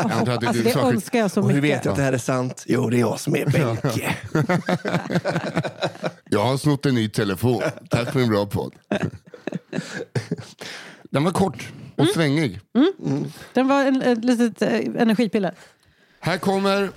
Jag 0.02 0.12
antar 0.12 0.32
att 0.32 0.40
det, 0.40 0.46
är 0.46 0.48
Alltså, 0.48 0.62
du 0.62 0.62
det 0.62 0.70
skick- 0.74 0.84
önskar 0.92 1.18
jag 1.18 1.30
så 1.30 1.40
Och 1.42 1.50
hur 1.50 1.62
mycket. 1.62 1.76
vet 1.78 1.84
jag 1.84 1.92
att 1.92 1.96
det 1.96 2.02
här 2.02 2.12
är 2.12 2.18
sant? 2.18 2.64
Jo, 2.66 2.90
det 2.90 2.96
är 2.96 3.00
jag 3.00 3.20
som 3.20 3.36
är 3.36 3.46
Benke. 3.46 4.16
Jag 6.30 6.44
har 6.44 6.56
snott 6.56 6.86
en 6.86 6.94
ny 6.94 7.08
telefon. 7.08 7.62
Tack 7.90 8.12
för 8.12 8.20
en 8.20 8.28
bra 8.28 8.46
podd. 8.46 8.74
Den 11.10 11.24
var 11.24 11.30
kort 11.32 11.72
och 11.96 11.98
Mm. 12.02 12.14
svängig. 12.14 12.60
Den 13.52 13.68
var 13.68 13.84
en, 13.84 14.02
ett 14.02 14.24
litet 14.24 14.62
eh, 14.62 15.02
energipiller. 15.02 15.54
Här 16.24 16.38
kommer 16.38 16.90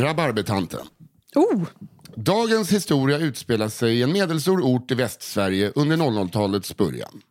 Rabarbertanten. 0.00 0.80
Oh, 1.34 1.62
Dagens 2.14 2.72
historia 2.72 3.18
utspelar 3.18 3.68
sig 3.68 3.98
i 3.98 4.02
en 4.02 4.12
medelstor 4.12 4.60
ort 4.62 4.90
i 4.90 4.94
Västsverige 4.94 5.72
under 5.74 5.96
00-talets 5.96 6.76
början. 6.76 7.22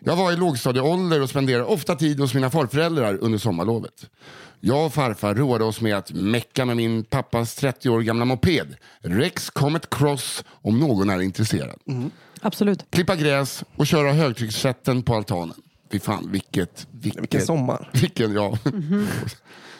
Jag 0.00 0.16
var 0.16 0.32
i 0.32 0.36
lågstadieålder 0.36 1.22
och 1.22 1.30
spenderade 1.30 1.64
ofta 1.64 1.96
tid 1.96 2.20
hos 2.20 2.34
mina 2.34 2.50
farföräldrar 2.50 3.18
under 3.20 3.38
sommarlovet. 3.38 4.10
Jag 4.60 4.86
och 4.86 4.94
farfar 4.94 5.34
roade 5.34 5.64
oss 5.64 5.80
med 5.80 5.96
att 5.96 6.12
mecka 6.12 6.64
med 6.64 6.76
min 6.76 7.04
pappas 7.04 7.54
30 7.54 7.90
år 7.90 8.00
gamla 8.00 8.24
moped, 8.24 8.76
Rex 9.00 9.50
Comet 9.50 9.90
Cross, 9.90 10.44
om 10.50 10.80
någon 10.80 11.10
är 11.10 11.20
intresserad. 11.20 11.78
absolut. 12.40 12.84
Klippa 12.90 13.16
gräs 13.16 13.64
och 13.76 13.86
köra 13.86 14.12
högtryckssätten 14.12 15.02
på 15.02 15.14
altanen. 15.14 15.56
Fy 15.92 16.00
fan, 16.00 16.28
vilket... 16.32 16.86
vilket 16.90 17.22
Vilken 17.22 17.40
sommar. 17.42 17.90
Vilken, 18.00 18.32
ja. 18.32 18.58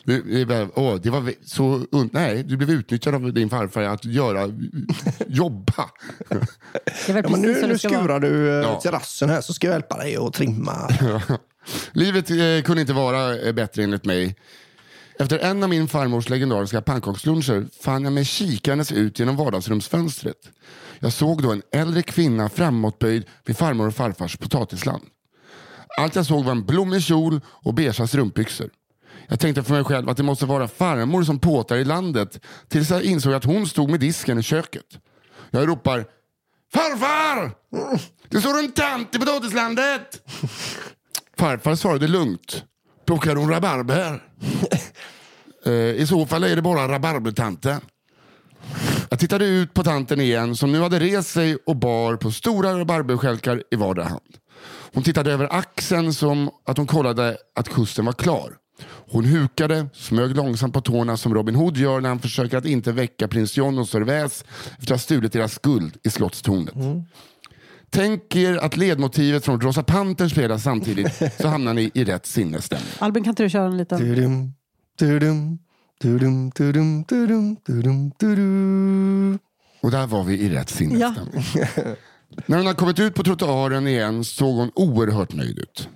Det, 0.05 0.21
det, 0.23 0.45
var- 0.45 0.79
åh, 0.79 0.97
det 1.03 1.11
var 1.11 1.33
så 1.45 1.87
Nej, 2.13 2.43
du 2.43 2.57
blev 2.57 2.71
utnyttjad 2.71 3.15
av 3.15 3.33
din 3.33 3.51
farfar 3.51 3.83
att 3.83 4.05
göra, 4.05 4.49
jobba. 5.27 5.91
Ja, 7.09 7.29
men 7.29 7.41
nu, 7.41 7.67
nu 7.67 7.79
ska 7.79 7.89
vara. 7.89 8.01
skurar 8.03 8.21
du 8.21 8.49
eh, 8.49 8.55
Ja. 8.55 8.81
terrassen 8.81 9.31
här 9.31 9.41
så 9.41 9.53
ska 9.55 9.67
jag 9.67 9.75
hjälpa 9.75 9.97
dig 9.99 10.17
att 10.17 10.33
trimma. 10.35 10.91
Livet 11.93 12.31
eh, 12.31 12.37
kunde 12.65 12.81
inte 12.81 12.93
vara 12.93 13.39
eh, 13.39 13.53
bättre 13.53 13.83
enligt 13.83 14.05
mig. 14.05 14.37
Efter 15.19 15.39
en 15.39 15.63
av 15.63 15.69
min 15.69 15.89
farmors 15.89 16.29
legendariska 16.29 16.83
pannkaksluncher 16.83 17.67
fann 17.83 18.05
jag 18.05 18.13
mig 18.13 18.25
kikandes 18.25 18.93
ut 18.93 19.19
genom 19.19 19.37
vardagsrumsfönstret. 19.37 20.37
Jag 21.01 21.13
såg 21.13 21.43
då 21.43 21.53
en 21.53 21.63
äldre 21.73 22.03
kvinna 22.03 22.49
framåtböjd 22.49 23.25
vid 23.45 23.57
farmor 23.57 23.87
och 23.87 23.95
farfars 23.95 24.37
potatisland. 24.37 25.03
Allt 25.99 26.15
jag 26.17 26.27
såg 26.27 26.45
var 26.45 26.53
en 26.53 26.67
blommig 26.67 27.03
kjol 27.03 27.41
och 27.47 27.75
beigea 27.75 28.07
strumpbyxor. 28.07 28.71
Jag 29.29 29.41
tänkte 29.41 29.63
för 29.63 29.75
mig 29.75 29.85
själv 29.85 30.09
att 30.09 30.17
det 30.17 30.23
måste 30.23 30.47
vara 30.47 30.69
farmor 30.69 31.23
som 31.23 31.39
påtar 31.39 31.77
i 31.77 31.85
landet 31.85 32.41
tills 32.69 32.91
jag 32.91 33.03
insåg 33.03 33.33
att 33.35 33.45
hon 33.45 33.67
stod 33.67 33.91
med 33.91 34.01
disken 34.01 34.39
i 34.39 34.43
köket. 34.43 34.87
Jag 35.51 35.69
ropar 35.69 36.05
Farfar! 36.73 37.53
Det 38.29 38.41
står 38.41 38.59
en 38.59 38.73
tant 38.73 39.15
i 39.15 39.19
potatislandet! 39.19 40.23
Farfar 41.39 41.75
svarade 41.75 42.09
lugnt. 42.09 42.65
Plockar 43.07 43.37
hon 43.37 43.51
rabarber? 43.51 44.23
Eh, 45.67 45.73
I 45.73 46.07
så 46.09 46.27
fall 46.27 46.45
är 46.45 46.57
det 46.57 46.63
bara 46.63 46.89
rabarbertanten. 46.89 47.81
Jag 49.09 49.19
tittade 49.19 49.45
ut 49.45 49.75
på 49.75 49.85
tanten 49.85 50.21
igen 50.21 50.57
som 50.57 50.73
nu 50.73 50.81
hade 50.81 51.01
rest 51.01 51.31
sig 51.31 51.57
och 51.67 51.77
bar 51.77 52.17
på 52.17 52.31
stora 52.33 52.79
rabarberstjälkar 52.79 53.63
i 53.71 53.77
vardera 53.77 54.09
hand. 54.09 54.37
Hon 54.95 55.03
tittade 55.03 55.33
över 55.33 55.49
axeln 55.53 56.13
som 56.13 56.51
att 56.67 56.77
hon 56.77 56.87
kollade 56.87 57.37
att 57.55 57.69
kusten 57.69 58.05
var 58.05 58.13
klar. 58.13 58.57
Hon 59.11 59.25
hukade, 59.25 59.87
smög 59.93 60.37
långsamt 60.37 60.75
på 60.75 60.81
tårna 60.81 61.17
som 61.17 61.35
Robin 61.35 61.55
Hood 61.55 61.77
gör 61.77 62.01
när 62.01 62.09
han 62.09 62.19
försöker 62.19 62.59
att 62.59 62.65
inte 62.65 62.93
väcka 62.93 63.29
prins 63.29 63.57
John 63.57 63.79
och 63.79 63.89
Sir 63.89 64.01
Väs 64.01 64.45
efter 64.79 64.83
att 64.83 64.91
ha 64.91 64.99
stulit 64.99 65.33
deras 65.33 65.59
guld 65.59 65.97
i 66.03 66.11
slottstornet. 66.11 66.75
Tänk 67.91 68.37
er 68.37 68.57
att 68.57 68.77
ledmotivet 68.77 69.45
från 69.45 69.61
Rosa 69.61 69.83
Pantern 69.83 70.31
spelas 70.31 70.63
samtidigt 70.63 71.23
så 71.41 71.49
hamnar 71.49 71.75
ni 71.75 71.91
i 71.95 72.05
rätt 72.05 72.27
sinnesstämning. 72.27 72.89
Albin, 72.99 73.25
kan 73.25 73.31
inte 73.31 73.43
du 73.43 73.51
köra 73.51 73.67
en 73.67 73.77
liten? 73.77 73.99
Tudum, 73.99 74.53
tudum, 74.99 75.59
tudum, 76.01 76.53
tudum, 76.53 77.05
tudum, 77.05 77.57
tudum, 77.57 78.11
tudum. 78.11 79.39
Och 79.81 79.91
där 79.91 80.07
var 80.07 80.25
vi 80.25 80.39
i 80.39 80.49
rätt 80.49 80.71
sinnesstämning. 80.71 81.45
När 82.47 82.57
hon 82.57 82.67
hade 82.67 82.79
kommit 82.79 82.99
ut 82.99 83.15
på 83.15 83.23
trottoaren 83.23 83.87
igen 83.87 84.25
såg 84.25 84.57
hon 84.57 84.71
oerhört 84.75 85.33
nöjd 85.33 85.59
ut. 85.59 85.89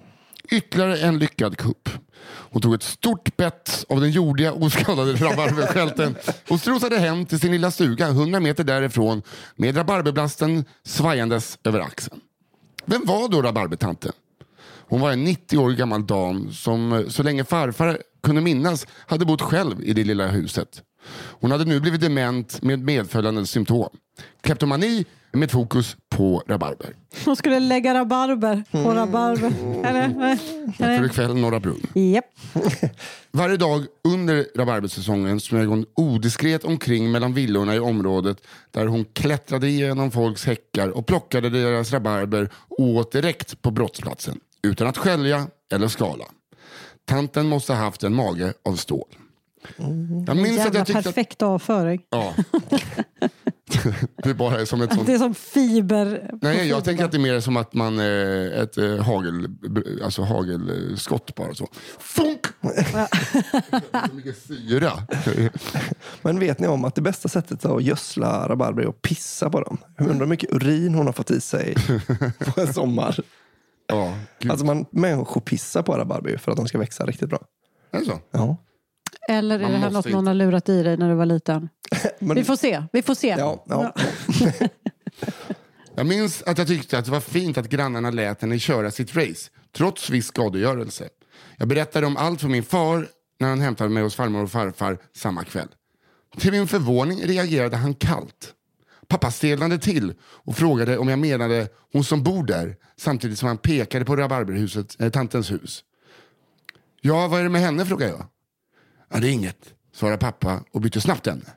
Ytterligare 0.50 0.98
en 0.98 1.18
lyckad 1.18 1.56
kupp. 1.56 1.88
Hon 2.26 2.62
tog 2.62 2.74
ett 2.74 2.82
stort 2.82 3.36
bett 3.36 3.84
av 3.88 4.00
den 4.00 4.10
jordiga 4.10 4.52
oskadade 4.52 5.12
rabarberskälten 5.12 6.16
och 6.48 6.60
strosade 6.60 6.98
hem 6.98 7.26
till 7.26 7.40
sin 7.40 7.52
lilla 7.52 7.70
stuga 7.70 8.08
100 8.08 8.40
meter 8.40 8.64
därifrån 8.64 9.22
med 9.56 9.76
rabarberblasten 9.76 10.64
svajandes 10.82 11.58
över 11.64 11.80
axeln. 11.80 12.20
Vem 12.84 13.04
var 13.04 13.28
då 13.28 13.42
rabarbertanten? 13.42 14.12
Hon 14.88 15.00
var 15.00 15.12
en 15.12 15.24
90 15.24 15.58
år 15.58 15.70
gammal 15.70 16.06
dam 16.06 16.52
som 16.52 16.92
eh, 16.92 17.08
så 17.08 17.22
länge 17.22 17.44
farfar 17.44 17.98
kunde 18.22 18.40
minnas 18.40 18.86
hade 18.90 19.24
bott 19.24 19.42
själv 19.42 19.84
i 19.84 19.92
det 19.92 20.04
lilla 20.04 20.26
huset. 20.26 20.82
Hon 21.40 21.50
hade 21.50 21.64
nu 21.64 21.80
blivit 21.80 22.00
dement 22.00 22.62
med 22.62 22.78
medföljande 22.78 23.46
symptom. 23.46 23.88
Kleptomani 24.40 25.04
med 25.34 25.50
fokus 25.50 25.96
på 26.08 26.42
rabarber. 26.46 26.94
Hon 27.24 27.36
skulle 27.36 27.60
lägga 27.60 27.94
rabarber 27.94 28.64
på 28.70 28.94
rabarber. 28.94 29.52
Eller? 29.88 30.08
Nej. 30.08 30.38
För 30.76 30.84
Eller? 30.84 31.06
ikväll 31.06 31.34
Norra 31.34 31.60
Brunn. 31.60 31.86
Japp. 31.94 32.24
Varje 33.32 33.56
dag 33.56 33.86
under 34.04 34.46
rabarbersäsongen 34.56 35.40
smög 35.40 35.68
hon 35.68 35.86
odiskret 35.94 36.64
omkring 36.64 37.10
mellan 37.10 37.34
villorna 37.34 37.74
i 37.74 37.78
området 37.78 38.38
där 38.70 38.86
hon 38.86 39.04
klättrade 39.04 39.68
igenom 39.68 40.10
folks 40.10 40.46
häckar 40.46 40.88
och 40.88 41.06
plockade 41.06 41.50
deras 41.50 41.92
rabarber 41.92 42.48
och 42.54 42.84
åt 42.84 43.12
direkt 43.12 43.62
på 43.62 43.70
brottsplatsen 43.70 44.40
utan 44.62 44.86
att 44.86 44.98
skälja 44.98 45.46
eller 45.72 45.88
skala. 45.88 46.24
Tanten 47.04 47.46
måste 47.46 47.72
ha 47.72 47.80
haft 47.80 48.02
en 48.02 48.14
mage 48.14 48.54
av 48.62 48.76
stål. 48.76 49.08
Jag 50.26 50.36
minns 50.36 50.58
att 50.58 50.64
Jävla 50.64 50.78
jag 50.78 50.86
tyckte 50.86 50.98
att... 50.98 51.04
perfekt 51.04 51.42
avföring. 51.42 52.02
Ja. 52.10 52.34
det 54.22 54.34
bara 54.34 54.60
är 54.60 54.64
som 54.64 54.82
ett 54.82 54.94
sånt... 54.94 55.06
Det 55.06 55.12
är 55.12 55.18
som 55.18 55.34
fiber. 55.34 56.30
Nej, 56.42 56.56
jag 56.56 56.64
fiber. 56.64 56.80
tänker 56.80 57.04
att 57.04 57.10
det 57.12 57.16
är 57.16 57.20
mer 57.20 57.40
som 57.40 57.56
att 57.56 57.74
man 57.74 57.98
eh, 57.98 58.60
ett 58.62 58.78
eh, 58.78 58.96
hagel, 58.96 59.48
alltså 60.04 60.22
hagelskott 60.22 61.34
bara 61.34 61.54
så. 61.54 61.68
Funk! 61.98 62.40
så 64.08 64.14
mycket 64.14 64.36
syra. 64.46 64.92
Men 66.22 66.38
vet 66.38 66.58
ni 66.58 66.66
om 66.66 66.84
att 66.84 66.94
det 66.94 67.02
bästa 67.02 67.28
sättet 67.28 67.64
att 67.64 67.82
gödsla 67.82 68.48
rabarber 68.48 68.82
är 68.82 68.88
att 68.88 69.02
pissa 69.02 69.50
på 69.50 69.60
dem? 69.60 69.78
Jag 69.96 70.06
undrar 70.06 70.20
hur 70.20 70.30
mycket 70.30 70.52
urin 70.52 70.94
hon 70.94 71.06
har 71.06 71.12
fått 71.12 71.30
i 71.30 71.40
sig 71.40 71.74
på 72.54 72.60
en 72.60 72.74
sommar. 72.74 73.20
Ja, 73.86 74.14
gud. 74.38 74.50
Alltså 74.50 74.66
man 74.66 74.86
människopissar 74.90 75.82
på 75.82 75.96
rabarber 75.96 76.36
för 76.36 76.52
att 76.52 76.56
de 76.56 76.68
ska 76.68 76.78
växa 76.78 77.06
riktigt 77.06 77.28
bra. 77.28 77.38
Är 77.90 77.98
det 77.98 78.04
så? 78.04 78.20
Ja. 78.30 78.56
Eller 79.28 79.58
är 79.58 79.62
Man 79.62 79.70
det 79.72 79.76
här 79.78 79.90
något 79.90 80.06
inte. 80.06 80.16
någon 80.16 80.26
har 80.26 80.34
lurat 80.34 80.68
i 80.68 80.82
dig 80.82 80.96
när 80.96 81.08
du 81.08 81.14
var 81.14 81.26
liten? 81.26 81.68
Men, 82.18 82.36
Vi 82.36 82.44
får 82.44 82.56
se. 82.56 82.82
Vi 82.92 83.02
får 83.02 83.14
se. 83.14 83.28
ja, 83.38 83.64
ja. 83.68 83.94
Jag 85.96 86.06
minns 86.06 86.42
att 86.42 86.58
jag 86.58 86.66
tyckte 86.66 86.98
att 86.98 87.04
det 87.04 87.10
var 87.10 87.20
fint 87.20 87.58
att 87.58 87.68
grannarna 87.68 88.10
lät 88.10 88.42
henne 88.42 88.58
köra 88.58 88.90
sitt 88.90 89.16
race, 89.16 89.50
trots 89.76 90.10
viss 90.10 90.26
skadegörelse. 90.26 91.08
Jag 91.56 91.68
berättade 91.68 92.06
om 92.06 92.16
allt 92.16 92.40
för 92.40 92.48
min 92.48 92.62
far 92.62 93.08
när 93.40 93.48
han 93.48 93.60
hämtade 93.60 93.90
mig 93.90 94.02
hos 94.02 94.14
farmor 94.14 94.42
och 94.42 94.50
farfar 94.50 94.98
samma 95.16 95.44
kväll. 95.44 95.68
Till 96.38 96.52
min 96.52 96.66
förvåning 96.68 97.22
reagerade 97.24 97.76
han 97.76 97.94
kallt. 97.94 98.52
Pappa 99.08 99.30
stelnade 99.30 99.78
till 99.78 100.14
och 100.22 100.56
frågade 100.56 100.98
om 100.98 101.08
jag 101.08 101.18
menade 101.18 101.68
hon 101.92 102.04
som 102.04 102.22
bor 102.22 102.44
där 102.46 102.76
samtidigt 102.96 103.38
som 103.38 103.48
han 103.48 103.58
pekade 103.58 104.04
på 104.04 104.16
rabarberhuset, 104.16 105.00
eh, 105.00 105.10
tantens 105.10 105.52
hus. 105.52 105.84
Ja, 107.00 107.28
vad 107.28 107.40
är 107.40 107.44
det 107.44 107.50
med 107.50 107.60
henne? 107.60 107.86
frågade 107.86 108.10
jag. 108.12 108.26
Ja, 109.14 109.20
det 109.20 109.28
är 109.28 109.32
inget, 109.32 109.74
svarade 109.92 110.18
pappa 110.18 110.64
och 110.72 110.80
bytte 110.80 111.00
snabbt 111.00 111.26
ämne. 111.26 111.50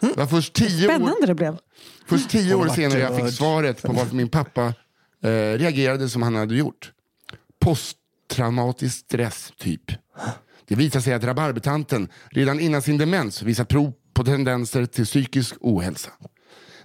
Det 0.00 0.16
var 0.16 0.26
först 0.26 0.52
tio 0.54 0.86
år, 0.88 0.92
Spännande 0.92 1.26
det 1.26 1.34
blev. 1.34 1.58
först 2.06 2.30
tio 2.30 2.54
år 2.54 2.68
senare 2.68 3.00
jag 3.00 3.16
fick 3.16 3.34
svaret 3.36 3.82
på 3.82 3.92
varför 3.92 4.14
min 4.16 4.28
pappa 4.28 4.66
eh, 5.22 5.28
reagerade 5.30 6.08
som 6.08 6.22
han 6.22 6.34
hade 6.34 6.54
gjort. 6.54 6.92
Posttraumatisk 7.60 8.96
stress, 8.98 9.52
typ. 9.58 9.82
Det 10.68 10.74
visade 10.74 11.02
sig 11.02 11.12
att 11.14 11.24
rabarbertanten 11.24 12.08
redan 12.30 12.60
innan 12.60 12.82
sin 12.82 12.98
demens 12.98 13.42
visat 13.42 13.68
prov 13.68 13.92
på 14.14 14.24
tendenser 14.24 14.86
till 14.86 15.04
psykisk 15.04 15.54
ohälsa. 15.60 16.10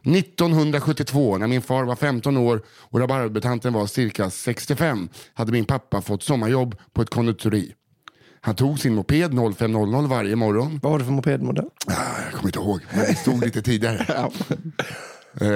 1972, 0.06 1.38
när 1.38 1.48
min 1.48 1.62
far 1.62 1.84
var 1.84 1.96
15 1.96 2.38
år 2.38 2.62
och 2.68 3.00
rabarbertanten 3.00 3.74
var 3.74 3.88
cirka 3.88 4.30
65, 4.30 5.10
hade 5.34 5.52
min 5.52 5.66
pappa 5.66 6.02
fått 6.02 6.24
sommarjobb 6.24 6.76
på 6.94 7.02
ett 7.02 7.10
konditori. 7.10 7.74
Han 8.46 8.56
tog 8.56 8.80
sin 8.80 8.96
moped 8.96 9.32
05.00 9.34 10.08
varje 10.08 10.36
morgon 10.36 10.80
Vad 10.84 10.92
har 10.92 11.00
du 11.00 11.06
för 11.06 11.12
mopedmodell? 11.12 11.66
Ah, 11.88 11.94
jag 12.24 12.32
kommer 12.34 12.46
inte 12.48 12.60
ihåg, 12.60 12.82
men 12.92 13.00
det 13.00 13.16
stod 13.16 13.44
lite 13.46 13.62
tidigare. 13.62 14.30
Eh, 15.36 15.48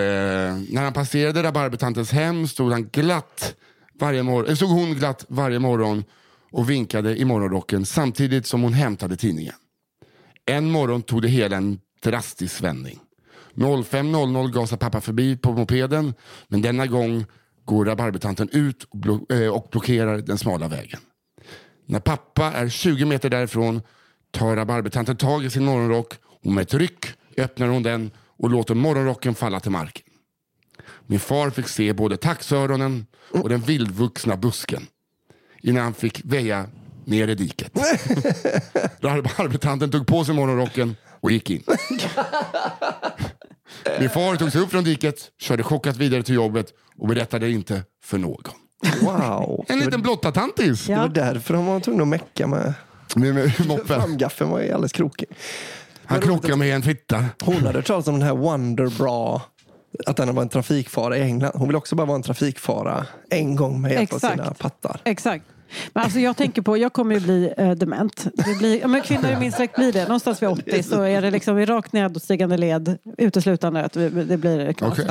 när 0.70 0.84
han 0.84 0.94
passerade 0.94 1.44
rabarbertantens 1.44 2.12
hem 2.12 2.48
stod, 2.48 2.72
han 2.72 2.90
glatt 2.92 3.56
varje 4.00 4.24
mor- 4.24 4.50
eh, 4.50 4.56
stod 4.56 4.70
hon 4.70 4.94
glatt 4.94 5.26
varje 5.28 5.60
morgon 5.60 6.04
och 6.52 6.70
vinkade 6.70 7.18
i 7.18 7.26
morgonrocken 7.26 7.86
samtidigt 7.86 8.46
som 8.48 8.62
hon 8.62 8.74
hämtade 8.74 9.16
tidningen. 9.18 9.54
En 10.46 10.72
morgon 10.72 11.02
tog 11.02 11.22
det 11.22 11.28
hela 11.28 11.58
en 11.58 11.80
drastisk 12.04 12.64
vändning. 12.64 13.00
05.00 13.56 14.52
gasar 14.52 14.78
pappa 14.78 15.02
förbi 15.02 15.38
på 15.38 15.54
mopeden 15.54 16.14
men 16.48 16.62
denna 16.62 16.88
gång 16.88 17.26
går 17.66 17.86
rabarbertanten 17.86 18.50
ut 18.52 18.84
och, 18.84 19.32
eh, 19.36 19.50
och 19.50 19.68
blockerar 19.72 20.18
den 20.18 20.38
smala 20.38 20.68
vägen. 20.68 21.00
När 21.90 22.00
pappa 22.00 22.52
är 22.52 22.70
20 22.70 23.06
meter 23.06 23.30
därifrån 23.30 23.82
tar 24.32 24.56
rabarbertanten 24.56 25.18
tag 25.18 25.46
i 25.46 25.50
sin 25.50 25.66
morgonrock 25.66 26.14
och 26.44 26.52
med 26.52 26.62
ett 26.62 26.74
ryck 26.74 27.06
öppnar 27.38 27.68
hon 27.68 27.84
den 27.84 28.12
och 28.38 28.50
låter 28.50 28.76
morgonrocken 28.76 29.36
falla 29.36 29.60
till 29.60 29.72
marken. 29.72 30.04
Min 31.06 31.20
far 31.20 31.50
fick 31.50 31.68
se 31.68 31.94
både 31.94 32.18
taxöronen 32.18 33.06
och 33.32 33.50
den 33.50 33.62
vildvuxna 33.62 34.38
busken 34.38 34.88
innan 35.62 35.84
han 35.84 35.94
fick 35.94 36.22
väja 36.26 36.70
ner 37.06 37.28
i 37.28 37.36
diket. 37.36 37.72
Rabarbertanten 39.00 39.92
tog 39.92 40.08
på 40.08 40.26
sig 40.26 40.36
morgonrocken 40.36 40.96
och 41.22 41.32
gick 41.32 41.50
in. 41.50 41.64
Min 44.00 44.10
far 44.10 44.36
tog 44.36 44.52
sig 44.52 44.62
upp 44.62 44.72
från 44.72 44.84
diket, 44.84 45.32
körde 45.40 45.64
chockat 45.64 45.98
vidare 45.98 46.24
till 46.24 46.36
jobbet 46.36 46.74
och 46.98 47.08
berättade 47.08 47.50
inte 47.50 47.84
för 48.04 48.18
någon. 48.18 48.67
Wow. 49.02 49.66
En 49.70 49.80
liten 49.80 50.02
blottatantis 50.02 50.86
Det 50.86 50.96
var 50.96 51.08
därför 51.08 51.54
de 51.54 51.66
var 51.66 51.80
tvungna 51.80 52.04
att 52.04 52.08
mecka 52.08 52.48
med 52.48 52.74
med, 53.16 53.36
med 53.36 53.68
moppen. 53.68 53.86
framgaffeln 54.02 54.50
var 54.50 54.60
ju 54.60 54.72
alldeles 54.72 54.92
krokig. 54.92 55.28
Han 56.06 56.22
krockade 56.22 56.56
med 56.56 56.76
en 56.76 56.82
fitta. 56.82 57.26
Hon 57.44 57.56
hade 57.56 57.78
hört 57.78 57.86
talas 57.86 58.08
om 58.08 58.14
den 58.14 58.28
här 58.28 58.36
Wonderbra. 58.36 59.42
Att 60.06 60.18
den 60.18 60.36
var 60.36 60.42
en 60.42 60.50
trafikfara 60.50 61.18
i 61.18 61.22
England. 61.22 61.52
Hon 61.56 61.68
vill 61.68 61.76
också 61.76 61.96
bara 61.96 62.08
vara 62.08 62.16
en 62.16 62.24
trafikfara 62.24 63.06
en 63.30 63.56
gång 63.56 63.82
med 63.82 63.92
hjälp 63.92 64.14
av 64.14 64.18
Exakt. 64.18 64.36
sina 64.38 64.54
pattar. 64.54 65.02
Exakt. 65.04 65.46
Men 65.94 66.04
alltså 66.04 66.20
jag 66.20 66.38
tänker 66.38 66.62
på, 66.62 66.78
jag 66.78 66.94
kommer 66.94 67.16
ju 67.16 67.22
bli 67.22 67.54
eh, 67.58 67.72
dement. 67.72 68.28
Det 68.34 68.58
blir, 68.58 68.88
men 68.88 69.02
kvinnor 69.02 69.30
i 69.30 69.36
min 69.40 69.52
släkt 69.52 69.76
blir 69.76 69.94
det. 69.94 70.04
Någonstans 70.04 70.42
vid 70.42 70.50
80 70.50 70.84
så 70.84 71.02
är 71.02 71.22
det 71.22 71.32
liksom 71.32 71.60
i 71.60 71.66
rakt 71.66 71.94
nedåtstigande 71.94 72.58
led 72.58 72.98
uteslutande 73.18 73.84
att 73.86 73.96
vi- 73.96 74.10
det 74.10 74.38
blir 74.38 74.74
knas. 74.74 74.92
Okej. 75.00 75.06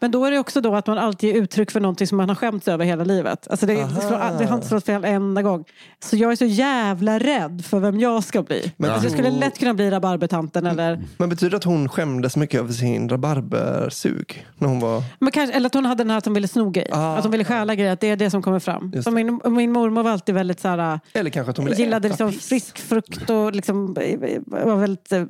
Men 0.00 0.10
då 0.10 0.24
är 0.24 0.30
det 0.30 0.38
också 0.38 0.60
då 0.60 0.74
att 0.74 0.86
man 0.86 0.98
alltid 0.98 1.34
ger 1.34 1.42
uttryck 1.42 1.70
för 1.70 1.80
någonting 1.80 2.06
som 2.06 2.16
man 2.16 2.28
har 2.28 2.36
skämts 2.36 2.68
över 2.68 2.84
hela 2.84 3.04
livet. 3.04 3.46
Alltså 3.50 3.66
det, 3.66 3.74
det, 3.74 3.88
slår, 4.00 4.38
det 4.38 4.44
har 4.46 4.54
inte 4.54 4.68
slått 4.68 4.86
fel 4.86 5.04
en 5.04 5.14
enda 5.14 5.42
gång. 5.42 5.64
Så 6.04 6.16
jag 6.16 6.32
är 6.32 6.36
så 6.36 6.44
jävla 6.44 7.18
rädd 7.18 7.64
för 7.64 7.78
vem 7.80 8.00
jag 8.00 8.24
ska 8.24 8.42
bli. 8.42 8.72
Men 8.76 8.90
alltså 8.90 9.06
jag 9.06 9.12
skulle 9.12 9.30
lätt 9.30 9.58
kunna 9.58 9.74
bli 9.74 9.90
rabarbertanten 9.90 10.66
eller, 10.66 11.00
Men 11.16 11.28
betyder 11.28 11.50
det 11.50 11.56
att 11.56 11.64
hon 11.64 11.88
skämdes 11.88 12.36
mycket 12.36 12.60
över 12.60 12.72
sin 12.72 13.08
rabarbersug? 13.08 14.46
När 14.58 14.68
hon 14.68 14.80
var... 14.80 15.02
men 15.18 15.32
kanske, 15.32 15.56
eller 15.56 15.66
att 15.66 15.74
hon 15.74 15.86
hade 15.86 16.04
den 16.04 16.10
här 16.10 16.18
att 16.18 16.24
hon 16.24 16.34
ville 16.34 16.48
sno 16.48 16.70
grejer. 16.70 16.90
Ah. 16.92 17.16
Att 17.16 17.22
hon 17.24 17.30
ville 17.32 17.44
stjäla 17.44 17.74
grejer. 17.74 17.92
Att 17.92 18.00
det 18.00 18.10
är 18.10 18.16
det 18.16 18.30
som 18.30 18.42
kommer 18.42 18.58
fram. 18.58 18.92
Just 18.94 19.04
Som 19.04 19.14
min, 19.14 19.40
min 19.44 19.72
mormor 19.72 19.89
var 19.94 20.10
alltid 20.10 20.34
väldigt 20.34 20.60
så 20.60 20.68
här, 20.68 21.00
Eller 21.12 21.30
kanske 21.30 21.50
att 21.50 21.56
hon 21.56 21.66
ville 21.66 21.76
gillade 21.78 22.08
liksom 22.08 22.30
piss. 22.30 22.48
frisk 22.48 22.78
frukt 22.78 23.30
och 23.30 23.52
liksom, 23.54 23.96
eh, 24.00 24.40
var 24.46 24.76
väldigt 24.76 25.12
eh, 25.12 25.24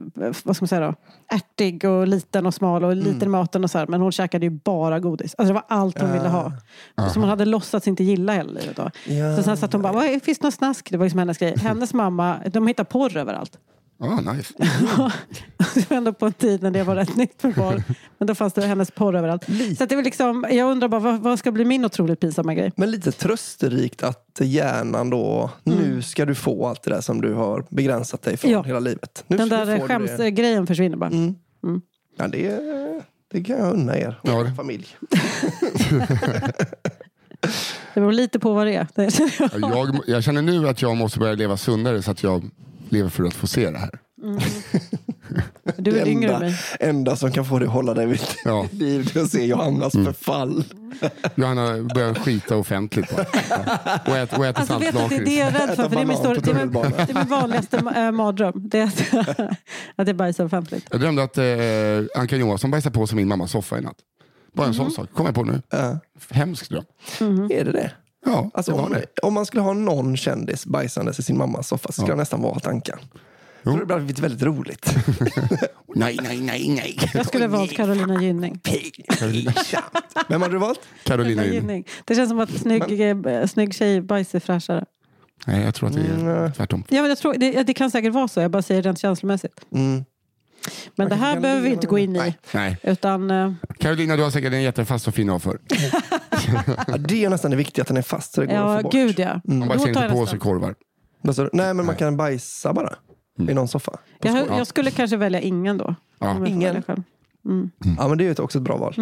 vad 0.44 0.56
ska 0.56 0.62
man 0.62 0.68
säga 0.68 0.80
då? 0.80 0.94
ärtig 1.32 1.84
och 1.84 2.08
liten 2.08 2.46
och 2.46 2.54
smal 2.54 2.84
och 2.84 2.96
liten 2.96 3.22
i 3.22 3.28
maten 3.28 3.64
och 3.64 3.70
så 3.70 3.78
här. 3.78 3.86
Men 3.86 4.00
hon 4.00 4.12
käkade 4.12 4.46
ju 4.46 4.50
bara 4.50 5.00
godis. 5.00 5.34
Alltså 5.38 5.48
det 5.48 5.54
var 5.68 5.76
allt 5.76 6.00
hon 6.00 6.12
ville 6.12 6.28
ha. 6.28 6.52
Som 7.12 7.22
hon 7.22 7.28
hade 7.30 7.44
låtsats 7.44 7.88
inte 7.88 8.04
gilla 8.04 8.32
hela 8.32 8.52
livet. 8.52 8.76
Då. 8.76 8.90
Ja. 9.06 9.36
Så 9.36 9.42
sen 9.42 9.56
satt 9.56 9.72
hon 9.72 9.82
bara, 9.82 9.92
"Vad 9.92 10.04
är- 10.04 10.20
finns 10.20 10.38
det 10.38 10.46
något 10.46 10.54
snask? 10.54 10.90
Det 10.90 10.96
var 10.96 11.04
liksom 11.06 11.18
hennes 11.18 11.38
grej. 11.38 11.54
Hennes 11.58 11.94
mamma, 11.94 12.36
de 12.52 12.66
hittar 12.66 12.84
porr 12.84 13.16
överallt. 13.16 13.58
Ah, 14.03 14.20
nice. 14.32 14.55
det 15.74 15.90
var 15.90 15.96
ändå 15.96 16.12
på 16.12 16.26
en 16.26 16.32
tid 16.32 16.62
när 16.62 16.70
det 16.70 16.82
var 16.84 16.96
rätt 16.96 17.16
nytt 17.16 17.34
för 17.42 17.53
porr. 17.53 17.82
Men 18.18 18.26
då 18.26 18.34
fanns 18.34 18.53
det 18.53 18.66
hennes 18.66 18.90
porr 18.90 19.16
överallt. 19.16 19.44
Så 19.78 19.84
att 19.84 19.90
det 19.90 19.96
var 19.96 20.03
liksom, 20.03 20.46
jag 20.51 20.70
undrar 20.70 20.88
bara, 20.88 21.01
vad, 21.01 21.20
vad 21.20 21.38
ska 21.38 21.53
bli 21.53 21.64
min 21.64 21.84
otroligt 21.84 22.20
pinsamma 22.20 22.55
grej? 22.55 22.72
Men 22.76 22.90
lite 22.90 23.12
trösterikt 23.12 24.03
att 24.03 24.38
hjärnan 24.40 25.11
då, 25.11 25.51
nu 25.64 26.03
ska 26.03 26.24
du 26.24 26.34
få 26.34 26.66
allt 26.66 26.82
det 26.82 26.90
där 26.90 27.01
som 27.01 27.20
du 27.20 27.34
har 27.34 27.64
begränsat 27.70 28.22
dig 28.22 28.36
från 28.36 28.51
Ja. 28.51 28.62
hela 28.62 28.80
livet. 28.80 29.24
Nu 29.26 29.36
Den 29.36 29.46
ska 29.46 29.57
där 29.64 29.80
skämsgrejen 29.88 30.66
försvinner 30.66 30.96
bara. 30.96 31.11
Mm. 31.11 31.34
Ja, 32.18 32.28
det, 32.28 32.61
det 33.32 33.44
kan 33.44 33.59
jag 33.59 33.72
unna 33.72 33.98
er 33.98 34.20
och 34.22 34.28
Ja, 34.28 34.40
er 34.40 34.44
det- 34.44 34.55
familj. 34.55 34.86
Det 37.94 38.01
beror 38.01 38.12
lite 38.12 38.38
på 38.38 38.53
vad 38.53 38.66
det 38.66 38.74
är. 38.74 38.86
Jag, 39.61 39.98
jag 40.07 40.24
känner 40.24 40.42
nu 40.42 40.68
att 40.68 40.82
jag 40.82 40.96
måste 40.96 41.18
börja 41.18 41.34
leva 41.34 41.57
sundare 41.57 42.03
så 42.03 42.11
att 42.11 42.22
jag 42.22 42.51
lever 42.93 43.11
för 43.11 43.24
att 43.24 43.34
få 43.34 43.47
se 43.47 43.70
det 43.70 43.78
här. 43.78 43.91
Du 45.76 45.99
är 45.99 46.05
det 46.05 46.11
yngre 46.11 46.28
än 46.28 46.34
enda, 46.34 46.38
mig. 46.47 46.55
enda 46.80 47.16
som 47.16 47.32
kan 47.32 47.45
få 47.45 47.59
dig 47.59 47.66
att 47.68 47.74
hålla 47.74 47.95
dig 47.95 48.07
vid 48.07 48.20
Ja. 48.45 48.66
liv 48.72 49.11
det 49.14 49.20
är 49.20 49.24
att 49.24 49.30
se 49.30 49.47
Johannas 49.47 49.95
Mm. 49.95 50.07
förfall. 50.07 50.64
Johanna 51.34 51.82
börjar 51.95 52.14
skita 52.14 52.57
offentligt 52.57 53.16
bara. 53.16 53.26
Och 54.07 54.16
äta, 54.16 54.36
och 54.36 54.45
Alltså 54.47 54.78
vet 54.78 54.95
du, 54.95 55.09
det 55.09 55.16
är 55.16 55.24
det 55.24 55.34
jag 55.34 55.49
är 55.49 55.53
rädd 55.66 55.76
för. 55.76 55.88
För 55.88 55.97
det, 55.97 56.01
är 56.01 56.07
min 56.07 56.16
på 56.16 56.34
det, 56.34 56.51
är 56.51 56.55
min, 56.55 56.72
det 56.72 57.11
är 57.11 57.14
min 57.14 57.28
vanligaste 57.28 57.76
eh, 57.97 58.11
mardröm. 58.12 58.53
Det 58.68 58.78
är 58.78 58.84
att, 58.84 59.38
att 59.97 60.07
jag 60.07 60.16
bajsar 60.16 60.45
offentligt. 60.45 60.86
Jag 60.91 61.01
drömde 61.01 61.22
att 61.22 61.38
eh, 61.38 62.20
Anka 62.20 62.36
Johansson 62.36 62.70
bajsade 62.70 62.95
på 62.95 63.07
sig 63.07 63.16
min 63.16 63.28
mammas 63.28 63.51
soffa 63.51 63.78
i 63.78 63.80
natt. 63.80 63.97
Bara 64.53 64.66
en 64.66 64.74
sån 64.74 64.91
sak. 64.91 65.09
Kom 65.14 65.26
jag 65.26 65.34
på 65.34 65.43
nu. 65.45 65.62
Ja. 65.70 65.99
Hemsk 66.30 66.68
dröm. 66.70 66.84
Är 67.51 67.64
det 67.64 67.72
det? 67.72 67.91
Ja, 68.27 68.51
Alltså, 68.55 68.73
det 68.73 68.79
om, 68.79 68.93
det. 68.93 69.07
om 69.23 69.35
man 69.35 69.47
skulle 69.47 69.62
ha 69.62 69.73
någon 69.73 70.16
kändis 70.16 70.66
bajsandes 70.66 71.18
i 71.18 71.23
sin 71.23 71.39
mammas 71.39 71.68
soffa 71.68 71.87
så 71.89 71.93
skulle 71.93 72.07
Ja. 72.09 72.12
jag 72.12 72.18
nästan 72.18 72.43
valt 72.43 72.66
Anka. 72.66 72.99
Jag 73.62 73.75
tror 73.75 73.87
det 73.87 73.95
hade 73.95 74.05
blivit 74.05 74.18
väldigt 74.25 74.43
roligt. 74.43 74.95
Nej, 75.95 76.18
nej, 76.23 76.41
nej, 76.41 76.68
nej. 76.68 76.99
Jag 77.14 77.27
skulle 77.27 77.47
valt 77.47 77.73
Carolina 77.73 78.23
Gynning. 78.23 78.61
Vem 80.29 80.43
hade 80.43 80.55
du 80.55 80.59
valt? 80.59 80.81
Carolina 81.05 81.45
Gynning. 81.45 81.85
Det 82.05 82.14
känns 82.14 82.29
som 82.29 82.41
att 82.41 82.51
snygg, 82.51 83.01
eh, 83.27 83.47
snygg 83.47 83.75
tjej 83.75 84.01
bajs 84.01 84.35
är 84.35 84.41
fräschare. 84.41 84.85
Nej, 85.47 85.64
jag 85.64 85.75
tror 85.75 85.89
att 85.89 85.95
det 85.95 86.01
är 86.01 86.14
Mm. 86.39 86.53
tvärtom. 86.53 86.85
Ja, 86.89 87.01
men 87.01 87.09
jag 87.09 87.18
tror, 87.18 87.35
det, 87.35 87.62
det 87.62 87.75
kan 87.75 87.91
säkert 87.91 88.12
vara 88.12 88.29
så. 88.29 88.41
Jag 88.41 88.51
bara 88.51 88.62
säger 88.62 88.83
rent 88.83 88.99
känslomässigt. 88.99 89.61
Mm. 89.75 90.05
Men 90.97 91.09
det 91.09 91.14
här 91.14 91.41
behöver 91.41 91.62
vi 91.62 91.68
inte 91.71 91.87
gå 91.87 91.99
in 91.99 92.16
i. 92.16 92.18
Nej. 92.18 92.39
Nej. 92.53 92.77
Utan, 92.83 93.31
eh, 93.31 93.53
Carolina, 93.79 94.16
du 94.16 94.23
har 94.23 94.31
säkert 94.31 94.53
en 94.53 94.62
jättefast 94.62 95.09
och 95.09 95.14
fin 95.14 95.31
avför. 95.31 95.59
Ja, 96.86 96.96
det 96.98 97.24
är 97.24 97.30
nästan 97.30 97.51
det 97.51 97.57
viktiga, 97.57 97.82
att 97.82 97.88
den 97.88 97.96
är 97.96 98.03
fast 98.03 98.32
så 98.32 98.40
det 98.40 98.46
går 98.46 98.55
att 98.55 98.61
ja, 98.61 98.76
få 98.76 98.82
bort. 98.82 98.92
gud 98.92 99.18
ja. 99.18 99.40
Man 99.44 99.61
Då 99.61 99.66
bajsar 99.66 99.88
inte 99.88 100.09
på 100.09 100.26
sig 100.26 100.38
korvar. 100.38 100.74
Du? 101.22 101.51
Nej, 101.53 101.74
men 101.74 101.86
man 101.86 101.96
kan 101.96 102.16
bajsa 102.16 102.72
bara. 102.72 102.94
I 103.48 103.55
någon 103.55 103.68
soffa. 103.68 103.98
Jag, 104.20 104.48
jag 104.48 104.66
skulle 104.66 104.90
kanske 104.90 105.16
välja 105.16 105.40
ingen 105.40 105.78
då. 105.78 105.94
Ja. 106.18 106.46
Ingen? 106.46 106.61
välja 106.61 106.82
själv. 106.82 107.03
Ja, 107.98 108.09
men 108.09 108.18
det 108.18 108.24
är 108.24 108.34
ju 108.34 108.42
också 108.42 108.59
ett 108.59 108.64
bra 108.64 108.76
val. 108.76 108.94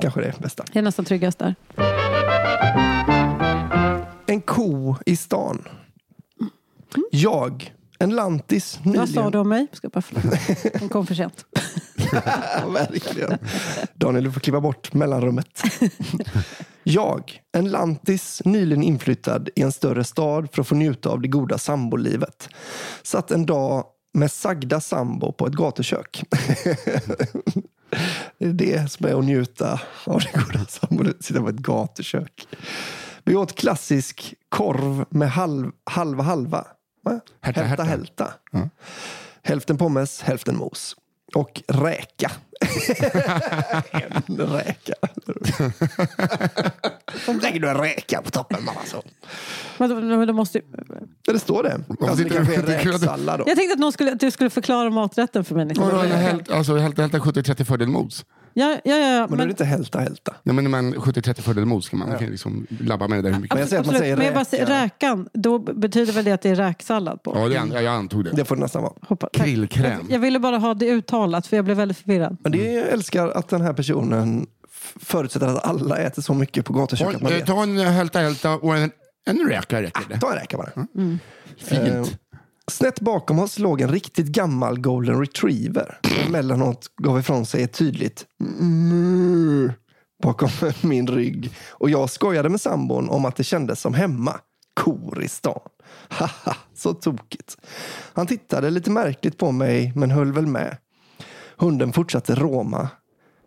Kanske 0.00 0.20
det 0.20 0.38
bästa. 0.38 0.64
Jag 0.72 0.76
är 0.76 0.82
nästan 0.82 1.04
tryggast 1.04 1.38
där. 1.38 1.54
En 4.26 4.40
ko 4.40 4.96
i 5.06 5.16
stan. 5.16 5.68
Jag, 7.10 7.74
en 7.98 8.10
lantis 8.10 8.80
nyligen. 8.82 9.00
Vad 9.00 9.08
sa 9.08 9.30
du 9.30 9.38
om 9.38 9.48
mig? 9.48 9.66
Ska 9.72 9.88
bara. 9.88 10.02
Hon 10.80 10.88
kom 10.92 11.06
för 11.06 11.14
sent. 11.14 11.44
Verkligen. 12.72 13.38
Daniel, 13.94 14.24
du 14.24 14.32
får 14.32 14.40
kliva 14.40 14.60
bort 14.60 14.94
mellanrummet. 14.94 15.62
Jag, 16.88 17.40
en 17.52 17.68
lantis 17.68 18.42
nyligen 18.44 18.82
inflyttad 18.82 19.48
i 19.56 19.62
en 19.62 19.72
större 19.72 20.04
stad 20.04 20.48
för 20.52 20.60
att 20.62 20.68
få 20.68 20.74
njuta 20.74 21.08
av 21.08 21.20
det 21.20 21.28
goda 21.28 21.58
sambolivet. 21.58 22.48
Satt 23.02 23.30
en 23.30 23.46
dag 23.46 23.84
med 24.14 24.32
sagda 24.32 24.80
sambo 24.80 25.32
på 25.32 25.46
ett 25.46 25.52
gatukök. 25.52 26.24
Det 28.38 28.46
är 28.46 28.52
det 28.52 28.90
som 28.90 29.06
är 29.06 29.18
att 29.18 29.24
njuta 29.24 29.80
av 30.04 30.20
det 30.20 30.40
goda 30.40 30.66
sambolivet. 30.66 31.24
Sitta 31.24 31.40
på 31.40 31.48
ett 31.48 31.56
gatukök. 31.56 32.48
Vi 33.24 33.36
åt 33.36 33.54
klassisk 33.54 34.34
korv 34.48 35.04
med 35.10 35.30
halv, 35.30 35.70
halva 35.84 36.22
halva. 36.22 36.66
Va? 37.02 37.20
Hälta, 37.40 37.84
hälta. 37.84 38.32
Hälften 39.42 39.78
pommes, 39.78 40.22
hälften 40.22 40.56
mos. 40.56 40.96
Och 41.34 41.62
räka. 41.68 42.30
en 43.90 44.36
räka. 44.36 44.94
Lägger 47.42 47.60
du 47.60 47.68
en 47.68 47.76
räka 47.76 48.22
på 48.22 48.30
toppen 48.30 48.64
mamma. 48.64 48.80
Så. 48.84 49.02
Men 49.78 49.90
då, 49.90 49.96
men 50.00 50.26
då 50.26 50.32
måste, 50.32 50.60
Ja, 51.26 51.32
det 51.32 51.38
står 51.38 51.62
det. 51.62 51.80
Alltså, 52.00 52.24
det 52.24 52.30
kanske 52.30 52.54
är 52.54 52.62
räksallad 52.62 53.40
då. 53.40 53.44
jag 53.48 53.56
tänkte 53.56 53.72
att, 53.72 53.78
någon 53.78 53.92
skulle, 53.92 54.12
att 54.12 54.20
du 54.20 54.30
skulle 54.30 54.50
förklara 54.50 54.90
maträtten 54.90 55.44
för 55.44 55.54
mig. 55.54 55.70
En 55.70 56.10
hält, 56.10 56.50
alltså 56.50 56.76
hälta 56.76 57.02
hälta 57.02 57.18
70-30 57.18 57.64
fördel 57.64 57.88
mos? 57.88 58.24
Ja, 58.58 58.80
ja, 58.84 58.96
ja, 58.96 59.20
Men, 59.20 59.28
då 59.28 59.34
är 59.34 59.36
men, 59.36 59.38
det 59.38 59.50
inte 59.50 59.64
hälta 59.64 59.98
hälta. 59.98 60.34
Ja, 60.42 60.52
men, 60.52 60.70
men 60.70 60.94
70-30 60.94 61.40
fördel 61.40 61.64
mos 61.64 61.88
kan 61.88 61.98
man 61.98 62.18
kan 62.18 62.28
liksom 62.28 62.66
labba 62.80 63.08
med 63.08 63.18
det 63.18 63.22
där 63.22 63.34
hur 63.34 63.40
mycket. 63.40 63.54
Men 63.54 63.60
jag 63.60 63.68
säger 63.68 63.80
att 63.80 63.86
man 63.86 63.96
säger 63.96 64.16
men 64.16 64.26
räka. 64.26 64.44
säger 64.44 64.66
räkan, 64.66 65.28
då 65.32 65.58
betyder 65.58 66.12
väl 66.12 66.24
det 66.24 66.32
att 66.32 66.42
det 66.42 66.50
är 66.50 66.54
räksallad 66.54 67.22
på? 67.22 67.32
Ja, 67.34 67.48
det, 67.48 67.56
an- 67.56 67.70
ja, 67.74 67.80
jag 67.80 67.94
antog 67.94 68.24
det. 68.24 68.30
Det 68.30 68.44
får 68.44 68.56
det 68.56 68.62
nästan 68.62 68.82
vara. 68.82 68.92
Hoppa, 69.02 69.28
tack. 69.32 69.46
Grillkräm. 69.46 70.00
Jag, 70.02 70.10
jag 70.10 70.18
ville 70.18 70.38
bara 70.38 70.58
ha 70.58 70.74
det 70.74 70.86
uttalat 70.86 71.46
för 71.46 71.56
jag 71.56 71.64
blev 71.64 71.76
väldigt 71.76 71.98
förvirrad. 71.98 72.36
Men 72.40 72.52
det 72.52 72.72
jag 72.72 72.88
älskar 72.88 73.28
att 73.28 73.48
den 73.48 73.60
här 73.60 73.72
personen 73.72 74.46
förutsätter 75.00 75.46
att 75.46 75.64
alla 75.64 75.96
äter 75.98 76.22
så 76.22 76.34
mycket 76.34 76.64
på 76.64 76.72
gatukök 76.72 77.20
man 77.20 77.32
vet. 77.32 77.46
Ta 77.46 77.62
en 77.62 77.78
hälta 77.78 78.18
hälta 78.18 78.52
och 78.54 78.76
en, 78.76 78.90
en 79.26 79.48
räka 79.48 79.82
räcker 79.82 80.02
det. 80.08 80.20
Ta 80.20 80.32
en 80.32 80.38
räka 80.38 80.56
bara. 80.56 80.86
Fint. 81.58 82.18
Snett 82.70 83.00
bakom 83.00 83.38
oss 83.38 83.58
låg 83.58 83.80
en 83.80 83.90
riktigt 83.90 84.26
gammal 84.26 84.80
golden 84.80 85.20
retriever. 85.20 86.00
Mellanåt 86.30 86.86
gav 87.02 87.18
ifrån 87.18 87.46
sig 87.46 87.62
ett 87.62 87.72
tydligt 87.72 88.26
mm 88.40 89.72
bakom 90.22 90.48
min 90.82 91.06
rygg. 91.06 91.50
Och 91.70 91.90
jag 91.90 92.10
skojade 92.10 92.48
med 92.48 92.60
sambon 92.60 93.08
om 93.08 93.24
att 93.24 93.36
det 93.36 93.44
kändes 93.44 93.80
som 93.80 93.94
hemma. 93.94 94.40
Kor 94.74 95.22
i 95.22 95.28
stan. 95.28 95.60
Haha, 96.08 96.56
så 96.74 96.94
tokigt. 96.94 97.56
Han 98.12 98.26
tittade 98.26 98.70
lite 98.70 98.90
märkligt 98.90 99.38
på 99.38 99.52
mig 99.52 99.92
men 99.96 100.10
höll 100.10 100.32
väl 100.32 100.46
med. 100.46 100.76
Hunden 101.56 101.92
fortsatte 101.92 102.34
råma. 102.34 102.88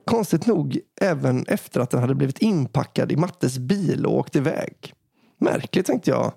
Konstigt 0.05 0.45
nog 0.45 0.79
även 1.01 1.45
efter 1.47 1.79
att 1.79 1.89
den 1.89 2.01
hade 2.01 2.15
blivit 2.15 2.39
inpackad 2.39 3.11
i 3.11 3.15
Mattes 3.15 3.57
bil 3.57 4.05
och 4.05 4.17
åkt 4.17 4.35
iväg. 4.35 4.93
Märkligt 5.39 5.85
tänkte 5.85 6.11
jag. 6.11 6.33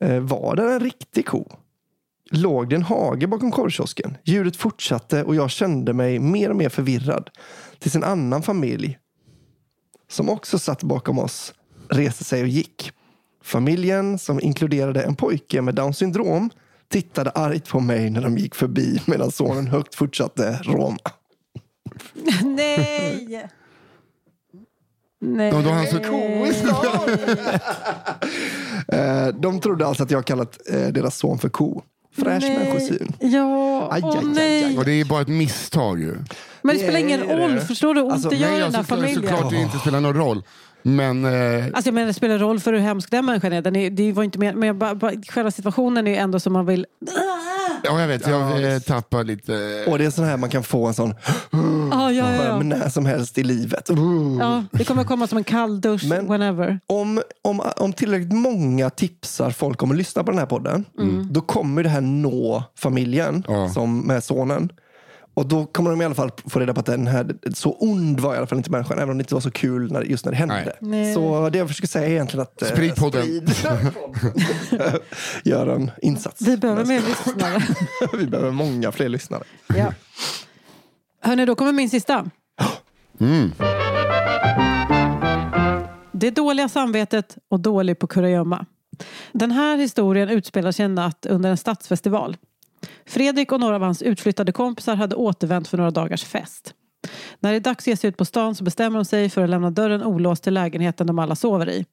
Eh, 0.00 0.20
var 0.20 0.56
det 0.56 0.72
en 0.72 0.80
riktig 0.80 1.26
ko? 1.26 1.56
Låg 2.30 2.68
det 2.68 2.76
en 2.76 2.82
hage 2.82 3.26
bakom 3.26 3.50
korvkiosken? 3.52 4.16
Ljudet 4.24 4.56
fortsatte 4.56 5.22
och 5.24 5.34
jag 5.34 5.50
kände 5.50 5.92
mig 5.92 6.18
mer 6.18 6.50
och 6.50 6.56
mer 6.56 6.68
förvirrad. 6.68 7.30
Tills 7.78 7.96
en 7.96 8.04
annan 8.04 8.42
familj, 8.42 8.98
som 10.10 10.28
också 10.28 10.58
satt 10.58 10.82
bakom 10.82 11.18
oss, 11.18 11.54
reste 11.88 12.24
sig 12.24 12.42
och 12.42 12.48
gick. 12.48 12.92
Familjen, 13.42 14.18
som 14.18 14.40
inkluderade 14.40 15.02
en 15.02 15.16
pojke 15.16 15.62
med 15.62 15.74
Downs 15.74 15.98
syndrom, 15.98 16.50
tittade 16.88 17.30
argt 17.30 17.68
på 17.68 17.80
mig 17.80 18.10
när 18.10 18.22
de 18.22 18.38
gick 18.38 18.54
förbi 18.54 19.02
medan 19.06 19.30
sonen 19.30 19.66
högt 19.66 19.94
fortsatte 19.94 20.60
råma. 20.62 20.96
Nej! 22.44 23.48
Nej. 25.20 25.50
Då 25.50 25.56
har 25.56 25.70
han 25.72 25.86
så- 25.86 25.98
Eh, 28.96 29.28
De 29.28 29.60
trodde 29.60 29.86
alltså 29.86 30.02
att 30.02 30.10
jag 30.10 30.24
kallat 30.26 30.58
eh, 30.72 30.88
deras 30.88 31.16
son 31.18 31.38
för 31.38 31.48
ko. 31.48 31.82
Fräsch 32.16 32.42
Nej. 32.42 32.58
människosyn. 32.58 33.12
Ja, 33.20 33.88
Aj, 33.92 34.02
aj, 34.04 34.10
aj, 34.18 34.24
nej. 34.24 34.64
aj. 34.64 34.78
Och 34.78 34.84
det 34.84 34.92
är 34.92 35.04
bara 35.04 35.20
ett 35.22 35.28
misstag 35.28 36.00
ju. 36.00 36.14
Men 36.62 36.76
det 36.76 36.82
spelar 36.82 36.98
ingen 37.00 37.20
roll, 37.20 37.54
det. 37.54 37.60
förstår 37.60 37.94
du 37.94 38.00
hur 38.00 38.04
ont 38.04 38.12
Alltså, 38.12 38.28
det 38.28 38.36
gör 38.36 38.48
Nej, 38.48 38.56
i 38.56 38.58
den 38.60 38.64
alltså, 38.74 38.80
här 38.94 39.00
familjen? 39.00 39.22
såklart 39.22 39.50
det 39.50 39.56
inte 39.56 39.78
spelar 39.78 40.00
någon 40.00 40.14
roll. 40.16 40.42
Men 40.82 41.24
eh, 41.24 41.64
Alltså 41.64 41.88
jag 41.88 41.94
menar, 41.94 42.06
det 42.06 42.14
spelar 42.14 42.38
roll 42.38 42.60
för 42.60 42.72
hur 42.72 42.80
hemsk 42.80 43.10
den 43.10 43.24
människan 43.24 43.52
är. 43.52 43.62
Den 43.62 43.76
är 43.76 43.90
det 43.90 44.12
var 44.12 44.24
inte 44.24 44.38
mer, 44.38 44.54
men 44.54 44.66
jag 44.66 44.76
bara, 44.76 44.94
bara, 44.94 45.12
själva 45.28 45.50
situationen 45.50 46.06
är 46.06 46.10
ju 46.10 46.16
ändå 46.16 46.40
som 46.40 46.52
man 46.52 46.66
vill... 46.66 46.86
ja, 47.84 48.00
jag 48.00 48.08
vet, 48.08 48.26
jag 48.26 48.72
eh, 48.74 48.78
tappar 48.78 49.24
lite. 49.24 49.84
Och 49.86 49.98
det 49.98 50.04
är 50.04 50.10
sån 50.10 50.24
här 50.24 50.36
man 50.36 50.50
kan 50.50 50.62
få 50.62 50.86
en 50.86 50.94
sån 50.94 51.14
ja, 52.16 52.34
ja, 52.34 52.44
ja. 52.44 52.62
när 52.62 52.88
som 52.88 53.06
helst 53.06 53.38
i 53.38 53.42
livet. 53.44 53.88
ja, 54.40 54.64
det 54.72 54.84
kommer 54.84 55.04
komma 55.04 55.26
som 55.26 55.38
en 55.38 55.44
kall 55.44 55.80
dusch 55.80 56.04
Men- 56.04 56.28
whenever. 56.28 56.80
Om, 56.86 57.22
om, 57.42 57.62
om 57.76 57.92
tillräckligt 57.92 58.32
många 58.32 58.90
tipsar 58.90 59.50
folk 59.50 59.82
om 59.82 59.90
att 59.90 59.96
lyssna 59.96 60.24
på 60.24 60.30
den 60.30 60.38
här 60.38 60.46
podden, 60.46 60.84
då 61.30 61.40
kommer 61.40 61.82
det 61.82 61.88
här 61.88 62.00
nå 62.00 62.64
familjen 62.78 63.44
Ja. 63.48 63.68
som 63.68 64.00
med 64.00 64.24
sonen. 64.24 64.68
Och 65.36 65.46
då 65.46 65.66
kommer 65.66 65.90
de 65.90 66.02
i 66.02 66.04
alla 66.04 66.14
fall 66.14 66.30
få 66.46 66.60
reda 66.60 66.74
på 66.74 66.80
att 66.80 66.86
den 66.86 67.06
här, 67.06 67.34
så 67.54 67.76
ond 67.80 68.20
var 68.20 68.34
i 68.34 68.38
alla 68.38 68.46
fall 68.46 68.58
inte 68.58 68.70
människan, 68.70 68.98
även 68.98 69.10
om 69.10 69.18
det 69.18 69.22
inte 69.22 69.34
var 69.34 69.40
så 69.40 69.50
kul 69.50 69.92
när, 69.92 70.02
just 70.02 70.24
när 70.24 70.32
det 70.32 70.38
hände. 70.38 70.76
Nej. 70.80 71.14
Så 71.14 71.48
det 71.50 71.58
jag 71.58 71.68
försöker 71.68 71.88
säga 71.88 72.06
är 72.06 72.10
egentligen 72.10 72.42
att 72.42 72.62
eh, 72.62 72.68
Sprid 72.68 72.94
podden. 72.96 73.22
sprid 73.22 73.50
podden. 73.60 73.92
Gör 75.44 75.66
en 75.66 75.90
insats. 76.02 76.42
Vi 76.42 76.56
behöver 76.56 76.84
mer 76.84 77.00
lyssnare. 77.08 77.62
Vi 78.18 78.26
behöver 78.26 78.50
många 78.50 78.92
fler 78.92 79.08
lyssnare. 79.08 79.42
ja. 79.76 79.92
Hörni, 81.24 81.46
då 81.46 81.54
kommer 81.54 81.72
min 81.72 81.90
sista. 81.90 82.30
Mm. 83.20 83.52
Det 86.12 86.30
dåliga 86.30 86.68
samvetet 86.68 87.38
och 87.48 87.60
dålig 87.60 87.98
på 87.98 88.06
kurragömma. 88.06 88.66
Den 89.32 89.50
här 89.50 89.76
historien 89.76 90.28
utspelar 90.28 90.72
sig 90.72 90.84
en 90.84 90.94
natt 90.94 91.26
under 91.26 91.50
en 91.50 91.56
stadsfestival. 91.56 92.36
Fredrik 93.06 93.52
och 93.52 93.60
några 93.60 93.76
av 93.76 93.82
hans 93.82 94.02
utflyttade 94.02 94.52
kompisar 94.52 94.96
hade 94.96 95.16
återvänt 95.16 95.68
för 95.68 95.76
några 95.76 95.90
dagars 95.90 96.24
fest. 96.24 96.74
När 97.40 97.50
det 97.50 97.56
är 97.56 97.60
dags 97.60 97.82
att 97.82 97.86
ge 97.86 97.96
sig 97.96 98.08
ut 98.08 98.16
på 98.16 98.24
stan 98.24 98.54
så 98.54 98.64
bestämmer 98.64 98.98
de 98.98 99.04
sig 99.04 99.30
för 99.30 99.44
att 99.44 99.50
lämna 99.50 99.70
dörren 99.70 100.02
olåst 100.02 100.44
till 100.44 100.54
lägenheten 100.54 101.06
de 101.06 101.18
alla 101.18 101.36
sover 101.36 101.68
i. 101.68 101.84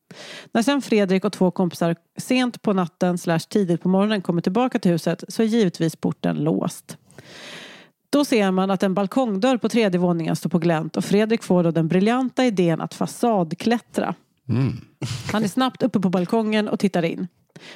När 0.51 0.61
sen 0.61 0.81
Fredrik 0.81 1.25
och 1.25 1.33
två 1.33 1.51
kompisar 1.51 1.95
sent 2.17 2.61
på 2.61 2.73
natten 2.73 3.17
slash 3.17 3.39
tidigt 3.39 3.81
på 3.81 3.89
morgonen 3.89 4.21
kommer 4.21 4.41
tillbaka 4.41 4.79
till 4.79 4.91
huset 4.91 5.23
så 5.27 5.41
är 5.41 5.47
givetvis 5.47 5.95
porten 5.95 6.35
låst. 6.35 6.97
Då 8.11 8.25
ser 8.25 8.51
man 8.51 8.71
att 8.71 8.83
en 8.83 8.93
balkongdörr 8.93 9.57
på 9.57 9.69
tredje 9.69 9.99
våningen 9.99 10.35
står 10.35 10.49
på 10.49 10.59
glänt 10.59 10.97
och 10.97 11.05
Fredrik 11.05 11.43
får 11.43 11.63
då 11.63 11.71
den 11.71 11.87
briljanta 11.87 12.45
idén 12.45 12.81
att 12.81 12.93
fasadklättra. 12.93 14.15
Han 15.31 15.43
är 15.43 15.47
snabbt 15.47 15.83
uppe 15.83 15.99
på 15.99 16.09
balkongen 16.09 16.67
och 16.67 16.79
tittar 16.79 17.05
in. 17.05 17.27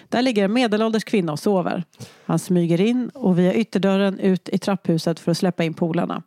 Där 0.09 0.21
ligger 0.21 0.45
en 0.45 0.53
medelålders 0.53 1.03
kvinna 1.03 1.31
och 1.31 1.39
sover. 1.39 1.83
Han 2.25 2.39
smyger 2.39 2.81
in 2.81 3.09
och 3.09 3.39
via 3.39 3.53
ytterdörren 3.53 4.19
ut 4.19 4.49
i 4.49 4.57
trapphuset 4.57 5.19
för 5.19 5.31
att 5.31 5.38
släppa 5.38 5.63
in 5.63 5.73
polarna. 5.73 6.23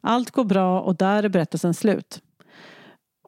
Allt 0.00 0.30
går 0.30 0.44
bra 0.44 0.80
och 0.80 0.96
där 0.96 1.22
är 1.22 1.28
berättelsen 1.28 1.74
slut. 1.74 2.20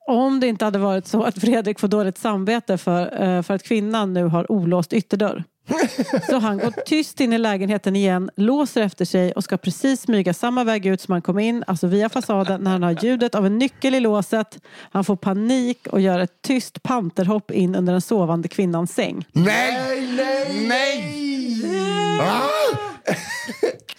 Om 0.07 0.41
det 0.41 0.47
inte 0.47 0.65
hade 0.65 0.79
varit 0.79 1.07
så 1.07 1.23
att 1.23 1.39
Fredrik 1.41 1.81
får 1.81 1.89
dåligt 1.89 2.19
samvete 2.19 2.79
för, 2.79 3.23
eh, 3.23 3.43
för 3.43 3.55
att 3.55 3.63
kvinnan 3.63 4.13
nu 4.13 4.25
har 4.25 4.53
olåst 4.53 4.93
ytterdörr. 4.93 5.45
Så 6.31 6.39
han 6.39 6.59
går 6.59 6.71
tyst 6.87 7.21
in 7.21 7.33
i 7.33 7.39
lägenheten 7.39 7.97
igen, 7.97 8.31
låser 8.37 8.83
efter 8.83 9.05
sig 9.05 9.33
och 9.33 9.45
ska 9.45 9.57
precis 9.57 10.01
smyga 10.01 10.35
samma 10.35 10.65
väg 10.65 10.87
ut 10.87 11.01
som 11.01 11.13
han 11.13 11.23
kom 11.23 11.39
in, 11.39 11.65
alltså 11.67 11.87
via 11.87 12.09
fasaden, 12.09 12.61
när 12.61 12.71
han 12.71 12.83
har 12.83 13.05
ljudet 13.05 13.35
av 13.35 13.47
en 13.47 13.59
nyckel 13.59 13.95
i 13.95 14.01
låset. 14.01 14.59
Han 14.91 15.05
får 15.05 15.17
panik 15.17 15.87
och 15.87 16.01
gör 16.01 16.19
ett 16.19 16.43
tyst 16.43 16.83
panterhopp 16.83 17.51
in 17.51 17.75
under 17.75 17.93
den 17.93 18.03
sovande 18.03 18.49
kvinnans 18.49 18.95
säng. 18.95 19.27
Nej! 19.33 20.09
Nej! 20.17 20.67
Nej! 20.69 22.21
Ah! 22.21 22.49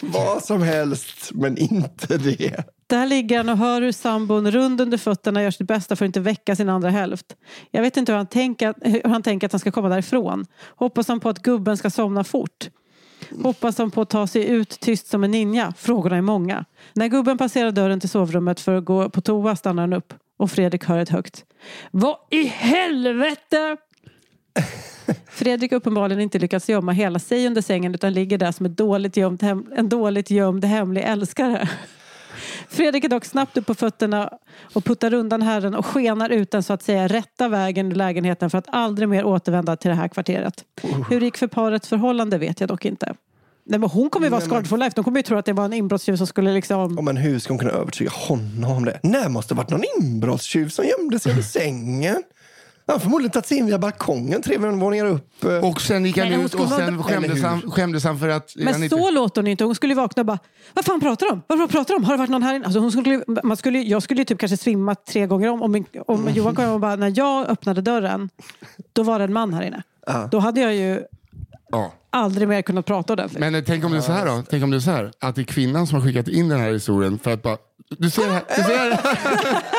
Vad 0.00 0.44
som 0.44 0.62
helst, 0.62 1.30
men 1.34 1.58
inte 1.58 2.18
det. 2.18 2.75
Där 2.86 3.06
ligger 3.06 3.36
han 3.36 3.48
och 3.48 3.56
hör 3.56 3.82
hur 3.82 3.92
sambon 3.92 4.50
rund 4.50 4.80
under 4.80 4.98
fötterna 4.98 5.42
gör 5.42 5.50
sitt 5.50 5.66
bästa 5.66 5.96
för 5.96 6.04
att 6.04 6.08
inte 6.08 6.20
väcka 6.20 6.56
sin 6.56 6.68
andra 6.68 6.90
hälft. 6.90 7.36
Jag 7.70 7.82
vet 7.82 7.96
inte 7.96 8.12
hur 8.12 8.16
han, 8.16 8.26
tänker, 8.26 8.74
hur 8.80 9.10
han 9.10 9.22
tänker 9.22 9.46
att 9.46 9.52
han 9.52 9.60
ska 9.60 9.70
komma 9.70 9.88
därifrån. 9.88 10.46
Hoppas 10.76 11.08
han 11.08 11.20
på 11.20 11.28
att 11.28 11.42
gubben 11.42 11.76
ska 11.76 11.90
somna 11.90 12.24
fort. 12.24 12.68
Hoppas 13.42 13.78
han 13.78 13.90
på 13.90 14.00
att 14.00 14.10
ta 14.10 14.26
sig 14.26 14.48
ut 14.48 14.80
tyst 14.80 15.06
som 15.06 15.24
en 15.24 15.30
ninja. 15.30 15.74
Frågorna 15.76 16.16
är 16.16 16.20
många. 16.20 16.64
När 16.92 17.08
gubben 17.08 17.38
passerar 17.38 17.70
dörren 17.70 18.00
till 18.00 18.08
sovrummet 18.08 18.60
för 18.60 18.74
att 18.74 18.84
gå 18.84 19.10
på 19.10 19.20
toa 19.20 19.56
stannar 19.56 19.82
han 19.82 19.92
upp. 19.92 20.14
Och 20.36 20.50
Fredrik 20.50 20.84
hör 20.84 20.98
ett 20.98 21.08
högt. 21.08 21.44
Vad 21.90 22.16
i 22.30 22.42
helvete! 22.44 23.76
Fredrik 25.30 25.70
har 25.70 25.76
uppenbarligen 25.76 26.20
inte 26.20 26.38
lyckats 26.38 26.68
gömma 26.68 26.92
hela 26.92 27.18
sig 27.18 27.46
under 27.46 27.62
sängen 27.62 27.94
utan 27.94 28.12
ligger 28.12 28.38
där 28.38 28.52
som 28.52 28.66
ett 28.66 28.76
dåligt 28.76 29.16
gömd 29.16 29.42
en 29.76 29.88
dåligt 29.88 30.30
gömd 30.30 30.64
hemlig 30.64 31.02
älskare. 31.02 31.68
Fredrik 32.68 33.04
är 33.04 33.08
dock 33.08 33.24
snabbt 33.24 33.56
upp 33.56 33.66
på 33.66 33.74
fötterna 33.74 34.30
och 34.74 34.84
puttar 34.84 35.14
undan 35.14 35.42
herren 35.42 35.74
och 35.74 35.86
skenar 35.86 36.30
ut 36.30 36.50
den 36.50 36.62
så 36.62 36.72
att 36.72 36.82
säga 36.82 37.08
rätta 37.08 37.48
vägen 37.48 37.92
ur 37.92 37.94
lägenheten 37.94 38.50
för 38.50 38.58
att 38.58 38.66
aldrig 38.68 39.08
mer 39.08 39.24
återvända 39.24 39.76
till 39.76 39.88
det 39.88 39.94
här 39.94 40.08
kvarteret. 40.08 40.64
Hur 41.10 41.20
det 41.20 41.26
gick 41.26 41.36
för 41.36 41.46
parets 41.46 41.88
förhållande 41.88 42.38
vet 42.38 42.60
jag 42.60 42.68
dock 42.68 42.84
inte. 42.84 43.14
Nej, 43.68 43.80
men 43.80 43.90
hon 43.90 44.10
kommer 44.10 44.26
ju 44.26 44.30
vara 44.30 44.40
scarred 44.40 44.66
for 44.66 44.76
life. 44.76 44.92
De 44.94 45.04
kommer 45.04 45.18
ju 45.18 45.22
tro 45.22 45.38
att 45.38 45.44
det 45.44 45.52
var 45.52 45.64
en 45.64 45.72
inbrottstjuv 45.72 46.16
som 46.16 46.26
skulle 46.26 46.52
liksom... 46.52 46.94
Ja, 46.96 47.02
men 47.02 47.16
hur 47.16 47.38
ska 47.38 47.52
hon 47.52 47.58
kunna 47.58 47.70
övertyga 47.70 48.10
honom 48.10 48.70
om 48.76 48.84
det? 48.84 49.00
Nej, 49.02 49.28
måste 49.28 49.54
ha 49.54 49.62
varit 49.62 49.70
någon 49.70 49.84
inbrottstjuv 50.00 50.68
som 50.68 50.84
gömde 50.84 51.18
sig 51.18 51.32
under 51.32 51.42
sängen. 51.42 52.22
Han 52.88 52.94
har 52.94 52.98
förmodligen 53.00 53.30
tagit 53.30 53.46
sig 53.46 53.58
in 53.58 53.66
via 53.66 53.78
balkongen 53.78 54.42
tre 54.42 54.58
våningar 54.58 55.04
upp. 55.06 55.44
eh. 55.44 55.68
Och 55.68 55.80
sen 55.80 56.04
gick 56.06 56.18
han 56.18 56.26
Nej, 56.28 56.36
hon 56.36 56.44
ut 56.44 56.50
skulle 56.50 56.64
och 56.64 56.70
vara- 56.70 56.86
sen 56.86 57.02
skämdes 57.02 57.30
Eller 57.38 57.48
han, 57.48 57.70
skämdes 57.70 58.04
han 58.04 58.18
för 58.18 58.28
att... 58.28 58.52
han 58.56 58.64
Men 58.64 58.82
inte- 58.82 58.96
så 58.96 59.10
låter 59.10 59.40
hon 59.40 59.46
ju 59.46 59.50
inte. 59.50 59.64
Hon 59.64 59.74
skulle 59.74 59.92
ju 59.94 59.96
vakna 60.00 60.20
och 60.20 60.26
bara, 60.26 60.38
vad 60.74 60.84
fan 60.84 61.00
pratar 61.00 61.26
de? 61.30 61.42
Vad 61.46 61.70
pratar 61.70 61.94
de? 61.94 62.04
Har 62.04 62.12
det 62.12 62.18
varit 62.18 62.30
någon 62.30 62.42
här 62.42 62.54
inne? 62.54 62.64
Alltså 62.64 62.80
hon 62.80 62.92
skulle, 62.92 63.22
man 63.42 63.56
skulle, 63.56 63.78
jag 63.78 64.02
skulle 64.02 64.20
ju 64.20 64.24
typ 64.24 64.38
kanske 64.38 64.56
svimma 64.56 64.94
tre 64.94 65.26
gånger 65.26 65.48
om. 65.48 65.62
Om, 65.62 65.72
min, 65.72 65.84
om 66.06 66.28
Johan 66.34 66.54
kom 66.54 66.68
och 66.72 66.80
bara, 66.80 66.96
när 66.96 67.12
jag 67.16 67.46
öppnade 67.48 67.80
dörren, 67.80 68.30
då 68.92 69.02
var 69.02 69.18
det 69.18 69.24
en 69.24 69.32
man 69.32 69.54
här 69.54 69.62
inne. 69.62 69.82
Ja. 70.06 70.28
Då 70.32 70.38
hade 70.38 70.60
jag 70.60 70.74
ju 70.74 71.02
Ja. 71.70 71.92
aldrig 72.10 72.48
mer 72.48 72.62
kunnat 72.62 72.86
prata 72.86 73.12
ordentligt. 73.12 73.40
Men 73.40 73.54
eh, 73.54 73.64
tänk 73.66 73.84
om 73.84 73.90
det 73.92 73.96
är 73.98 74.02
så 74.02 74.12
här 74.12 74.26
då? 74.26 74.42
Tänk 74.50 74.64
om 74.64 74.70
det 74.70 74.76
är 74.76 74.80
så 74.80 74.90
här, 74.90 75.10
att 75.20 75.34
det 75.34 75.40
är 75.40 75.44
kvinnan 75.44 75.86
som 75.86 75.98
har 76.00 76.06
skickat 76.06 76.28
in 76.28 76.48
den 76.48 76.60
här 76.60 76.72
historien 76.72 77.18
för 77.18 77.30
att 77.32 77.42
bara, 77.42 77.56
du 77.98 78.10
ser 78.10 78.28
här, 78.30 78.42
du 78.56 78.62
ser 78.62 78.90
här. 78.90 79.62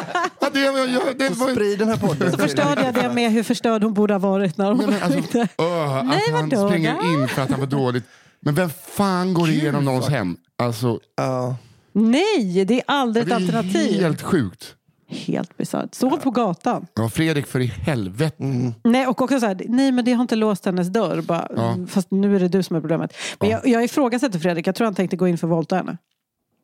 ja, 0.60 0.72
det, 0.72 0.78
jag, 0.78 0.90
jag, 1.08 1.18
det 1.18 1.30
var, 1.30 1.52
Sprid 1.52 1.80
den 1.80 1.88
här 1.88 1.98
podden. 1.98 2.32
Så 2.32 2.38
förstörde 2.38 2.82
jag 2.86 2.94
det 2.94 3.14
med 3.14 3.32
hur 3.32 3.44
förstörd 3.44 3.84
hon 3.84 3.94
borde 3.94 4.14
ha 4.14 4.20
varit 4.20 4.58
när 4.58 4.66
hon 4.72 4.78
Nej, 4.78 4.88
men 4.88 5.04
alltså, 5.04 5.38
öh, 5.40 6.04
Nej, 6.06 6.22
att 6.34 6.40
han 6.40 6.68
springer 6.70 6.96
då? 7.02 7.22
in 7.22 7.28
för 7.28 7.42
att 7.42 7.50
han 7.50 7.60
var 7.60 7.68
dåligt. 7.68 8.04
Men 8.40 8.56
vem 8.56 8.70
fan 8.70 9.34
går 9.34 9.50
igenom 9.50 9.86
någons 9.86 10.08
hem? 10.08 10.38
Alltså, 10.58 11.00
Ja. 11.16 11.56
Nej, 11.94 12.66
det 12.66 12.74
är 12.74 12.84
aldrig 12.88 13.26
det 13.28 13.36
ett 13.36 13.42
är 13.42 13.44
alternativ. 13.46 14.02
helt 14.02 14.22
sjukt. 14.22 14.74
Helt 15.10 15.58
bisarrt. 15.58 15.96
Sov 15.96 16.18
på 16.18 16.32
gatan. 16.32 16.88
Ja, 16.94 17.10
Fredrik, 17.10 17.48
för 17.48 17.60
i 17.60 17.66
helvete. 17.66 18.36
Nej, 18.84 19.08
och 19.08 19.22
också 19.22 19.40
så 19.40 19.46
här, 19.46 19.62
nej 19.68 19.92
men 19.92 20.06
det 20.06 20.14
har 20.14 20.22
inte 20.22 20.36
låst 20.36 20.66
hennes 20.66 20.88
dörr. 20.88 21.22
Bara, 21.22 21.48
Ja. 21.56 21.72
mm, 21.72 21.88
Fast 21.88 22.12
nu 22.12 22.36
är 22.36 22.40
det 22.40 22.48
du 22.48 22.64
som 22.64 22.76
är 22.76 22.80
problemet. 22.80 23.14
Men 23.40 23.50
jag, 23.50 23.68
jag 23.68 23.84
ifrågasätter 23.84 24.40
Fredrik, 24.40 24.68
jag 24.68 24.76
tror 24.76 24.86
han 24.86 24.96
tänkte 24.96 25.18
gå 25.18 25.28
in 25.28 25.38
för 25.38 25.48
att 25.48 25.52
våldta 25.52 25.76
henne. 25.76 25.98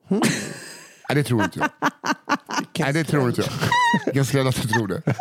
Nej, 0.07 0.21
det 1.15 1.23
tror 1.23 1.43
inte 1.43 1.59
jag. 1.59 1.69
Nej, 2.79 2.93
det 2.93 3.03
tror 3.03 3.29
inte 3.29 3.41
jag. 3.41 4.15
Ganska 4.15 4.37
rädd 4.37 4.47
att 4.47 4.61
du 4.61 4.67
tror 4.67 4.87
det. 4.87 5.01
Men 5.05 5.15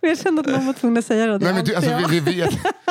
jag 0.10 0.18
kände 0.18 0.40
att 0.40 0.46
någon 0.46 0.66
var 0.66 0.72
tvungen 0.72 0.98
att 0.98 1.04
säga 1.06 1.26
det. 1.26 1.38
Nej, 1.38 1.54
men 1.54 1.64
du, 1.64 1.74
alltså, 1.74 1.98
vi, 2.10 2.20
vi 2.20 2.34
vet, 2.40 2.50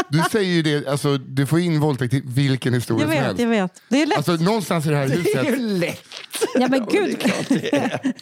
du 0.09 0.23
säger 0.31 0.53
ju 0.53 0.61
det, 0.61 0.87
alltså, 0.87 1.17
du 1.17 1.45
får 1.45 1.59
in 1.59 1.79
våldtäkt 1.79 2.13
i 2.13 2.21
vilken 2.25 2.73
historia 2.73 3.01
jag 3.01 3.09
som 3.09 3.17
vet, 3.17 3.25
helst. 3.25 3.41
jag 3.41 3.47
vet. 3.49 3.81
Det 3.89 4.01
är 4.01 4.05
lätt. 4.05 4.17
Alltså, 4.17 4.31
någonstans 4.35 4.85
i 4.85 4.89
det 4.89 4.95
här 4.95 5.07
Det 5.07 5.13
är 5.13 5.43
ju 5.43 5.49
huset, 5.49 5.59
lätt. 5.79 6.03
ja 6.55 6.67
men 6.67 6.85
gud. 6.91 7.31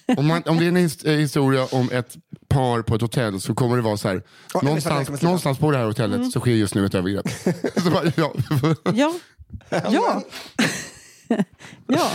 om, 0.17 0.25
man, 0.27 0.43
om 0.45 0.57
det 0.57 0.65
är 0.65 0.67
en 0.67 0.77
eh, 0.77 1.19
historia 1.19 1.65
om 1.71 1.89
ett 1.91 2.15
par 2.49 2.81
på 2.81 2.95
ett 2.95 3.01
hotell 3.01 3.41
så 3.41 3.53
kommer 3.55 3.75
det 3.75 3.81
vara 3.81 3.97
så 3.97 4.07
här. 4.07 4.21
Jag 4.53 4.61
det 4.61 4.65
någonstans, 4.65 5.07
sluta. 5.07 5.25
någonstans 5.25 5.57
på 5.57 5.71
det 5.71 5.77
här 5.77 5.85
hotellet 5.85 6.15
Mm. 6.17 6.31
så 6.31 6.39
sker 6.39 6.51
just 6.51 6.75
nu 6.75 6.85
ett 6.85 6.95
övergrepp. 6.95 7.29
så 7.83 7.89
bara, 7.91 8.11
ja. 8.15 8.33
Ja. 8.93 9.13
Ja. 9.91 10.21
ja. 11.87 12.11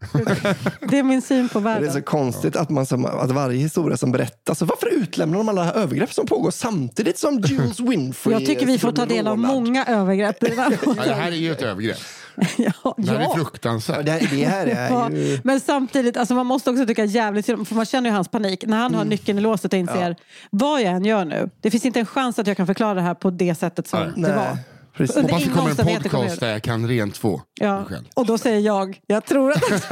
Ja. 0.00 0.54
Det 0.88 0.98
är 0.98 1.02
min 1.02 1.22
syn 1.22 1.48
på 1.48 1.60
Det 1.60 1.70
är 1.70 1.76
så 1.76 1.82
världen. 1.84 2.02
konstigt 2.02 2.56
att, 2.56 2.70
man 2.70 2.86
som, 2.86 3.04
att 3.06 3.30
varje 3.30 3.58
historia 3.58 3.96
som 3.96 4.12
berättas, 4.12 4.58
så 4.58 4.64
varför 4.64 4.86
utlämnar 4.86 5.38
de 5.38 5.48
alla 5.48 5.72
övergrepp 5.72 6.12
som 6.12 6.26
pågår 6.26 6.50
samtidigt 6.50 7.18
som 7.18 7.40
Jules 7.40 7.80
Winfrey 7.80 8.34
Jag 8.34 8.46
tycker 8.46 8.66
vi 8.66 8.78
får 8.78 8.92
ta 8.92 9.06
del 9.06 9.26
av 9.26 9.38
många 9.38 9.84
övergrepp. 9.86 10.36
Ja, 10.40 10.70
det 11.04 11.14
här 11.14 11.32
är 11.32 11.36
ju 11.36 11.52
ett 11.52 11.62
övergrepp. 11.62 11.98
ja, 12.56 12.94
Det 12.96 13.10
här 13.10 13.16
är 13.16 13.20
ja. 13.20 13.26
Ja, 13.28 13.34
fruktansvärt. 13.34 14.06
Det 14.06 14.12
här, 14.12 14.20
det 14.36 14.44
här 14.44 14.66
Ja, 14.90 15.06
är 15.06 15.10
ju... 15.10 15.40
men 15.44 15.60
samtidigt, 15.60 16.16
alltså 16.16 16.34
man 16.34 16.46
måste 16.46 16.70
också 16.70 16.86
tycka 16.86 17.04
jävligt 17.04 17.46
för 17.46 17.74
man 17.74 17.84
känner 17.86 18.10
ju 18.10 18.14
hans 18.14 18.28
panik. 18.28 18.64
När 18.66 18.76
han 18.78 18.94
har 18.94 19.04
nyckeln 19.04 19.38
i 19.38 19.40
låset 19.40 19.72
och 19.72 19.78
inser, 19.78 20.16
vad 20.50 20.82
jag 20.82 20.92
än 20.92 21.04
gör 21.04 21.24
nu, 21.24 21.50
det 21.60 21.70
finns 21.70 21.84
inte 21.84 22.00
en 22.00 22.06
chans 22.06 22.38
att 22.38 22.46
jag 22.46 22.56
kan 22.56 22.66
förklara 22.66 22.94
det 22.94 23.00
här 23.02 23.14
på 23.14 23.30
det 23.30 23.54
sättet 23.54 23.88
som 23.88 24.00
Nej. 24.16 24.30
det 24.30 24.36
var. 24.36 24.58
Precis. 24.98 25.16
Under 25.16 25.32
Hoppas 25.32 25.42
det 25.42 25.46
inga 25.46 25.54
kommer 25.54 25.64
en 25.64 25.70
omständigheter 25.70 26.08
kommer 26.08 26.24
jag 26.24 26.28
podcast 26.30 26.40
där 26.40 26.52
jag 26.52 26.62
kan 26.62 26.88
rent 26.88 27.16
få 27.16 27.42
Ja. 27.60 27.76
mig 27.78 27.86
själv. 27.86 28.04
Och 28.14 28.26
då 28.26 28.38
säger 28.38 28.60
jag, 28.60 29.00
jag 29.06 29.24
tror 29.24 29.52
att... 29.52 29.62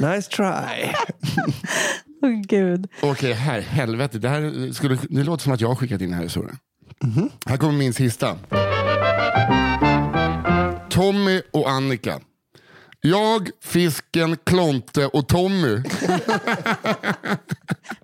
Nice 0.00 0.30
try. 0.30 0.92
Åh 2.22 2.30
gud. 2.30 2.86
Okej, 3.02 3.32
här, 3.32 3.60
helvete. 3.60 4.18
Det, 4.18 4.28
här 4.28 4.72
skulle, 4.72 4.98
det 5.10 5.22
låter 5.24 5.42
som 5.42 5.52
att 5.52 5.60
jag 5.60 5.68
har 5.68 5.74
skickat 5.74 6.00
in 6.00 6.06
den 6.08 6.16
här 6.16 6.24
historien. 6.24 6.56
Här 7.46 7.56
kommer 7.56 7.74
min 7.74 7.94
sista. 7.94 8.36
Tommy 10.90 11.42
och 11.52 11.70
Annika. 11.70 12.20
Jag, 13.00 13.50
fisken, 13.62 14.36
Klonte 14.44 15.06
och 15.06 15.28
Tommy 15.28 15.76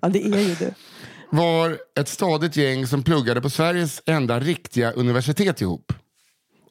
Ja, 0.01 0.09
det 0.09 0.25
är 0.25 0.39
ju 0.39 0.55
du. 0.55 0.71
Var 1.37 1.77
ett 1.99 2.07
stadigt 2.07 2.55
gäng 2.57 2.87
som 2.87 3.03
pluggade 3.03 3.41
på 3.41 3.49
Sveriges 3.49 4.01
enda 4.05 4.39
riktiga 4.39 4.91
universitet 4.91 5.61
ihop. 5.61 5.93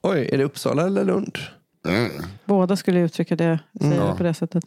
Oj, 0.02 0.28
är 0.32 0.38
det 0.38 0.44
Uppsala 0.44 0.86
eller 0.86 1.04
Lund? 1.04 1.38
Mm. 1.88 2.10
Båda 2.44 2.76
skulle 2.76 3.00
uttrycka 3.00 3.36
det, 3.36 3.58
säga 3.80 4.06
det 4.06 4.14
på 4.16 4.22
det 4.22 4.34
sättet. 4.34 4.64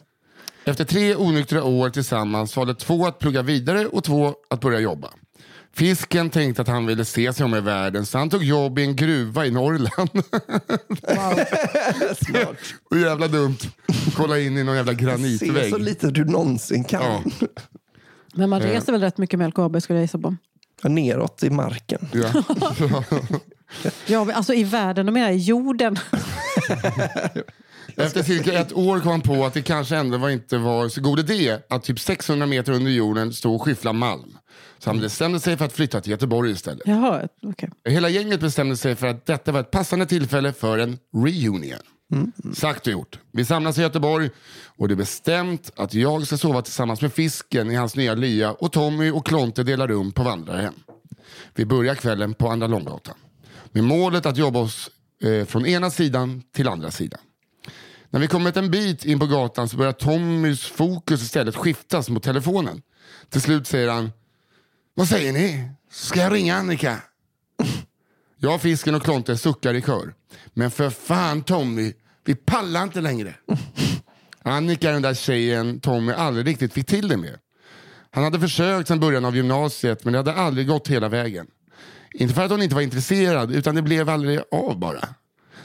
Efter 0.64 0.84
tre 0.84 1.16
onyktra 1.16 1.64
år 1.64 1.90
tillsammans 1.90 2.56
valde 2.56 2.74
två 2.74 3.06
att 3.06 3.18
plugga 3.18 3.42
vidare 3.42 3.86
och 3.86 4.04
två 4.04 4.34
att 4.50 4.60
börja 4.60 4.80
jobba. 4.80 5.08
Fisken 5.74 6.30
tänkte 6.30 6.62
att 6.62 6.68
han 6.68 6.86
ville 6.86 7.04
se 7.04 7.32
sig 7.32 7.44
om 7.44 7.54
i 7.54 7.60
världen 7.60 8.06
så 8.06 8.18
han 8.18 8.30
tog 8.30 8.44
jobb 8.44 8.78
i 8.78 8.82
en 8.82 8.96
gruva 8.96 9.46
i 9.46 9.50
Norrland. 9.50 10.10
Smart. 12.26 12.58
och 12.90 12.98
jävla 12.98 13.28
dumt. 13.28 13.58
Kolla 14.16 14.38
in 14.38 14.58
i 14.58 14.64
någon 14.64 14.76
jävla 14.76 14.92
Se 14.92 14.98
granitvägg. 14.98 15.70
så 15.70 15.78
lite 15.78 16.10
du 16.10 16.24
någonsin 16.24 16.84
kan. 16.84 17.02
Ja. 17.02 17.22
Men 18.34 18.50
man 18.50 18.62
Eh. 18.62 18.66
reser 18.68 18.92
väl 18.92 19.00
rätt 19.00 19.18
mycket 19.18 19.38
med 19.38 19.48
LKAB 19.48 19.82
skulle 19.82 19.98
jag 19.98 20.04
gissa 20.04 20.18
på. 20.18 20.36
Ja, 20.82 20.88
Neråt 20.88 21.42
i 21.42 21.50
marken. 21.50 22.08
Ja. 22.12 22.42
Ja, 24.06 24.24
men 24.24 24.36
alltså 24.36 24.54
i 24.54 24.64
världen, 24.64 25.06
de 25.06 25.12
menar 25.12 25.30
i 25.30 25.36
jorden. 25.36 25.98
Efter 27.96 28.22
cirka 28.22 28.52
ett 28.52 28.72
år 28.72 29.00
kom 29.00 29.10
han 29.10 29.20
på 29.20 29.44
att 29.46 29.54
det 29.54 29.62
kanske 29.62 29.96
ändå 29.96 30.18
var 30.18 30.30
inte 30.30 30.58
var 30.58 30.88
så 30.88 31.00
god 31.00 31.20
idé 31.20 31.58
att 31.68 31.82
typ 31.84 32.00
600 32.00 32.46
meter 32.46 32.72
under 32.72 32.90
jorden 32.90 33.32
stå 33.32 33.54
och 33.54 33.62
skyffla 33.62 33.92
malm. 33.92 34.36
Så 34.78 34.90
han 34.90 35.00
bestämde 35.00 35.40
sig 35.40 35.56
för 35.56 35.64
att 35.64 35.72
flytta 35.72 36.00
till 36.00 36.10
Göteborg 36.10 36.50
istället. 36.50 36.82
Jaha, 36.84 37.28
okej. 37.42 37.70
Hela 37.84 38.08
gänget 38.08 38.40
bestämde 38.40 38.76
sig 38.76 38.94
för 38.96 39.06
att 39.06 39.26
detta 39.26 39.52
var 39.52 39.60
ett 39.60 39.70
passande 39.70 40.06
tillfälle 40.06 40.52
för 40.52 40.78
en 40.78 40.98
reunion. 41.14 41.78
Mm. 42.12 42.32
Sagt 42.54 42.86
och 42.86 42.92
gjort. 42.92 43.18
Vi 43.32 43.44
samlas 43.44 43.78
i 43.78 43.82
Göteborg 43.82 44.30
och 44.66 44.88
det 44.88 44.94
är 44.94 44.96
bestämt 44.96 45.70
att 45.76 45.94
jag 45.94 46.26
ska 46.26 46.36
sova 46.36 46.62
tillsammans 46.62 47.02
med 47.02 47.12
fisken 47.12 47.70
i 47.70 47.74
hans 47.74 47.96
nya 47.96 48.14
lya 48.14 48.52
och 48.52 48.72
Tommy 48.72 49.10
och 49.10 49.26
Klonte 49.26 49.62
delar 49.62 49.88
rum 49.88 50.12
på 50.12 50.22
vandrarhem. 50.22 50.74
Vi 51.54 51.64
börjar 51.64 51.94
kvällen 51.94 52.34
på 52.34 52.48
Andra 52.48 52.66
Långgatan. 52.66 53.14
Med 53.72 53.84
målet 53.84 54.26
att 54.26 54.36
jobba 54.36 54.58
oss 54.58 54.90
eh, 55.22 55.44
från 55.46 55.66
ena 55.66 55.90
sidan 55.90 56.42
till 56.52 56.68
andra 56.68 56.90
sidan. 56.90 57.20
När 58.10 58.20
vi 58.20 58.28
kommit 58.28 58.56
en 58.56 58.70
bit 58.70 59.04
in 59.04 59.18
på 59.18 59.26
gatan 59.26 59.68
så 59.68 59.76
börjar 59.76 59.92
Tommys 59.92 60.60
fokus 60.60 61.22
istället 61.22 61.56
skiftas 61.56 62.08
mot 62.08 62.22
telefonen. 62.22 62.82
Till 63.28 63.40
slut 63.40 63.66
säger 63.66 63.88
han 63.88 64.12
Vad 64.94 65.08
säger 65.08 65.32
ni? 65.32 65.70
Ska 65.90 66.20
jag 66.20 66.32
ringa 66.32 66.56
Annika? 66.56 66.96
Jag, 68.42 68.60
fisken 68.60 68.94
och 68.94 69.02
Klonte 69.02 69.36
suckar 69.36 69.74
i 69.74 69.82
kör. 69.82 70.14
Men 70.54 70.70
för 70.70 70.90
fan 70.90 71.42
Tommy, 71.42 71.92
vi 72.24 72.34
pallar 72.34 72.82
inte 72.82 73.00
längre. 73.00 73.34
Annika 74.42 74.90
den 74.90 75.02
där 75.02 75.14
tjejen 75.14 75.80
Tommy 75.80 76.12
aldrig 76.12 76.46
riktigt 76.46 76.72
fick 76.72 76.86
till 76.86 77.08
det 77.08 77.16
med. 77.16 77.38
Han 78.10 78.24
hade 78.24 78.40
försökt 78.40 78.88
sedan 78.88 79.00
början 79.00 79.24
av 79.24 79.36
gymnasiet 79.36 80.04
men 80.04 80.12
det 80.12 80.18
hade 80.18 80.34
aldrig 80.34 80.66
gått 80.68 80.88
hela 80.88 81.08
vägen. 81.08 81.46
Inte 82.14 82.34
för 82.34 82.42
att 82.44 82.50
hon 82.50 82.62
inte 82.62 82.74
var 82.74 82.82
intresserad 82.82 83.50
utan 83.54 83.74
det 83.74 83.82
blev 83.82 84.08
aldrig 84.08 84.40
av 84.50 84.78
bara. 84.78 85.08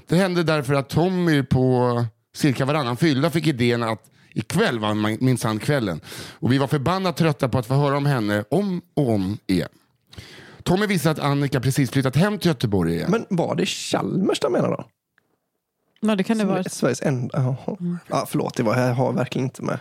Det 0.07 0.15
hände 0.15 0.43
därför 0.43 0.73
att 0.73 0.89
Tommy 0.89 1.43
på 1.43 2.05
cirka 2.36 2.65
varannan 2.65 2.97
fylla 2.97 3.30
fick 3.32 3.47
idén 3.47 3.84
att 3.84 4.03
ikväll 4.34 4.80
var 4.80 4.93
min- 4.93 5.17
minsann 5.21 5.59
kvällen. 5.59 6.01
Och 6.39 6.51
vi 6.51 6.57
var 6.57 6.67
förbannat 6.67 7.17
trötta 7.17 7.49
på 7.49 7.57
att 7.57 7.65
få 7.65 7.73
höra 7.73 7.97
om 7.97 8.05
henne 8.05 8.43
om 8.49 8.82
och 8.93 9.09
om 9.09 9.38
igen. 9.47 9.69
Tommy 10.66 10.86
visste 10.86 11.11
att 11.11 11.20
Annika 11.20 11.59
precis 11.59 11.91
flyttat 11.91 12.16
hem 12.16 12.39
till 12.39 12.47
Göteborg 12.47 12.93
igen. 12.93 13.11
Men 13.11 13.26
var 13.30 13.55
det 13.55 13.66
Chalmers 13.66 14.39
de 14.39 14.51
menar 14.51 14.70
då? 14.70 14.86
Ja, 15.99 16.16
det 16.16 16.24
kan 16.24 16.38
det 16.38 16.45
vara. 16.45 16.63
Sveriges 16.63 17.01
enda... 17.01 17.38
Jaha. 17.38 17.78
Ja, 18.07 18.26
förlåt, 18.30 18.55
det 18.55 18.63
var, 18.63 18.78
jag 18.78 18.93
har 18.93 19.13
verkligen 19.13 19.45
inte 19.45 19.63
med 19.63 19.80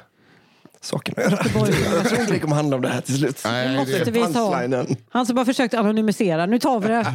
saken 0.80 1.14
att 1.16 1.24
göra. 1.24 1.38
Jag 1.94 2.08
tror 2.08 2.20
inte 2.20 2.32
det 2.32 2.38
kommer 2.38 2.56
handla 2.56 2.76
om 2.76 2.82
det 2.82 2.88
här 2.88 3.00
till 3.00 3.18
slut. 3.18 3.40
Nej, 3.44 3.68
Det 3.68 3.76
måste 3.76 4.10
vi 4.10 4.32
ta. 4.32 4.86
Han 5.08 5.26
som 5.26 5.36
bara 5.36 5.44
försökt 5.46 5.74
anonymisera. 5.74 6.46
Nu 6.46 6.58
tar 6.58 6.80
vi 6.80 6.88
det. 6.88 7.06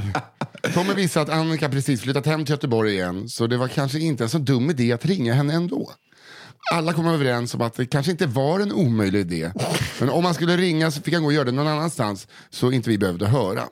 Tommy 0.74 0.94
visste 0.94 1.22
att 1.22 1.30
Annika 1.30 1.70
precis 1.70 2.02
flyttat 2.02 2.26
hem 2.26 2.46
till 2.46 2.54
Göteborg 2.54 2.94
igen 2.94 3.30
så 3.30 3.48
det 3.48 3.58
var 3.58 3.68
kanske 3.68 4.00
inte 4.00 4.24
en 4.24 4.30
så 4.30 4.38
dum 4.38 4.70
idé 4.70 4.92
att 4.92 5.06
ringa 5.06 5.34
henne 5.34 5.54
ändå. 5.54 5.92
Alla 6.74 6.94
kom 6.94 7.08
överens 7.08 7.54
om 7.54 7.62
att 7.62 7.74
det 7.74 7.86
kanske 7.86 8.12
inte 8.12 8.26
var 8.28 8.60
en 8.60 8.72
omöjlig 8.74 9.20
idé. 9.20 9.52
Men 10.00 10.10
om 10.10 10.26
han 10.26 10.34
skulle 10.34 10.58
ringa 10.58 10.92
så 10.92 11.02
fick 11.02 11.14
han 11.14 11.24
gå 11.24 11.28
och 11.28 11.34
göra 11.34 11.46
det 11.46 11.52
någon 11.52 11.68
annanstans 11.68 12.28
så 12.50 12.72
inte 12.72 12.90
vi 12.90 12.98
behövde 12.98 13.28
höra. 13.28 13.64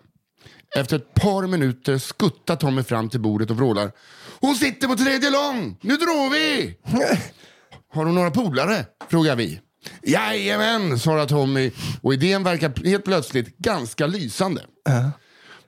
Efter 0.76 0.96
ett 0.96 1.14
par 1.14 1.48
minuter 1.48 1.98
skuttar 1.98 2.56
Tommy 2.56 2.84
fram 2.84 3.10
till 3.10 3.20
bordet 3.20 3.50
och 3.50 3.58
vrålar. 3.58 3.92
Hon 4.40 4.56
sitter 4.56 4.88
på 4.88 4.96
tredje 4.96 5.30
lång! 5.30 5.78
Nu 5.82 5.98
drar 5.98 6.32
vi! 6.32 6.78
Har 7.94 8.06
hon 8.06 8.16
några 8.16 8.32
polare? 8.32 8.86
frågar 9.10 9.36
vi. 9.36 9.60
Jajamän, 10.04 11.00
svarar 11.00 11.26
Tommy 11.26 11.72
och 12.02 12.14
idén 12.14 12.44
verkar 12.44 12.86
helt 12.86 13.06
plötsligt 13.06 13.58
ganska 13.58 14.08
lysande. 14.08 14.62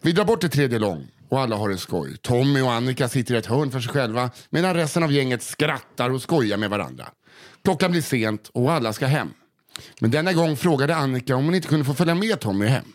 Vi 0.02 0.12
drar 0.12 0.26
bort 0.26 0.42
till 0.42 0.50
tredje 0.50 0.80
lång 0.80 1.08
och 1.30 1.40
alla 1.40 1.56
har 1.56 1.70
det 1.70 1.78
skoj. 1.78 2.18
Tommy 2.18 2.62
och 2.62 2.72
Annika 2.72 3.10
sitter 3.10 3.36
i 3.36 3.38
ett 3.38 3.46
hörn 3.46 3.72
för 3.72 3.80
sig 3.80 3.92
själva 3.92 4.32
medan 4.50 4.74
resten 4.74 5.04
av 5.04 5.12
gänget 5.12 5.44
skrattar 5.44 6.10
och 6.10 6.22
skojar 6.22 6.58
med 6.58 6.70
varandra. 6.70 7.06
Klockan 7.64 7.92
blir 7.92 8.02
sent 8.02 8.50
och 8.54 8.72
alla 8.72 8.94
ska 8.94 9.06
hem. 9.06 9.30
Men 10.00 10.12
denna 10.12 10.34
gång 10.34 10.58
frågade 10.58 10.96
Annika 10.96 11.36
om 11.36 11.46
hon 11.46 11.56
inte 11.56 11.68
kunde 11.68 11.86
få 11.86 11.94
följa 11.94 12.16
med 12.16 12.40
Tommy 12.40 12.66
hem. 12.66 12.86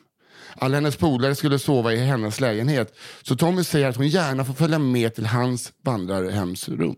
Alla 0.57 0.75
hennes 0.75 0.97
polare 0.97 1.35
skulle 1.35 1.59
sova 1.59 1.93
i 1.93 1.97
hennes 1.97 2.41
lägenhet 2.41 2.95
så 3.23 3.37
Tommy 3.37 3.65
säger 3.65 3.89
att 3.89 3.97
hon 3.97 4.09
gärna 4.09 4.45
får 4.45 4.55
följa 4.55 4.79
med 4.79 5.15
till 5.15 5.27
hans 5.27 5.73
vandrarhemsrum. 5.85 6.97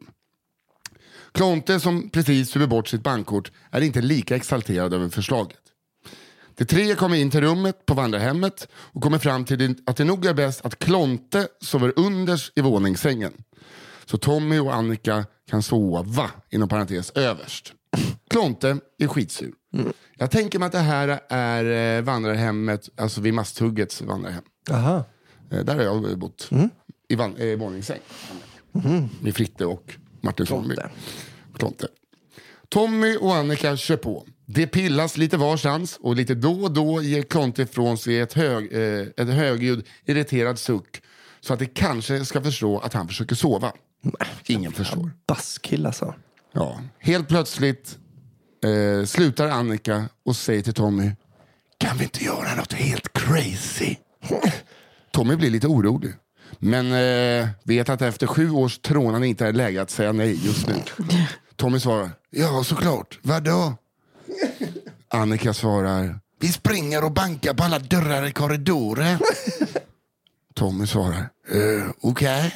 Klonte 1.32 1.80
som 1.80 2.10
precis 2.10 2.50
super 2.50 2.66
bort 2.66 2.88
sitt 2.88 3.02
bankkort 3.02 3.52
är 3.70 3.80
inte 3.80 4.00
lika 4.00 4.36
exalterad 4.36 4.94
över 4.94 5.08
förslaget. 5.08 5.65
De 6.58 6.64
tre 6.64 6.94
kommer 6.94 7.16
in 7.16 7.30
till 7.30 7.40
rummet 7.40 7.86
på 7.86 7.94
vandrarhemmet 7.94 8.68
och 8.74 9.02
kommer 9.02 9.18
fram 9.18 9.44
till 9.44 9.74
att 9.86 9.96
det 9.96 10.04
nog 10.04 10.26
är 10.26 10.34
bäst 10.34 10.64
att 10.66 10.78
Klonte 10.78 11.48
sover 11.60 11.92
underst 11.96 12.52
i 12.56 12.60
våningssängen. 12.60 13.32
Så 14.04 14.18
Tommy 14.18 14.58
och 14.58 14.74
Annika 14.74 15.24
kan 15.50 15.62
sova, 15.62 16.30
inom 16.50 16.68
parentes, 16.68 17.10
överst. 17.10 17.72
Klonte 18.30 18.78
är 18.98 19.06
skitsur. 19.06 19.52
Jag 20.16 20.30
tänker 20.30 20.58
mig 20.58 20.66
att 20.66 20.72
det 20.72 20.78
här 20.78 21.20
är 21.28 21.96
eh, 21.98 22.02
vandrarhemmet, 22.04 22.88
alltså 22.96 23.20
vid 23.20 23.34
Masthuggets 23.34 24.02
vandrarhem. 24.02 24.42
Aha. 24.70 25.04
Eh, 25.50 25.58
Där 25.64 25.74
har 25.74 25.82
jag 25.82 26.18
bott. 26.18 26.50
I 27.08 27.14
van- 27.14 27.36
eh, 27.36 27.58
våningssäng. 27.58 28.00
Med 29.20 29.34
Fritte 29.36 29.66
och 29.66 29.94
Martin. 30.20 30.46
Klonte. 30.46 30.90
Klonte. 31.58 31.88
Tommy 32.68 33.16
och 33.16 33.34
Annika 33.34 33.76
kör 33.76 33.96
på. 33.96 34.26
Det 34.46 34.66
pillas 34.66 35.16
lite 35.16 35.36
varstans 35.36 35.98
och 36.00 36.16
lite 36.16 36.34
då 36.34 36.62
och 36.62 36.70
då 36.70 37.02
ger 37.02 37.22
Klonte 37.22 37.62
ifrån 37.62 37.98
sig 37.98 38.20
ett, 38.20 38.32
hög, 38.32 38.72
eh, 38.72 39.06
ett 39.16 39.28
högljudd 39.28 39.86
irriterad 40.04 40.58
suck 40.58 41.02
så 41.40 41.52
att 41.52 41.58
det 41.58 41.66
kanske 41.66 42.24
ska 42.24 42.42
förstå 42.42 42.78
att 42.78 42.92
han 42.92 43.08
försöker 43.08 43.34
sova. 43.34 43.72
Ingen 44.46 44.72
förstår. 44.72 45.10
Baskill 45.26 45.86
alltså. 45.86 46.14
Ja. 46.52 46.80
Helt 46.98 47.28
plötsligt 47.28 47.98
eh, 48.64 49.06
slutar 49.06 49.48
Annika 49.48 50.08
och 50.24 50.36
säger 50.36 50.62
till 50.62 50.74
Tommy 50.74 51.10
Kan 51.78 51.98
vi 51.98 52.04
inte 52.04 52.24
göra 52.24 52.54
något 52.54 52.72
helt 52.72 53.12
crazy? 53.12 53.96
Tommy 55.10 55.36
blir 55.36 55.50
lite 55.50 55.66
orolig. 55.66 56.12
Men 56.58 56.92
eh, 56.92 57.48
vet 57.62 57.88
att 57.88 58.02
efter 58.02 58.26
sju 58.26 58.50
års 58.50 58.78
trånande 58.78 59.26
inte 59.26 59.46
är 59.46 59.52
läge 59.52 59.82
att 59.82 59.90
säga 59.90 60.12
nej 60.12 60.46
just 60.46 60.66
nu. 60.66 60.74
Tommy 61.56 61.80
svarar 61.80 62.10
Ja 62.30 62.64
såklart, 62.64 63.18
vadå? 63.22 63.74
Annika 65.08 65.54
svarar 65.54 66.18
Vi 66.40 66.48
springer 66.48 67.04
och 67.04 67.12
bankar 67.12 67.54
på 67.54 67.64
alla 67.64 67.78
dörrar 67.78 68.26
i 68.26 68.32
korridoren. 68.32 69.18
Tommy 70.54 70.86
svarar 70.86 71.28
eh, 71.48 71.90
Okej. 72.00 72.54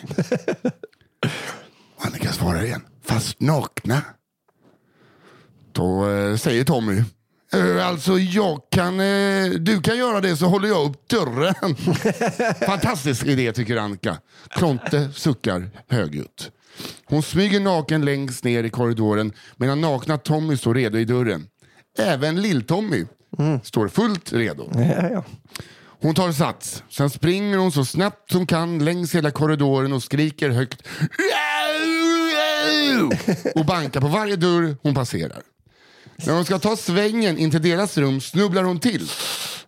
Annika 1.99 2.33
svarar 2.33 2.65
igen 2.65 2.83
Fast 3.05 3.41
nakna. 3.41 4.03
Då 5.73 6.11
eh, 6.11 6.37
säger 6.37 6.65
Tommy 6.65 7.03
"Eh, 7.53 7.87
Alltså 7.89 8.19
jag 8.19 8.61
kan, 8.71 9.01
eh, 9.01 9.51
du 9.51 9.81
kan 9.83 9.99
göra 9.99 10.21
det 10.21 10.37
så 10.37 10.47
håller 10.47 10.69
jag 10.69 10.91
upp 10.91 11.09
dörren. 11.09 11.77
Fantastisk 12.67 13.27
idé 13.27 13.53
tycker 13.53 13.77
Annika. 13.77 14.17
Klonte 14.51 15.11
suckar 15.15 15.71
högljutt. 15.89 16.51
Hon 17.05 17.23
smyger 17.23 17.61
naken 17.61 18.05
längst 18.05 18.45
ner 18.45 18.65
i 18.65 18.71
korridoren 18.71 19.33
medan 19.57 19.81
nakna 19.81 20.19
Tommy 20.19 20.57
står 20.57 20.75
redo 20.75 20.99
i 20.99 21.05
dörren. 21.05 21.47
Även 21.99 22.43
Lill-Tommy 22.43 23.07
står 23.63 23.89
fullt 23.89 24.33
redo. 24.33 24.71
Ja, 24.75 25.09
ja. 25.09 25.25
Hon 26.03 26.15
tar 26.15 26.33
sats. 26.33 26.83
Sen 26.89 27.11
springer 27.11 27.59
hon 27.59 27.73
så 27.73 27.85
snabbt 27.85 28.33
hon 28.33 28.47
kan 28.47 28.85
längs 28.85 29.15
hela 29.15 29.31
korridoren 29.31 29.93
och 29.93 30.03
skriker 30.03 30.51
högt 30.51 30.83
och 33.55 33.65
bankar 33.65 34.01
på 34.01 34.09
varje 34.09 34.37
dörr 34.37 34.77
hon 34.83 34.95
passerar. 34.95 35.43
När 36.27 36.35
hon 36.35 36.45
ska 36.45 36.59
ta 36.59 36.77
svängen 36.77 37.39
in 37.39 37.51
till 37.51 37.63
deras 37.63 37.99
rum 37.99 38.21
snubblar 38.21 38.65
hon 38.65 38.81
till 38.81 39.11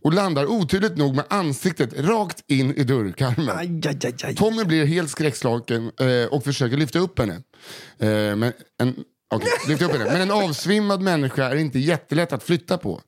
och 0.02 0.12
landar 0.12 0.46
oturligt 0.46 0.96
nog 0.96 1.14
med 1.14 1.24
ansiktet 1.28 1.92
rakt 1.98 2.44
in 2.50 2.74
i 2.74 2.84
dörrkarmen. 2.84 3.56
Aj, 3.56 3.80
aj, 3.86 3.98
aj, 4.04 4.14
aj. 4.24 4.36
Tommy 4.36 4.64
blir 4.64 4.84
helt 4.84 5.10
skräckslagen 5.10 5.90
eh, 6.00 6.26
och 6.30 6.44
försöker 6.44 6.76
lyfta 6.76 6.98
upp 6.98 7.18
henne. 7.18 7.34
Eh, 7.98 8.36
men, 8.36 8.52
en, 8.78 8.94
okej, 9.36 9.48
lyfta 9.68 9.84
upp 9.84 9.92
henne. 9.92 10.04
men 10.04 10.20
en 10.20 10.30
avsvimmad 10.30 11.00
människa 11.00 11.44
är 11.44 11.56
inte 11.56 11.78
jättelätt 11.78 12.32
att 12.32 12.42
flytta 12.42 12.78
på. 12.78 13.00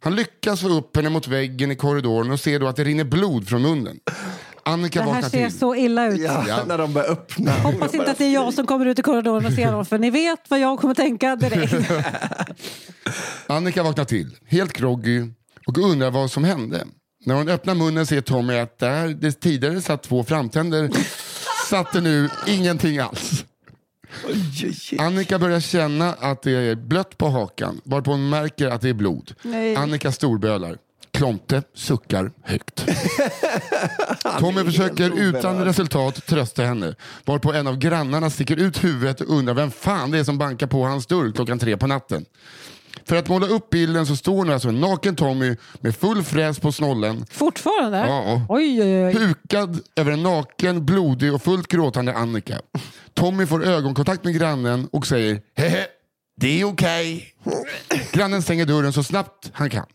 Han 0.00 0.16
lyckas 0.16 0.60
få 0.60 0.68
upp 0.68 0.96
henne 0.96 1.08
mot 1.10 1.28
väggen 1.28 1.70
i 1.70 1.76
korridoren 1.76 2.30
och 2.30 2.40
ser 2.40 2.60
då 2.60 2.66
att 2.68 2.76
det 2.76 2.84
rinner 2.84 3.04
blod 3.04 3.48
från 3.48 3.62
munnen. 3.62 3.98
Annika 4.66 4.98
Det 4.98 5.04
här 5.04 5.12
vaknar 5.12 5.30
ser 5.30 5.48
till. 5.48 5.58
så 5.58 5.74
illa 5.74 6.06
ut. 6.06 6.20
Ja, 6.20 6.44
Ja. 6.48 6.64
när 6.66 6.78
de 6.78 6.92
börjar 6.92 7.10
öppna. 7.10 7.52
Hoppas 7.52 7.94
inte 7.94 8.10
att 8.10 8.18
det 8.18 8.24
är 8.24 8.32
jag 8.34 8.54
som 8.54 8.66
kommer 8.66 8.86
ut 8.86 8.98
i 8.98 9.02
korridoren 9.02 9.46
och 9.46 9.52
ser 9.52 9.72
dem 9.72 9.86
för 9.86 9.98
ni 9.98 10.10
vet 10.10 10.40
vad 10.48 10.60
jag 10.60 10.78
kommer 10.78 10.94
tänka 10.94 11.36
direkt. 11.36 11.90
Annika 13.46 13.82
vaknar 13.82 14.04
till, 14.04 14.36
helt 14.46 14.72
groggy 14.72 15.22
och 15.66 15.78
undrar 15.78 16.10
vad 16.10 16.30
som 16.30 16.44
hände. 16.44 16.84
När 17.26 17.34
hon 17.34 17.48
öppnar 17.48 17.74
munnen 17.74 18.06
ser 18.06 18.20
Tommy 18.20 18.58
att 18.58 18.78
där 18.78 19.08
det 19.08 19.32
tidigare 19.32 19.80
satt 19.82 20.02
två 20.02 20.24
framtänder 20.24 20.90
satt 21.70 21.92
det 21.92 22.00
nu 22.00 22.28
ingenting 22.46 22.98
alls. 22.98 23.44
Annika 24.98 25.38
börjar 25.38 25.60
känna 25.60 26.12
att 26.12 26.42
det 26.42 26.50
är 26.50 26.74
blött 26.74 27.18
på 27.18 27.28
hakan 27.28 27.80
varpå 27.84 28.10
hon 28.10 28.28
märker 28.28 28.68
att 28.68 28.80
det 28.80 28.88
är 28.88 28.94
blod. 28.94 29.34
Nej. 29.42 29.76
Annika 29.76 30.12
storbölar. 30.12 30.78
Klonte 31.12 31.62
suckar 31.74 32.32
högt. 32.42 32.86
Tommy 34.38 34.64
försöker 34.64 35.18
utan 35.18 35.64
resultat 35.64 36.26
trösta 36.26 36.62
henne 36.62 36.94
varpå 37.24 37.52
en 37.52 37.66
av 37.66 37.78
grannarna 37.78 38.30
sticker 38.30 38.56
ut 38.56 38.84
huvudet 38.84 39.20
och 39.20 39.38
undrar 39.38 39.54
vem 39.54 39.70
fan 39.70 40.10
det 40.10 40.18
är 40.18 40.24
som 40.24 40.38
bankar 40.38 40.66
på 40.66 40.84
hans 40.84 41.06
dörr 41.06 41.32
klockan 41.32 41.58
tre 41.58 41.76
på 41.76 41.86
natten. 41.86 42.24
För 43.06 43.16
att 43.16 43.28
måla 43.28 43.46
upp 43.46 43.70
bilden 43.70 44.06
så 44.06 44.16
står 44.16 44.44
nu 44.44 44.52
alltså 44.52 44.68
en 44.68 44.80
naken 44.80 45.16
Tommy 45.16 45.56
med 45.80 45.96
full 45.96 46.22
fräs 46.22 46.58
på 46.58 46.72
snollen 46.72 47.26
Fortfarande? 47.30 47.98
Ja. 47.98 48.46
Oj, 48.48 48.82
oj, 48.82 49.06
oj. 49.06 49.14
Hukad 49.14 49.80
över 49.96 50.12
en 50.12 50.22
naken, 50.22 50.86
blodig 50.86 51.34
och 51.34 51.42
fullt 51.42 51.68
gråtande 51.68 52.14
Annika. 52.14 52.60
Tommy 53.14 53.46
får 53.46 53.64
ögonkontakt 53.64 54.24
med 54.24 54.34
grannen 54.34 54.88
och 54.92 55.06
säger 55.06 55.40
hehe, 55.56 55.86
det 56.40 56.60
är 56.60 56.64
okej. 56.64 57.34
Grannen 58.12 58.42
stänger 58.42 58.66
dörren 58.66 58.92
så 58.92 59.02
snabbt 59.02 59.50
han 59.52 59.70
kan. 59.70 59.86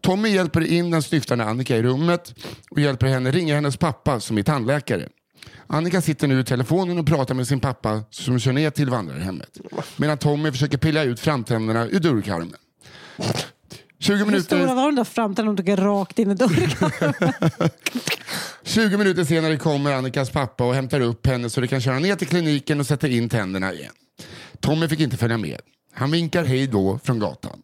Tommy 0.00 0.28
hjälper 0.28 0.66
in 0.66 0.90
den 0.90 1.02
snyftande 1.02 1.44
Annika 1.44 1.76
i 1.76 1.82
rummet 1.82 2.34
och 2.70 2.80
hjälper 2.80 3.06
henne 3.06 3.30
ringa 3.30 3.54
hennes 3.54 3.76
pappa 3.76 4.20
som 4.20 4.38
är 4.38 4.42
tandläkare. 4.42 5.08
Annika 5.70 6.00
sitter 6.00 6.28
nu 6.28 6.40
i 6.40 6.44
telefonen 6.44 6.98
och 6.98 7.06
pratar 7.06 7.34
med 7.34 7.48
sin 7.48 7.60
pappa 7.60 8.02
som 8.10 8.38
kör 8.38 8.52
ner 8.52 8.70
till 8.70 8.90
vandrarhemmet. 8.90 9.58
Medan 9.96 10.18
Tommy 10.18 10.52
försöker 10.52 10.78
pilla 10.78 11.02
ut 11.02 11.20
framtänderna 11.20 11.86
ur 11.86 12.00
dörrkarmen. 12.00 12.56
20 13.98 14.16
Hur 14.16 14.24
minuter... 14.24 14.44
stora 14.44 14.74
var 14.74 14.86
de 14.86 14.94
där 14.94 15.04
framtänderna 15.04 15.56
de 15.56 15.76
tog 15.76 15.84
rakt 15.86 16.18
in 16.18 16.30
i 16.30 16.34
dörren? 16.34 16.70
20 18.62 18.96
minuter 18.98 19.24
senare 19.24 19.56
kommer 19.56 19.92
Annikas 19.92 20.30
pappa 20.30 20.64
och 20.64 20.74
hämtar 20.74 21.00
upp 21.00 21.26
henne 21.26 21.50
så 21.50 21.60
de 21.60 21.68
kan 21.68 21.80
köra 21.80 21.98
ner 21.98 22.16
till 22.16 22.28
kliniken 22.28 22.80
och 22.80 22.86
sätta 22.86 23.08
in 23.08 23.28
tänderna 23.28 23.72
igen. 23.72 23.92
Tommy 24.60 24.88
fick 24.88 25.00
inte 25.00 25.16
följa 25.16 25.38
med. 25.38 25.60
Han 25.94 26.10
vinkar 26.10 26.44
hej 26.44 26.66
då 26.66 27.00
från 27.04 27.18
gatan. 27.18 27.62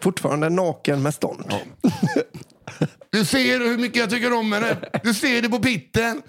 Fortfarande 0.00 0.48
naken 0.48 1.02
med 1.02 1.14
stånd. 1.14 1.52
Du 3.10 3.24
ser 3.24 3.58
hur 3.58 3.78
mycket 3.78 3.98
jag 3.98 4.10
tycker 4.10 4.32
om 4.32 4.52
henne. 4.52 4.76
Du 5.02 5.14
ser 5.14 5.42
det 5.42 5.48
på 5.48 5.58
pitten. 5.58 6.22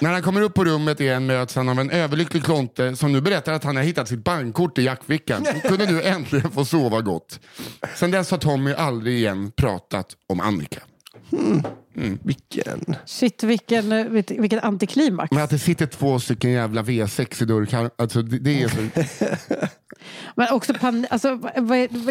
När 0.00 0.12
han 0.12 0.22
kommer 0.22 0.42
upp 0.42 0.54
på 0.54 0.64
rummet 0.64 1.00
igen 1.00 1.26
möts 1.26 1.56
han 1.56 1.68
av 1.68 1.80
en 1.80 1.90
överlycklig 1.90 2.44
Klonte 2.44 2.96
som 2.96 3.12
nu 3.12 3.20
berättar 3.20 3.52
att 3.52 3.64
han 3.64 3.76
har 3.76 3.82
hittat 3.82 4.08
sitt 4.08 4.24
bankkort 4.24 4.78
i 4.78 4.82
jackfickan 4.82 5.46
och 5.56 5.62
kunde 5.62 5.86
nu 5.86 6.02
äntligen 6.02 6.50
få 6.50 6.64
sova 6.64 7.00
gott. 7.00 7.40
Sen 7.94 8.10
dess 8.10 8.30
har 8.30 8.38
Tommy 8.38 8.72
aldrig 8.72 9.14
igen 9.14 9.52
pratat 9.56 10.06
om 10.26 10.40
Annika. 10.40 10.80
Hmm. 11.30 11.62
Vilken... 12.22 12.96
Shit, 13.06 13.42
vilken, 13.42 14.12
vilket, 14.12 14.38
vilket 14.38 14.64
antiklimax. 14.64 15.30
Men 15.30 15.44
att 15.44 15.50
det 15.50 15.58
sitter 15.58 15.86
två 15.86 16.18
stycken 16.20 16.50
jävla 16.50 16.82
V6 16.82 17.42
i 17.42 17.46
dörrkarmen, 17.46 17.90
alltså 17.98 18.22
det, 18.22 18.38
det 18.38 18.62
är 18.62 18.68
så... 18.68 18.76
Men 20.34 20.52
också 20.52 20.74
pan, 20.74 21.06
alltså, 21.10 21.38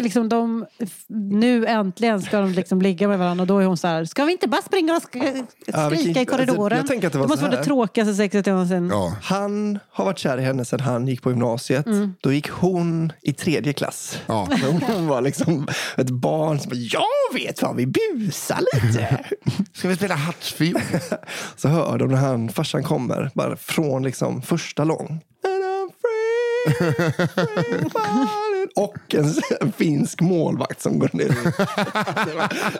liksom 0.02 0.28
de, 0.28 0.66
nu 1.08 1.66
äntligen 1.66 2.22
ska 2.22 2.40
de 2.40 2.52
liksom 2.52 2.82
ligga 2.82 3.08
med 3.08 3.18
varandra 3.18 3.42
och 3.42 3.46
då 3.46 3.58
är 3.58 3.64
hon 3.66 3.76
så 3.76 3.86
här, 3.88 4.04
ska 4.04 4.24
vi 4.24 4.32
inte 4.32 4.48
bara 4.48 4.62
springa 4.62 4.96
och 4.96 5.02
sk- 5.02 5.44
Ja, 5.66 5.88
vilken- 5.88 6.04
skrika 6.04 6.20
i 6.20 6.26
korridoren? 6.26 6.62
alltså, 6.62 6.76
jag 6.76 6.86
tänker 6.86 7.06
att 7.06 7.12
det 7.12 7.18
var 7.18 7.26
måste 7.28 7.44
så 7.44 7.50
vara 7.50 7.58
det 7.58 7.64
tråkigaste 7.64 8.14
sexet 8.14 8.46
jag 8.46 8.54
någonsin... 8.54 8.88
Ja. 8.88 9.16
Han 9.22 9.78
har 9.90 10.04
varit 10.04 10.18
kär 10.18 10.38
i 10.38 10.42
henne 10.42 10.64
sedan 10.64 10.80
han 10.80 11.08
gick 11.08 11.22
på 11.22 11.30
gymnasiet. 11.30 11.86
Mm. 11.86 12.14
Då 12.20 12.32
gick 12.32 12.48
hon 12.50 13.12
i 13.22 13.32
tredje 13.32 13.72
klass. 13.72 14.18
Ja. 14.26 14.48
Hon 14.86 15.06
var 15.06 15.22
liksom 15.22 15.68
ett 15.96 16.10
barn 16.10 16.60
som 16.60 16.68
bara, 16.70 16.76
jag 16.76 17.34
vet 17.34 17.62
vad 17.62 17.76
vi 17.76 17.86
busar 17.86 18.58
lite. 18.74 19.24
Ska 19.80 19.88
vi 19.88 19.96
spela 19.96 20.14
hattfiol? 20.14 20.80
Så 21.56 21.68
hör 21.68 21.98
de 21.98 22.10
när 22.10 22.16
han, 22.16 22.48
farsan 22.48 22.82
kommer, 22.82 23.30
bara 23.34 23.56
från 23.56 24.02
liksom 24.02 24.42
första 24.42 24.84
lång. 24.84 25.08
And 25.44 25.64
I'm 25.64 25.90
free, 26.00 26.74
free 26.74 27.90
falling. 27.90 28.68
Och 28.76 29.14
en, 29.14 29.34
en 29.60 29.72
finsk 29.72 30.20
målvakt 30.20 30.80
som 30.80 30.98
går 30.98 31.10
ner. 31.12 31.36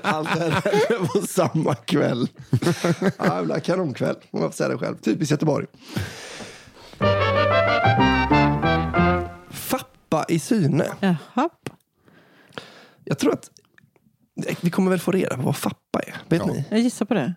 Allt 0.02 0.34
det 0.34 0.40
här 0.40 1.06
på 1.06 1.26
samma 1.26 1.74
kväll. 1.74 2.28
Jävla 3.18 3.60
kanonkväll, 3.60 4.16
om 4.30 4.40
jag 4.40 4.50
får 4.50 4.56
säga 4.56 4.68
det 4.68 4.78
själv. 4.78 4.96
Typiskt 4.96 5.30
Göteborg. 5.30 5.66
Fappa 9.50 10.24
i 10.28 10.38
syne. 10.38 10.86
Jaha. 11.00 11.48
Jag 13.04 13.18
tror 13.18 13.32
att 13.32 13.50
vi 14.60 14.70
kommer 14.70 14.90
väl 14.90 15.00
få 15.00 15.12
reda 15.12 15.36
på 15.36 15.42
vad 15.42 15.56
Fappa 15.56 16.00
är. 16.06 16.14
Vet 16.28 16.42
Ja. 16.46 16.52
ni? 16.52 16.64
Jag 16.70 16.80
gissar 16.80 17.06
på 17.06 17.14
det. 17.14 17.34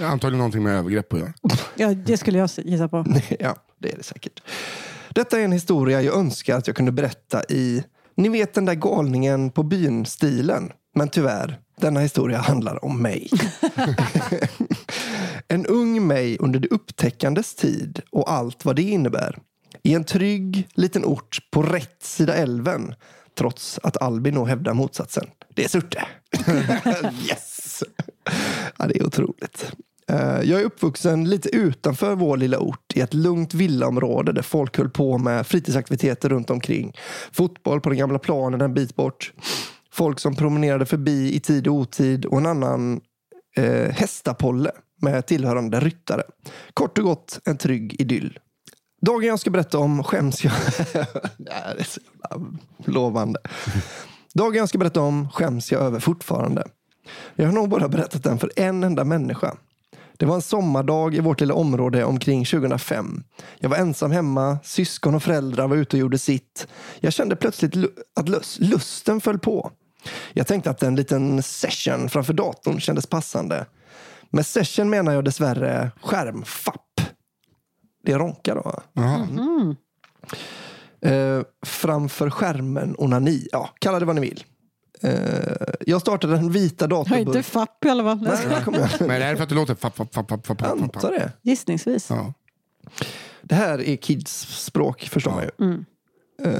Antagligen 0.00 0.38
någonting 0.38 0.62
med 0.62 0.74
övergrepp 0.76 1.12
att 1.12 1.18
göra. 1.20 1.32
Ja, 1.76 1.94
det 1.94 2.16
skulle 2.16 2.38
jag 2.38 2.50
gissa 2.56 2.88
på. 2.88 3.04
Ja, 3.40 3.56
det 3.78 3.92
är 3.92 3.96
det 3.96 4.02
säkert. 4.02 4.42
Detta 5.14 5.40
är 5.40 5.44
en 5.44 5.52
historia 5.52 6.02
jag 6.02 6.14
önskar 6.16 6.56
att 6.56 6.66
jag 6.66 6.76
kunde 6.76 6.92
berätta 6.92 7.42
i, 7.48 7.84
ni 8.16 8.28
vet 8.28 8.54
den 8.54 8.64
där 8.64 8.74
galningen 8.74 9.50
på 9.50 9.62
byn-stilen. 9.62 10.72
Men 10.94 11.08
tyvärr, 11.08 11.58
denna 11.80 12.00
historia 12.00 12.38
handlar 12.38 12.84
om 12.84 13.02
mig. 13.02 13.30
en 15.48 15.66
ung 15.66 16.06
mig 16.06 16.36
under 16.40 16.60
det 16.60 16.68
upptäckandes 16.68 17.54
tid 17.54 18.00
och 18.10 18.32
allt 18.32 18.64
vad 18.64 18.76
det 18.76 18.82
innebär. 18.82 19.38
I 19.82 19.94
en 19.94 20.04
trygg 20.04 20.68
liten 20.74 21.04
ort 21.04 21.38
på 21.50 21.62
rätt 21.62 22.02
sida 22.02 22.34
älven. 22.34 22.94
Trots 23.38 23.80
att 23.82 24.02
Albin 24.02 24.46
hävdar 24.46 24.74
motsatsen. 24.74 25.26
Det 25.54 25.64
är 25.64 25.68
Surte. 25.68 26.04
yes! 27.28 27.82
Ja, 28.78 28.86
det 28.86 28.96
är 29.00 29.06
otroligt. 29.06 29.72
Eh, 30.08 30.40
Jag 30.42 30.60
är 30.60 30.64
uppvuxen 30.64 31.24
lite 31.30 31.48
utanför 31.56 32.14
vår 32.14 32.36
lilla 32.36 32.58
ort 32.58 32.92
i 32.96 33.00
ett 33.00 33.14
lugnt 33.14 33.54
villaområde 33.54 34.32
där 34.32 34.42
folk 34.42 34.78
höll 34.78 34.90
på 34.90 35.18
med 35.18 35.46
fritidsaktiviteter 35.46 36.28
runt 36.28 36.50
omkring. 36.50 36.92
Fotboll 37.32 37.80
på 37.80 37.88
den 37.88 37.98
gamla 37.98 38.18
planen 38.18 38.60
en 38.60 38.74
bit 38.74 38.96
bort. 38.96 39.32
Folk 39.92 40.20
som 40.20 40.34
promenerade 40.36 40.86
förbi 40.86 41.34
i 41.34 41.40
tid 41.40 41.68
och 41.68 41.74
otid 41.74 42.24
och 42.24 42.38
en 42.38 42.46
annan 42.46 43.00
eh, 43.56 43.90
hästapolle 43.90 44.70
med 45.02 45.26
tillhörande 45.26 45.80
ryttare. 45.80 46.22
Kort 46.74 46.98
och 46.98 47.04
gott 47.04 47.40
en 47.44 47.56
trygg 47.56 48.00
idyll. 48.00 48.38
Dagen 49.00 49.28
jag 49.28 49.40
ska 49.40 49.50
berätta 49.50 49.78
om 49.78 50.04
skäms 50.04 50.44
jag... 50.44 50.52
det 51.38 51.50
är 51.78 51.84
så 51.84 52.00
jävla 52.30 52.58
lovande. 52.84 53.40
Dagen 54.34 54.54
jag 54.54 54.68
ska 54.68 54.78
berätta 54.78 55.00
om 55.00 55.28
skäms 55.30 55.72
jag 55.72 55.82
över 55.82 56.00
fortfarande. 56.00 56.64
Jag 57.34 57.46
har 57.46 57.52
nog 57.52 57.68
bara 57.68 57.88
berättat 57.88 58.22
den 58.22 58.38
för 58.38 58.50
en 58.56 58.84
enda 58.84 59.04
människa. 59.04 59.56
Det 60.16 60.26
var 60.26 60.34
en 60.34 60.42
sommardag 60.42 61.14
i 61.14 61.20
vårt 61.20 61.40
lilla 61.40 61.54
område 61.54 62.04
omkring 62.04 62.44
2005. 62.44 63.22
Jag 63.58 63.68
var 63.68 63.76
ensam 63.76 64.10
hemma, 64.10 64.58
syskon 64.64 65.14
och 65.14 65.22
föräldrar 65.22 65.68
var 65.68 65.76
ute 65.76 65.96
och 65.96 66.00
gjorde 66.00 66.18
sitt. 66.18 66.66
Jag 67.00 67.12
kände 67.12 67.36
plötsligt 67.36 67.76
att 68.16 68.28
lusten 68.58 69.20
föll 69.20 69.38
på. 69.38 69.70
Jag 70.32 70.46
tänkte 70.46 70.70
att 70.70 70.82
en 70.82 70.96
liten 70.96 71.42
session 71.42 72.08
framför 72.08 72.32
datorn 72.32 72.80
kändes 72.80 73.06
passande. 73.06 73.66
Med 74.30 74.46
session 74.46 74.90
menar 74.90 75.12
jag 75.12 75.24
dessvärre 75.24 75.90
skärmfapp. 76.02 77.00
Det 78.04 78.12
är 78.12 78.18
ronka 78.18 78.54
då. 78.54 78.80
Jaha. 78.92 79.26
Eh, 81.02 81.42
framför 81.66 82.30
skärmen 82.30 82.94
onani. 82.98 83.48
Ja, 83.52 83.70
kalla 83.78 83.98
det 83.98 84.04
vad 84.04 84.14
ni 84.14 84.20
vill. 84.20 84.44
Eh, 85.02 85.74
jag 85.86 86.00
startade 86.00 86.32
den 86.32 86.52
vita 86.52 86.86
Jag 86.90 87.04
har 87.04 87.16
inte 87.16 87.42
fapp 87.42 87.84
i 87.84 87.88
alla 87.88 88.04
fall. 88.04 88.20
Nej, 88.22 88.64
det. 88.98 89.06
Men 89.06 89.22
är 89.22 89.30
det 89.30 89.36
för 89.36 89.42
att 89.42 89.48
det 89.48 89.54
låter 89.54 89.74
fapp, 89.74 89.96
fapp, 89.96 90.14
fapp, 90.14 90.30
fapp, 90.30 90.46
fapp, 90.46 90.60
fapp, 90.60 90.82
Antar 90.82 91.10
det. 91.10 91.32
Gissningsvis. 91.42 92.10
Ja. 92.10 92.32
Det 93.42 93.54
här 93.54 93.80
är 93.80 93.96
kids 93.96 94.62
språk, 94.64 95.02
förstår 95.02 95.30
man 95.30 95.42
ju. 95.42 95.74
Eh, 96.42 96.52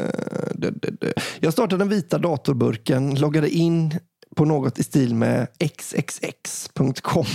det, 0.55 0.71
det, 0.71 0.91
det. 1.01 1.13
Jag 1.41 1.53
startade 1.53 1.81
den 1.81 1.89
vita 1.89 2.19
datorburken, 2.19 3.15
loggade 3.15 3.51
in 3.51 3.99
på 4.37 4.45
något 4.45 4.79
i 4.79 4.83
stil 4.83 5.15
med 5.15 5.47
xxx.com. 5.79 7.27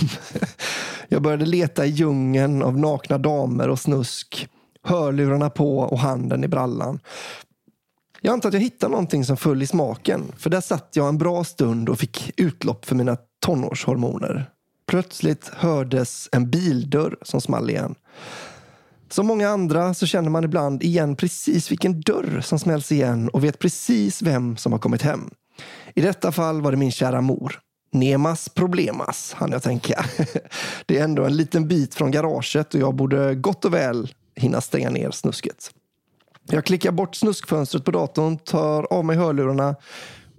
Jag 1.08 1.22
började 1.22 1.46
leta 1.46 1.86
i 1.86 1.88
djungeln 1.88 2.62
av 2.62 2.78
nakna 2.78 3.18
damer 3.18 3.68
och 3.68 3.78
snusk. 3.78 4.48
Hörlurarna 4.82 5.50
på 5.50 5.78
och 5.78 5.98
handen 5.98 6.44
i 6.44 6.48
brallan. 6.48 7.00
Jag 8.20 8.32
antar 8.32 8.48
att 8.48 8.54
jag 8.54 8.60
hittade 8.60 8.90
någonting 8.90 9.24
som 9.24 9.36
föll 9.36 9.62
i 9.62 9.66
smaken. 9.66 10.32
För 10.36 10.50
där 10.50 10.60
satt 10.60 10.90
jag 10.92 11.08
en 11.08 11.18
bra 11.18 11.44
stund 11.44 11.88
och 11.88 11.98
fick 11.98 12.32
utlopp 12.36 12.84
för 12.84 12.94
mina 12.94 13.16
tonårshormoner. 13.40 14.50
Plötsligt 14.86 15.48
hördes 15.48 16.28
en 16.32 16.50
bildörr 16.50 17.16
som 17.22 17.40
small 17.40 17.70
igen. 17.70 17.94
Som 19.08 19.26
många 19.26 19.48
andra 19.48 19.94
så 19.94 20.06
känner 20.06 20.30
man 20.30 20.44
ibland 20.44 20.82
igen 20.82 21.16
precis 21.16 21.70
vilken 21.70 22.00
dörr 22.00 22.40
som 22.40 22.58
smälls 22.58 22.92
igen 22.92 23.28
och 23.28 23.44
vet 23.44 23.58
precis 23.58 24.22
vem 24.22 24.56
som 24.56 24.72
har 24.72 24.78
kommit 24.78 25.02
hem. 25.02 25.30
I 25.94 26.00
detta 26.00 26.32
fall 26.32 26.60
var 26.60 26.70
det 26.70 26.76
min 26.76 26.92
kära 26.92 27.20
mor. 27.20 27.60
Nemas 27.92 28.48
problemas, 28.48 29.32
hann 29.32 29.52
jag 29.52 29.62
tänka. 29.62 30.04
Det 30.86 30.98
är 30.98 31.04
ändå 31.04 31.24
en 31.24 31.36
liten 31.36 31.68
bit 31.68 31.94
från 31.94 32.10
garaget 32.10 32.74
och 32.74 32.80
jag 32.80 32.94
borde 32.94 33.34
gott 33.34 33.64
och 33.64 33.74
väl 33.74 34.12
hinna 34.34 34.60
stänga 34.60 34.90
ner 34.90 35.10
snusket. 35.10 35.70
Jag 36.48 36.64
klickar 36.64 36.92
bort 36.92 37.14
snuskfönstret 37.14 37.84
på 37.84 37.90
datorn, 37.90 38.38
tar 38.38 38.92
av 38.92 39.04
mig 39.04 39.16
hörlurarna 39.16 39.76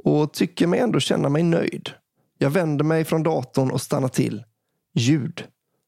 och 0.04 0.34
tycker 0.34 0.68
mig 0.68 0.80
ändå 0.80 1.00
känna 1.00 1.30
mig 1.30 1.44
nöjd. 1.44 1.90
Jag 2.38 2.50
vänder 2.50 2.86
mig 2.86 3.06
från 3.06 3.24
datorn 3.24 3.72
och 3.72 3.82
stannar 3.82 4.08
till. 4.08 4.44
Ljud. 4.96 5.44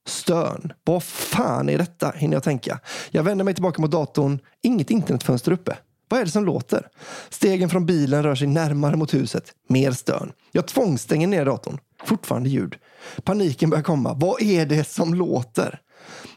Stön. 0.08 0.74
Vad 0.84 1.04
fan 1.04 1.70
är 1.70 1.78
detta? 1.78 2.12
Hinner 2.16 2.36
jag 2.36 2.44
tänka. 2.44 2.80
Jag 3.12 3.24
vänder 3.24 3.46
mig 3.46 3.54
tillbaka 3.54 3.82
mot 3.82 3.92
datorn. 3.92 4.40
Inget 4.62 4.92
internetfönster 4.92 5.52
uppe. 5.52 5.78
Vad 6.10 6.20
är 6.20 6.26
det 6.26 6.32
som 6.32 6.46
låter? 6.46 6.88
Stegen 7.30 7.70
från 7.70 7.86
bilen 7.86 8.24
rör 8.24 8.36
sig 8.36 8.48
närmare 8.48 8.96
mot 8.96 9.14
huset. 9.14 9.54
Mer 9.68 9.92
stön. 9.92 10.32
Jag 10.52 10.68
tvångsstänger 10.68 11.28
ner 11.28 11.46
datorn. 11.46 11.78
Fortfarande 12.04 12.50
ljud. 12.50 12.76
Paniken 13.24 13.70
börjar 13.70 13.84
komma. 13.84 14.14
Vad 14.14 14.42
är 14.42 14.66
det 14.66 14.88
som 14.88 15.14
låter? 15.14 15.80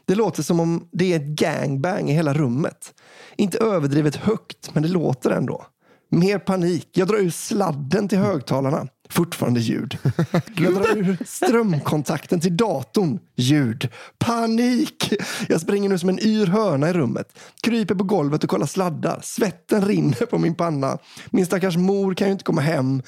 Det 0.05 0.15
låter 0.15 0.43
som 0.43 0.59
om 0.59 0.87
det 0.91 1.13
är 1.13 1.17
ett 1.17 1.27
gangbang 1.27 2.09
i 2.09 2.13
hela 2.13 2.33
rummet. 2.33 2.93
Inte 3.37 3.57
överdrivet 3.57 4.15
högt, 4.15 4.69
men 4.73 4.83
det 4.83 4.89
låter 4.89 5.31
ändå. 5.31 5.65
Mer 6.09 6.39
panik. 6.39 6.89
Jag 6.91 7.07
drar 7.07 7.17
ur 7.17 7.29
sladden 7.29 8.07
till 8.07 8.17
högtalarna. 8.17 8.87
Fortfarande 9.13 9.59
ljud. 9.59 9.97
Jag 10.55 10.73
drar 10.73 10.97
ur 10.97 11.17
strömkontakten 11.25 12.39
till 12.39 12.57
datorn. 12.57 13.19
Ljud. 13.35 13.89
Panik! 14.17 15.13
Jag 15.47 15.61
springer 15.61 15.89
nu 15.89 15.99
som 15.99 16.09
en 16.09 16.19
yr 16.19 16.45
höna 16.45 16.89
i 16.89 16.93
rummet. 16.93 17.39
Kryper 17.61 17.95
på 17.95 18.03
golvet 18.03 18.43
och 18.43 18.49
kollar 18.49 18.65
sladdar. 18.65 19.19
Svetten 19.23 19.85
rinner 19.85 20.25
på 20.25 20.37
min 20.37 20.55
panna. 20.55 20.97
Min 21.29 21.45
stackars 21.45 21.77
mor 21.77 22.13
kan 22.13 22.27
ju 22.27 22.31
inte 22.31 22.43
komma 22.43 22.61
hem 22.61 23.01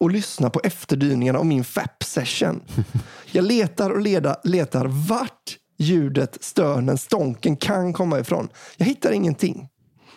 och 0.00 0.10
lyssna 0.10 0.50
på 0.50 0.60
efterdyningarna 0.64 1.38
av 1.38 1.46
min 1.46 1.64
FAP-session. 1.64 2.60
Jag 3.32 3.44
letar 3.44 3.90
och 3.90 4.00
leda, 4.00 4.36
letar 4.44 4.86
vart 4.86 5.56
ljudet, 5.78 6.38
stönen, 6.40 6.98
stånken 6.98 7.56
kan 7.56 7.92
komma 7.92 8.20
ifrån. 8.20 8.48
Jag 8.76 8.86
hittar 8.86 9.12
ingenting. 9.12 9.68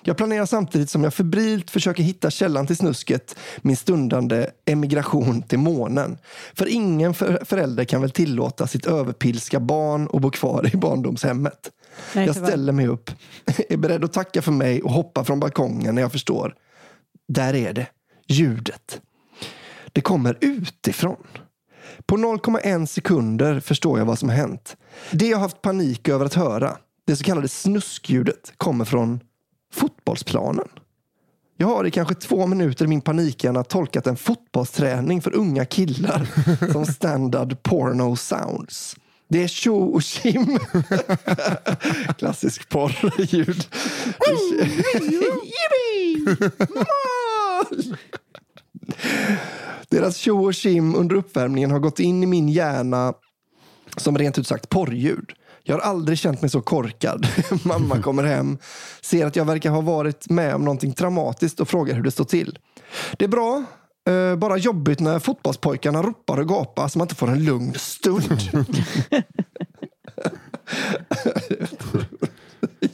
Jag 0.04 0.18
planerar 0.18 0.46
samtidigt 0.46 0.90
som 0.90 1.04
jag 1.04 1.14
febrilt 1.14 1.72
försöker 1.72 2.04
hitta 2.04 2.32
källan 2.32 2.68
till 2.68 2.78
snusket, 2.78 3.36
min 3.62 3.78
stundande 3.78 4.50
emigration 4.66 5.42
till 5.42 5.60
månen. 5.60 6.18
För 6.54 6.68
ingen 6.68 7.14
för 7.14 7.46
förälder 7.46 7.86
kan 7.86 8.02
väl 8.02 8.12
tillåta 8.12 8.68
sitt 8.68 8.86
överpilska 8.86 9.60
barn 9.60 10.10
att 10.14 10.22
bo 10.22 10.32
kvar 10.32 10.70
i 10.74 10.78
barndomshemmet. 10.78 11.72
Nej, 12.16 12.26
jag 12.26 12.36
ställer 12.36 12.74
mig 12.74 12.88
upp, 12.88 13.12
är 13.70 13.78
beredd 13.78 14.04
att 14.04 14.14
tacka 14.14 14.42
för 14.42 14.52
mig 14.52 14.82
och 14.82 14.92
hoppa 14.92 15.24
från 15.24 15.40
balkongen 15.40 15.96
när 15.96 16.02
jag 16.02 16.12
förstår. 16.12 16.56
Där 17.28 17.54
är 17.54 17.74
det, 17.74 17.88
ljudet. 18.28 19.02
Det 19.92 20.02
kommer 20.02 20.38
utifrån. 20.42 21.28
På 22.06 22.18
0,1 22.18 22.86
sekunder 22.86 23.60
förstår 23.60 24.00
jag 24.00 24.06
vad 24.06 24.20
som 24.20 24.30
har 24.30 24.36
hänt. 24.36 24.78
Det 25.12 25.28
jag 25.28 25.38
haft 25.38 25.62
panik 25.62 26.10
över 26.10 26.26
att 26.26 26.34
höra, 26.34 26.78
det 27.08 27.16
så 27.16 27.24
kallade 27.24 27.48
snuskljudet, 27.48 28.54
kommer 28.58 28.86
från 28.86 29.20
fotbollsplanen. 29.74 30.68
Jag 31.58 31.68
har 31.68 31.86
i 31.86 31.92
kanske 31.92 32.16
två 32.16 32.48
minuter 32.48 32.86
i 32.86 32.88
min 32.88 33.02
panikhjärna 33.02 33.64
tolkat 33.64 34.08
en 34.08 34.16
fotbollsträning 34.16 35.22
för 35.22 35.36
unga 35.36 35.66
killar 35.66 36.28
som 36.72 36.86
standard 36.86 37.64
porno 37.64 38.16
sounds. 38.16 38.96
Det 39.28 39.44
är 39.44 39.48
tjo 39.48 39.76
och 39.76 40.04
tjim. 40.04 40.60
Klassisk 42.18 42.70
porrljud. 42.70 43.66
Deras 49.90 50.18
tjo 50.18 50.46
och 50.46 50.54
tjim 50.54 50.96
under 50.96 51.16
uppvärmningen 51.16 51.72
har 51.72 51.80
gått 51.80 52.00
in 52.00 52.24
i 52.24 52.26
min 52.26 52.50
hjärna 52.50 53.14
som 53.98 54.18
rent 54.18 54.38
ut 54.38 54.48
sagt 54.48 54.70
porrljud. 54.70 55.34
Jag 55.64 55.76
har 55.76 55.82
aldrig 55.82 56.18
känt 56.18 56.42
mig 56.42 56.50
så 56.50 56.62
korkad. 56.62 57.28
Mamma 57.64 58.02
kommer 58.02 58.24
hem, 58.24 58.58
ser 59.02 59.26
att 59.26 59.36
jag 59.36 59.46
verkar 59.46 59.70
ha 59.70 59.82
varit 59.82 60.30
med 60.30 60.56
om 60.56 60.62
någonting 60.66 60.94
traumatiskt 60.94 61.60
och 61.60 61.68
frågar 61.68 61.96
hur 61.96 62.04
det 62.04 62.12
står 62.12 62.26
till. 62.26 62.60
Det 63.18 63.26
är 63.26 63.30
bra, 63.30 63.64
eh, 64.10 64.36
bara 64.36 64.58
jobbigt 64.58 65.00
när 65.00 65.20
fotbollspojkarna 65.20 66.02
ropar 66.04 66.38
och 66.40 66.48
gapar 66.50 66.88
så 66.88 66.98
man 66.98 67.06
inte 67.06 67.16
får 67.16 67.28
en 67.30 67.44
lugn 67.46 67.74
stund. 67.74 68.40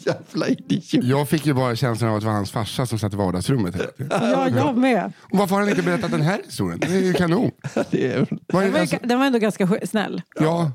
Jävla 0.05 0.47
idiot. 0.47 1.03
Jag 1.03 1.29
fick 1.29 1.45
ju 1.45 1.53
bara 1.53 1.75
känslan 1.75 2.09
av 2.09 2.15
att 2.15 2.21
det 2.21 2.27
var 2.27 2.33
hans 2.33 2.51
farsa 2.51 2.85
som 2.85 2.99
satt 2.99 3.13
i 3.13 3.15
vardagsrummet. 3.15 3.75
Ja, 4.09 4.49
jag 4.49 4.77
med. 4.77 5.13
Och 5.31 5.37
varför 5.37 5.55
har 5.55 5.61
han 5.61 5.69
inte 5.69 5.81
berättat 5.83 6.11
den 6.11 6.21
här 6.21 6.41
historien? 6.45 6.79
Det 6.79 6.87
är 6.87 7.01
ju 7.01 7.13
kanon. 7.13 7.51
Det 7.91 8.07
är, 8.13 8.15
Den 8.29 8.71
var, 8.71 8.79
alltså, 8.79 8.97
den 9.03 9.19
var 9.19 9.25
ändå 9.25 9.39
ganska 9.39 9.65
sk- 9.65 9.85
snäll. 9.85 10.21
ja, 10.39 10.71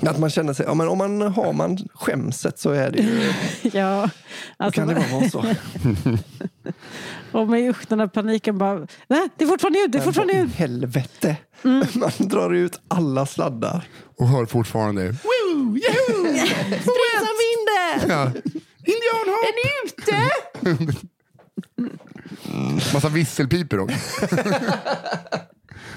att 0.00 0.18
man 0.18 0.30
känner 0.30 0.52
sig, 0.52 0.66
ja, 0.66 0.74
men 0.74 0.88
om 0.88 0.98
man 0.98 1.22
har 1.22 1.52
man 1.52 1.78
skämset 1.94 2.58
så 2.58 2.70
är 2.70 2.90
det 2.90 2.98
ju, 3.02 3.32
Ja, 3.78 4.10
alltså, 4.56 4.80
kan 4.80 4.88
det 4.88 4.94
bara 4.94 5.08
vara 5.20 5.30
så. 5.30 5.44
och 7.38 7.48
med 7.48 7.70
usch, 7.70 7.86
den 7.88 8.00
här 8.00 8.06
paniken 8.06 8.58
bara, 8.58 8.86
nej, 9.08 9.28
det 9.36 9.44
är 9.44 9.48
fortfarande 9.48 9.78
ljud, 9.78 9.90
det 9.90 9.98
är 9.98 10.02
fortfarande 10.02 10.32
ljud. 10.34 10.50
Helvete. 10.50 11.36
Man 11.94 12.10
drar 12.18 12.50
ut 12.54 12.80
alla 12.88 13.26
sladdar. 13.26 13.84
och 14.18 14.28
hör 14.28 14.46
fortfarande. 14.46 15.02
Woo! 15.02 15.78
Yahoo! 15.78 16.46
Springa 16.64 17.32
vinden! 17.42 18.08
Ja. 18.08 18.24
Indianhopp! 18.84 19.44
Är 19.48 19.54
ni 19.56 19.70
ute? 19.86 20.30
Massa 22.94 23.08
visselpipor 23.08 23.80
också. 23.80 23.96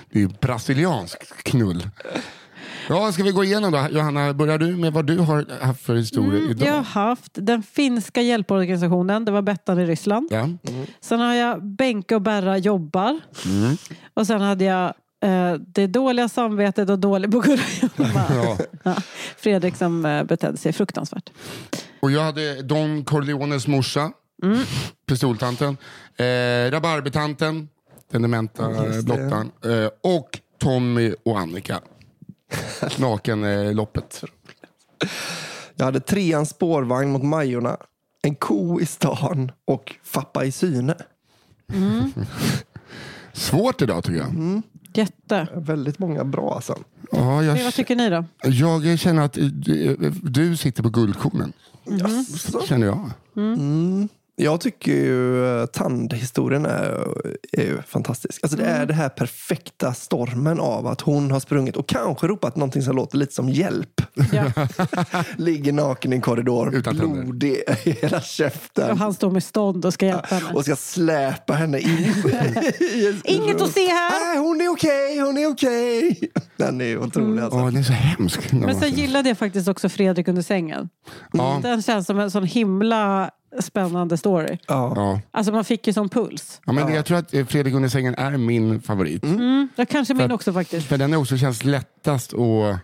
Det 0.10 0.20
är 0.20 0.24
ju 0.24 0.28
brasiliansk 0.28 1.44
knull. 1.44 1.90
Ja, 2.90 3.12
ska 3.12 3.24
vi 3.24 3.32
gå 3.32 3.44
igenom 3.44 3.72
då? 3.72 3.88
Johanna, 3.92 4.34
börjar 4.34 4.58
du 4.58 4.76
med 4.78 4.94
vad 4.94 5.06
du 5.08 5.18
har 5.18 5.60
haft 5.62 5.82
för 5.82 5.96
historia 5.96 6.40
Mm, 6.40 6.52
idag? 6.52 6.68
jag 6.68 6.74
har 6.74 6.84
haft 7.08 7.32
den 7.34 7.64
finska 7.64 8.22
hjälporganisationen, 8.22 9.26
det 9.26 9.32
var 9.32 9.42
Bettan 9.42 9.80
i 9.80 9.86
Ryssland. 9.86 10.28
Ja. 10.32 10.50
Sen 11.02 11.20
har 11.20 11.34
jag 11.34 11.64
Benke 11.64 12.16
och 12.16 12.22
Berra 12.22 12.58
jobbar. 12.58 13.20
Mm. 13.46 13.78
Och 14.14 14.28
sen 14.28 14.42
hade 14.42 14.64
jag 14.66 14.94
eh, 15.24 15.54
det 15.54 15.88
dåliga 15.88 16.30
samvetet 16.30 16.90
och 16.90 17.00
dålig 17.00 17.32
på. 17.32 17.44
Ja. 18.30 18.58
Ja, 18.84 18.96
Fredrik 19.38 19.76
som 19.76 20.06
eh, 20.06 20.24
betedde 20.24 20.58
sig 20.58 20.74
fruktansvärt. 20.74 21.30
Och 22.00 22.12
jag 22.12 22.22
hade 22.22 22.62
Don 22.62 23.04
Corleones 23.04 23.68
morsa, 23.68 24.12
Mm. 24.44 24.60
pistoltanten, 25.08 25.78
eh, 26.18 26.72
rabarbertanten, 26.72 27.70
den 28.12 28.22
dementa 28.22 28.70
blottaren, 29.04 29.52
eh, 29.66 29.90
och 30.04 30.40
Tommy 30.60 31.14
och 31.26 31.40
Annika. 31.40 31.80
Nakenloppet. 32.98 34.24
Jag 35.76 35.86
hade 35.86 36.00
treans 36.00 36.50
spårvagn 36.50 37.12
mot 37.12 37.24
Majorna, 37.24 37.78
en 38.22 38.36
ko 38.36 38.80
i 38.80 38.86
stan 38.86 39.52
och 39.66 39.96
Fappa 40.04 40.46
i 40.46 40.52
syne. 40.52 40.96
Svårt 43.34 43.82
idag 43.82 44.04
tycker 44.04 44.20
jag. 44.20 44.30
Mm. 44.30 44.64
Jätte. 44.94 45.48
Väldigt 45.56 46.00
många 46.00 46.24
bra 46.24 46.56
alltså. 46.56 46.78
Ja, 47.12 47.44
jag, 47.44 47.64
Vad 47.64 47.74
tycker 47.74 47.96
ni 47.96 48.10
då? 48.10 48.26
jag 48.44 49.00
känner 49.00 49.22
att 49.22 49.38
eh, 49.38 49.44
du, 50.24 50.58
sitter 50.58 50.84
på 50.84 50.90
guldkornen. 50.90 51.54
Jaså? 51.84 52.62
Känner 52.66 52.88
jag. 52.88 53.12
Mm. 53.36 54.10
Jag 54.38 54.62
tycker 54.62 54.92
ju 54.92 55.46
eh, 55.62 55.66
tandhistorien 55.66 56.66
är, 56.66 57.08
är 57.52 57.64
ju 57.64 57.82
fantastisk. 57.88 58.44
Alltså 58.44 58.58
det 58.58 58.66
är 58.66 58.86
det 58.86 58.94
här 58.94 59.10
perfekta 59.10 59.94
stormen 59.94 60.60
av 60.60 60.88
att 60.88 61.02
hon 61.02 61.32
har 61.32 61.40
sprungit 61.40 61.76
och 61.78 61.88
kanske 61.88 62.28
ropat 62.28 62.56
någonting 62.56 62.82
som 62.82 62.96
låter 62.96 63.18
lite 63.18 63.34
som 63.34 63.50
hjälp. 63.50 64.02
Ja. 64.32 64.46
Ligger 65.38 65.72
naken 65.74 66.14
i 66.14 66.16
en 66.16 66.22
korridor, 66.22 66.76
Utan 66.76 66.98
tänder. 66.98 67.24
blodig 67.24 67.64
i 67.84 67.92
hela 68.02 68.22
käften. 68.22 68.92
Och 68.92 68.98
han 68.98 69.14
står 69.14 69.32
med 69.32 69.44
stånd 69.44 69.86
och 69.86 69.94
ska 69.94 70.06
hjälpa 70.06 70.36
henne. 70.36 70.54
Och 70.54 70.64
ska 70.64 70.76
släpa 70.76 71.54
henne 71.54 71.80
in. 71.80 71.90
i 71.90 73.16
Inget 73.24 73.62
att 73.62 73.72
se 73.74 73.88
här! 73.88 74.26
Nej, 74.26 74.38
hon 74.38 74.55
okej, 75.56 76.10
okej. 76.12 76.32
Den 76.58 76.82
är 76.82 76.98
otrolig 76.98 77.42
alltså. 77.44 77.60
Åh, 77.60 77.66
den 77.66 77.78
är 77.78 77.84
så 77.84 77.94
hemsk. 77.94 78.54
Men 78.54 78.76
sen 78.76 78.90
gillade 78.90 79.30
jag 79.30 79.38
faktiskt 79.38 79.68
också 79.68 79.90
Fredrik 79.90 80.28
under 80.28 80.42
sängen. 80.42 80.90
ja, 81.34 81.60
Den 81.64 81.82
känns 81.82 82.08
som 82.08 82.20
en 82.20 82.32
sån 82.32 82.44
himla 82.44 83.32
spännande 83.60 84.18
story. 84.18 84.58
Ja. 84.68 84.94
ja. 84.96 85.22
Alltså 85.32 85.52
man 85.54 85.66
fick 85.66 85.88
ju 85.88 85.94
sån 85.94 86.10
puls. 86.10 86.62
ja, 86.66 86.74
men 86.74 86.94
jag 86.94 87.06
tror 87.06 87.18
att 87.18 87.34
eh, 87.34 87.46
Fredrik 87.46 87.74
under 87.76 87.90
sängen 87.90 88.16
är 88.16 88.38
min 88.38 88.82
favorit. 88.82 89.24
Mm, 89.24 89.70
det 89.76 89.86
kanske 89.86 90.14
min 90.14 90.28
För- 90.28 90.36
också 90.36 90.54
faktiskt. 90.54 90.88
För 90.88 90.98
den 90.98 91.14
är 91.14 91.18
också 91.18 91.38
känns 91.38 91.64
lättast 91.64 92.34
att 92.34 92.80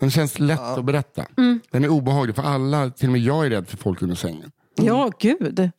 den 0.00 0.10
känns 0.10 0.38
lätt 0.38 0.60
att 0.60 0.84
berätta. 0.84 1.26
Mm. 1.38 1.60
Den 1.70 1.84
är 1.84 1.88
obehaglig 1.88 2.36
för 2.36 2.42
alla, 2.42 2.90
till 2.90 3.08
och 3.08 3.12
med 3.12 3.20
jag 3.20 3.46
är 3.46 3.50
rädd 3.50 3.68
för 3.68 3.76
folk 3.76 4.02
under 4.02 4.16
sängen. 4.16 4.50
Ja, 4.74 5.10
gud. 5.18 5.70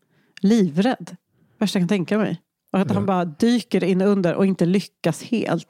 Livrädd. 0.41 1.15
Värsta 1.59 1.79
jag 1.79 1.81
kan 1.81 1.87
tänka 1.87 2.17
mig. 2.17 2.41
Och 2.71 2.79
att 2.79 2.91
han 2.91 3.05
bara 3.05 3.25
dyker 3.25 3.83
in 3.83 4.01
under 4.01 4.33
och 4.35 4.45
inte 4.45 4.65
lyckas 4.65 5.23
helt. 5.23 5.67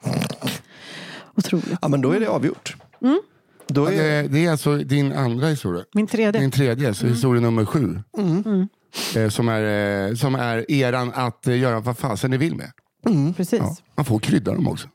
Otroligt. 1.36 1.78
ja, 1.82 1.88
men 1.88 2.00
då 2.00 2.10
är 2.12 2.20
det 2.20 2.26
avgjort. 2.26 2.76
Mm. 3.02 3.20
Då 3.66 3.84
Ja, 3.84 3.92
är, 3.92 4.22
Det, 4.22 4.28
det 4.28 4.46
är 4.46 4.50
alltså 4.50 4.76
din 4.76 5.12
andra 5.12 5.46
historia. 5.46 5.84
Min 5.94 6.06
tredje. 6.06 6.40
Din 6.40 6.50
tredje, 6.50 6.94
så 6.94 7.06
historia 7.06 7.40
nummer 7.40 7.64
sju. 7.64 7.98
Mm. 8.18 8.68
Eh, 9.16 9.28
som, 9.28 9.48
är, 9.48 10.08
eh, 10.08 10.14
som 10.14 10.34
är 10.34 10.70
eran 10.70 11.12
att 11.14 11.46
eh, 11.46 11.58
göra 11.58 11.80
vad 11.80 11.98
fasen 11.98 12.30
ni 12.30 12.36
vill 12.36 12.54
med. 12.56 12.72
Precis. 13.36 13.58
Ja. 13.60 13.76
Man 13.94 14.04
får 14.04 14.18
krydda 14.18 14.54
dem 14.54 14.68
också. 14.68 14.88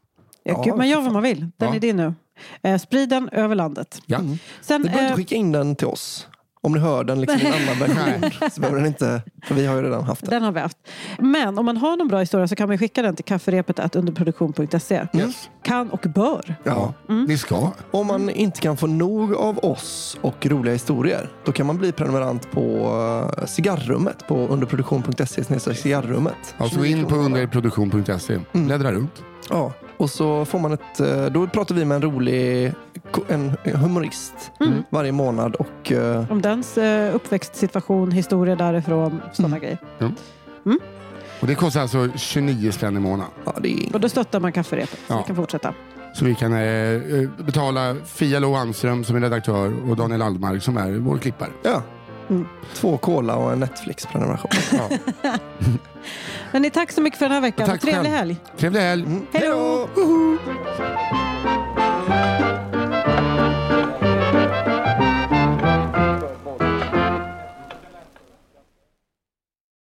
Ja, 0.43 0.53
Ja, 0.53 0.61
gud, 0.63 0.75
man 0.75 0.89
gör 0.89 1.01
vad 1.01 1.13
man 1.13 1.23
vill. 1.23 1.39
Den 1.57 1.69
Ja. 1.69 1.75
är 1.75 1.79
din 1.79 1.97
nu. 1.97 2.13
Eh, 2.61 2.77
sprid 2.77 3.09
den 3.09 3.29
över 3.29 3.55
landet. 3.55 4.01
Ja. 4.05 4.19
Sen, 4.61 4.81
du 4.81 4.87
behöver 4.89 5.03
eh, 5.03 5.11
inte 5.11 5.17
skicka 5.17 5.35
in 5.35 5.51
den 5.51 5.75
till 5.75 5.87
oss. 5.87 6.27
Om 6.67 6.73
ni 6.73 6.79
hör 6.79 7.03
den 7.03 7.21
liksom 7.21 7.39
i 7.39 7.45
en 7.45 7.53
annan 7.63 7.79
version 7.79 8.31
så 8.51 8.61
behöver 8.61 8.77
den 8.79 8.87
inte, 8.87 9.21
för 9.43 9.55
vi 9.55 9.65
har 9.65 9.75
ju 9.75 9.81
redan 9.81 10.03
haft 10.03 10.21
den. 10.21 10.29
den 10.29 10.43
har 10.43 10.51
vi 10.51 10.59
haft. 10.59 10.77
Men 11.19 11.57
om 11.59 11.65
man 11.65 11.77
har 11.77 11.97
någon 11.97 12.07
bra 12.07 12.19
historia 12.19 12.47
så 12.47 12.55
kan 12.55 12.67
man 12.67 12.77
skicka 12.77 13.01
den 13.01 13.15
till 13.15 13.25
kafferepet 13.25 13.95
underproduktion.se. 13.95 15.07
Yes. 15.13 15.49
Kan 15.63 15.89
och 15.89 15.99
bör. 16.15 16.55
Ja. 16.63 16.93
Ni 17.27 17.37
ska. 17.37 17.71
Om 17.91 18.07
man 18.07 18.29
inte 18.29 18.59
kan 18.61 18.77
få 18.77 18.87
nog 18.87 19.35
av 19.35 19.57
oss 19.65 20.17
och 20.21 20.45
roliga 20.45 20.73
historier, 20.73 21.29
då 21.45 21.51
kan 21.51 21.65
man 21.65 21.77
bli 21.77 21.91
prenumerant 21.91 22.51
på 22.51 22.61
eh, 23.37 23.45
cigarrummet 23.45 24.27
på 24.27 24.47
underproduktion.se 24.47 25.43
cigarrummet. 25.75 26.55
Alltså 26.57 26.85
in 26.85 27.03
på 27.03 27.09
29 27.09 27.09
kronor. 27.09 27.25
underproduktion.se. 27.25 28.39
Bläddra 28.53 28.91
runt. 28.91 29.23
Ja, 29.49 29.73
och 29.97 30.09
så 30.09 30.45
får 30.45 30.59
man 30.59 30.71
ett, 30.73 30.99
eh, 30.99 31.25
då 31.25 31.47
pratar 31.47 31.75
vi 31.75 31.85
med 31.85 31.95
en 31.95 32.01
rolig 32.01 32.73
en 33.27 33.57
humorist 33.63 34.51
varje 34.89 35.11
månad 35.11 35.55
och 35.55 35.91
eh, 35.91 36.31
Om 36.31 36.41
dens 36.41 36.77
eh, 36.77 37.15
uppväxtsituation, 37.15 38.11
historia 38.11 38.55
därifrån, 38.55 39.21
sådana 39.33 39.59
grejer. 39.59 39.77
Och 41.41 41.47
det 41.47 41.55
kostar 41.55 41.81
alltså 41.81 42.09
29 42.15 42.71
spänn 42.71 42.97
i 42.97 42.99
månaden. 42.99 43.31
ja, 43.45 43.53
det 43.61 43.69
är 43.73 43.93
Och 43.93 43.99
då 43.99 44.09
stöttar 44.09 44.39
man 44.39 44.51
kafferepet. 44.51 44.99
Så 45.07 45.13
Ja. 45.13 45.17
vi 45.17 45.23
kan 45.23 45.35
fortsätta. 45.35 45.73
Så 46.13 46.25
vi 46.25 46.35
kan 46.35 46.53
eh, 46.53 47.29
betala 47.45 47.95
Fia 48.05 48.39
Lo 48.39 48.55
Almström 48.55 49.03
som 49.03 49.15
är 49.15 49.19
redaktör 49.19 49.89
och 49.89 49.95
Daniel 49.95 50.21
Aldmark 50.21 50.63
som 50.63 50.77
är 50.77 50.91
vår 50.91 51.17
klippare. 51.17 51.49
ja. 51.63 51.81
Mm. 52.29 52.47
Två 52.73 52.97
cola 52.97 53.35
och 53.35 53.51
en 53.51 53.59
Netflix-prenumeration. 53.59 54.51
Ja. 55.23 55.37
Men 56.51 56.71
tack 56.71 56.91
så 56.91 57.01
mycket 57.01 57.19
för 57.19 57.25
den 57.25 57.33
här 57.33 57.41
veckan. 57.41 57.65
Tack 57.67 57.81
Trevlig 57.81 58.03
själv. 58.03 58.15
helg. 58.15 58.37
Trevlig 58.57 58.81
helg! 58.81 59.05
Hej 59.33 59.47
då! 59.47 59.87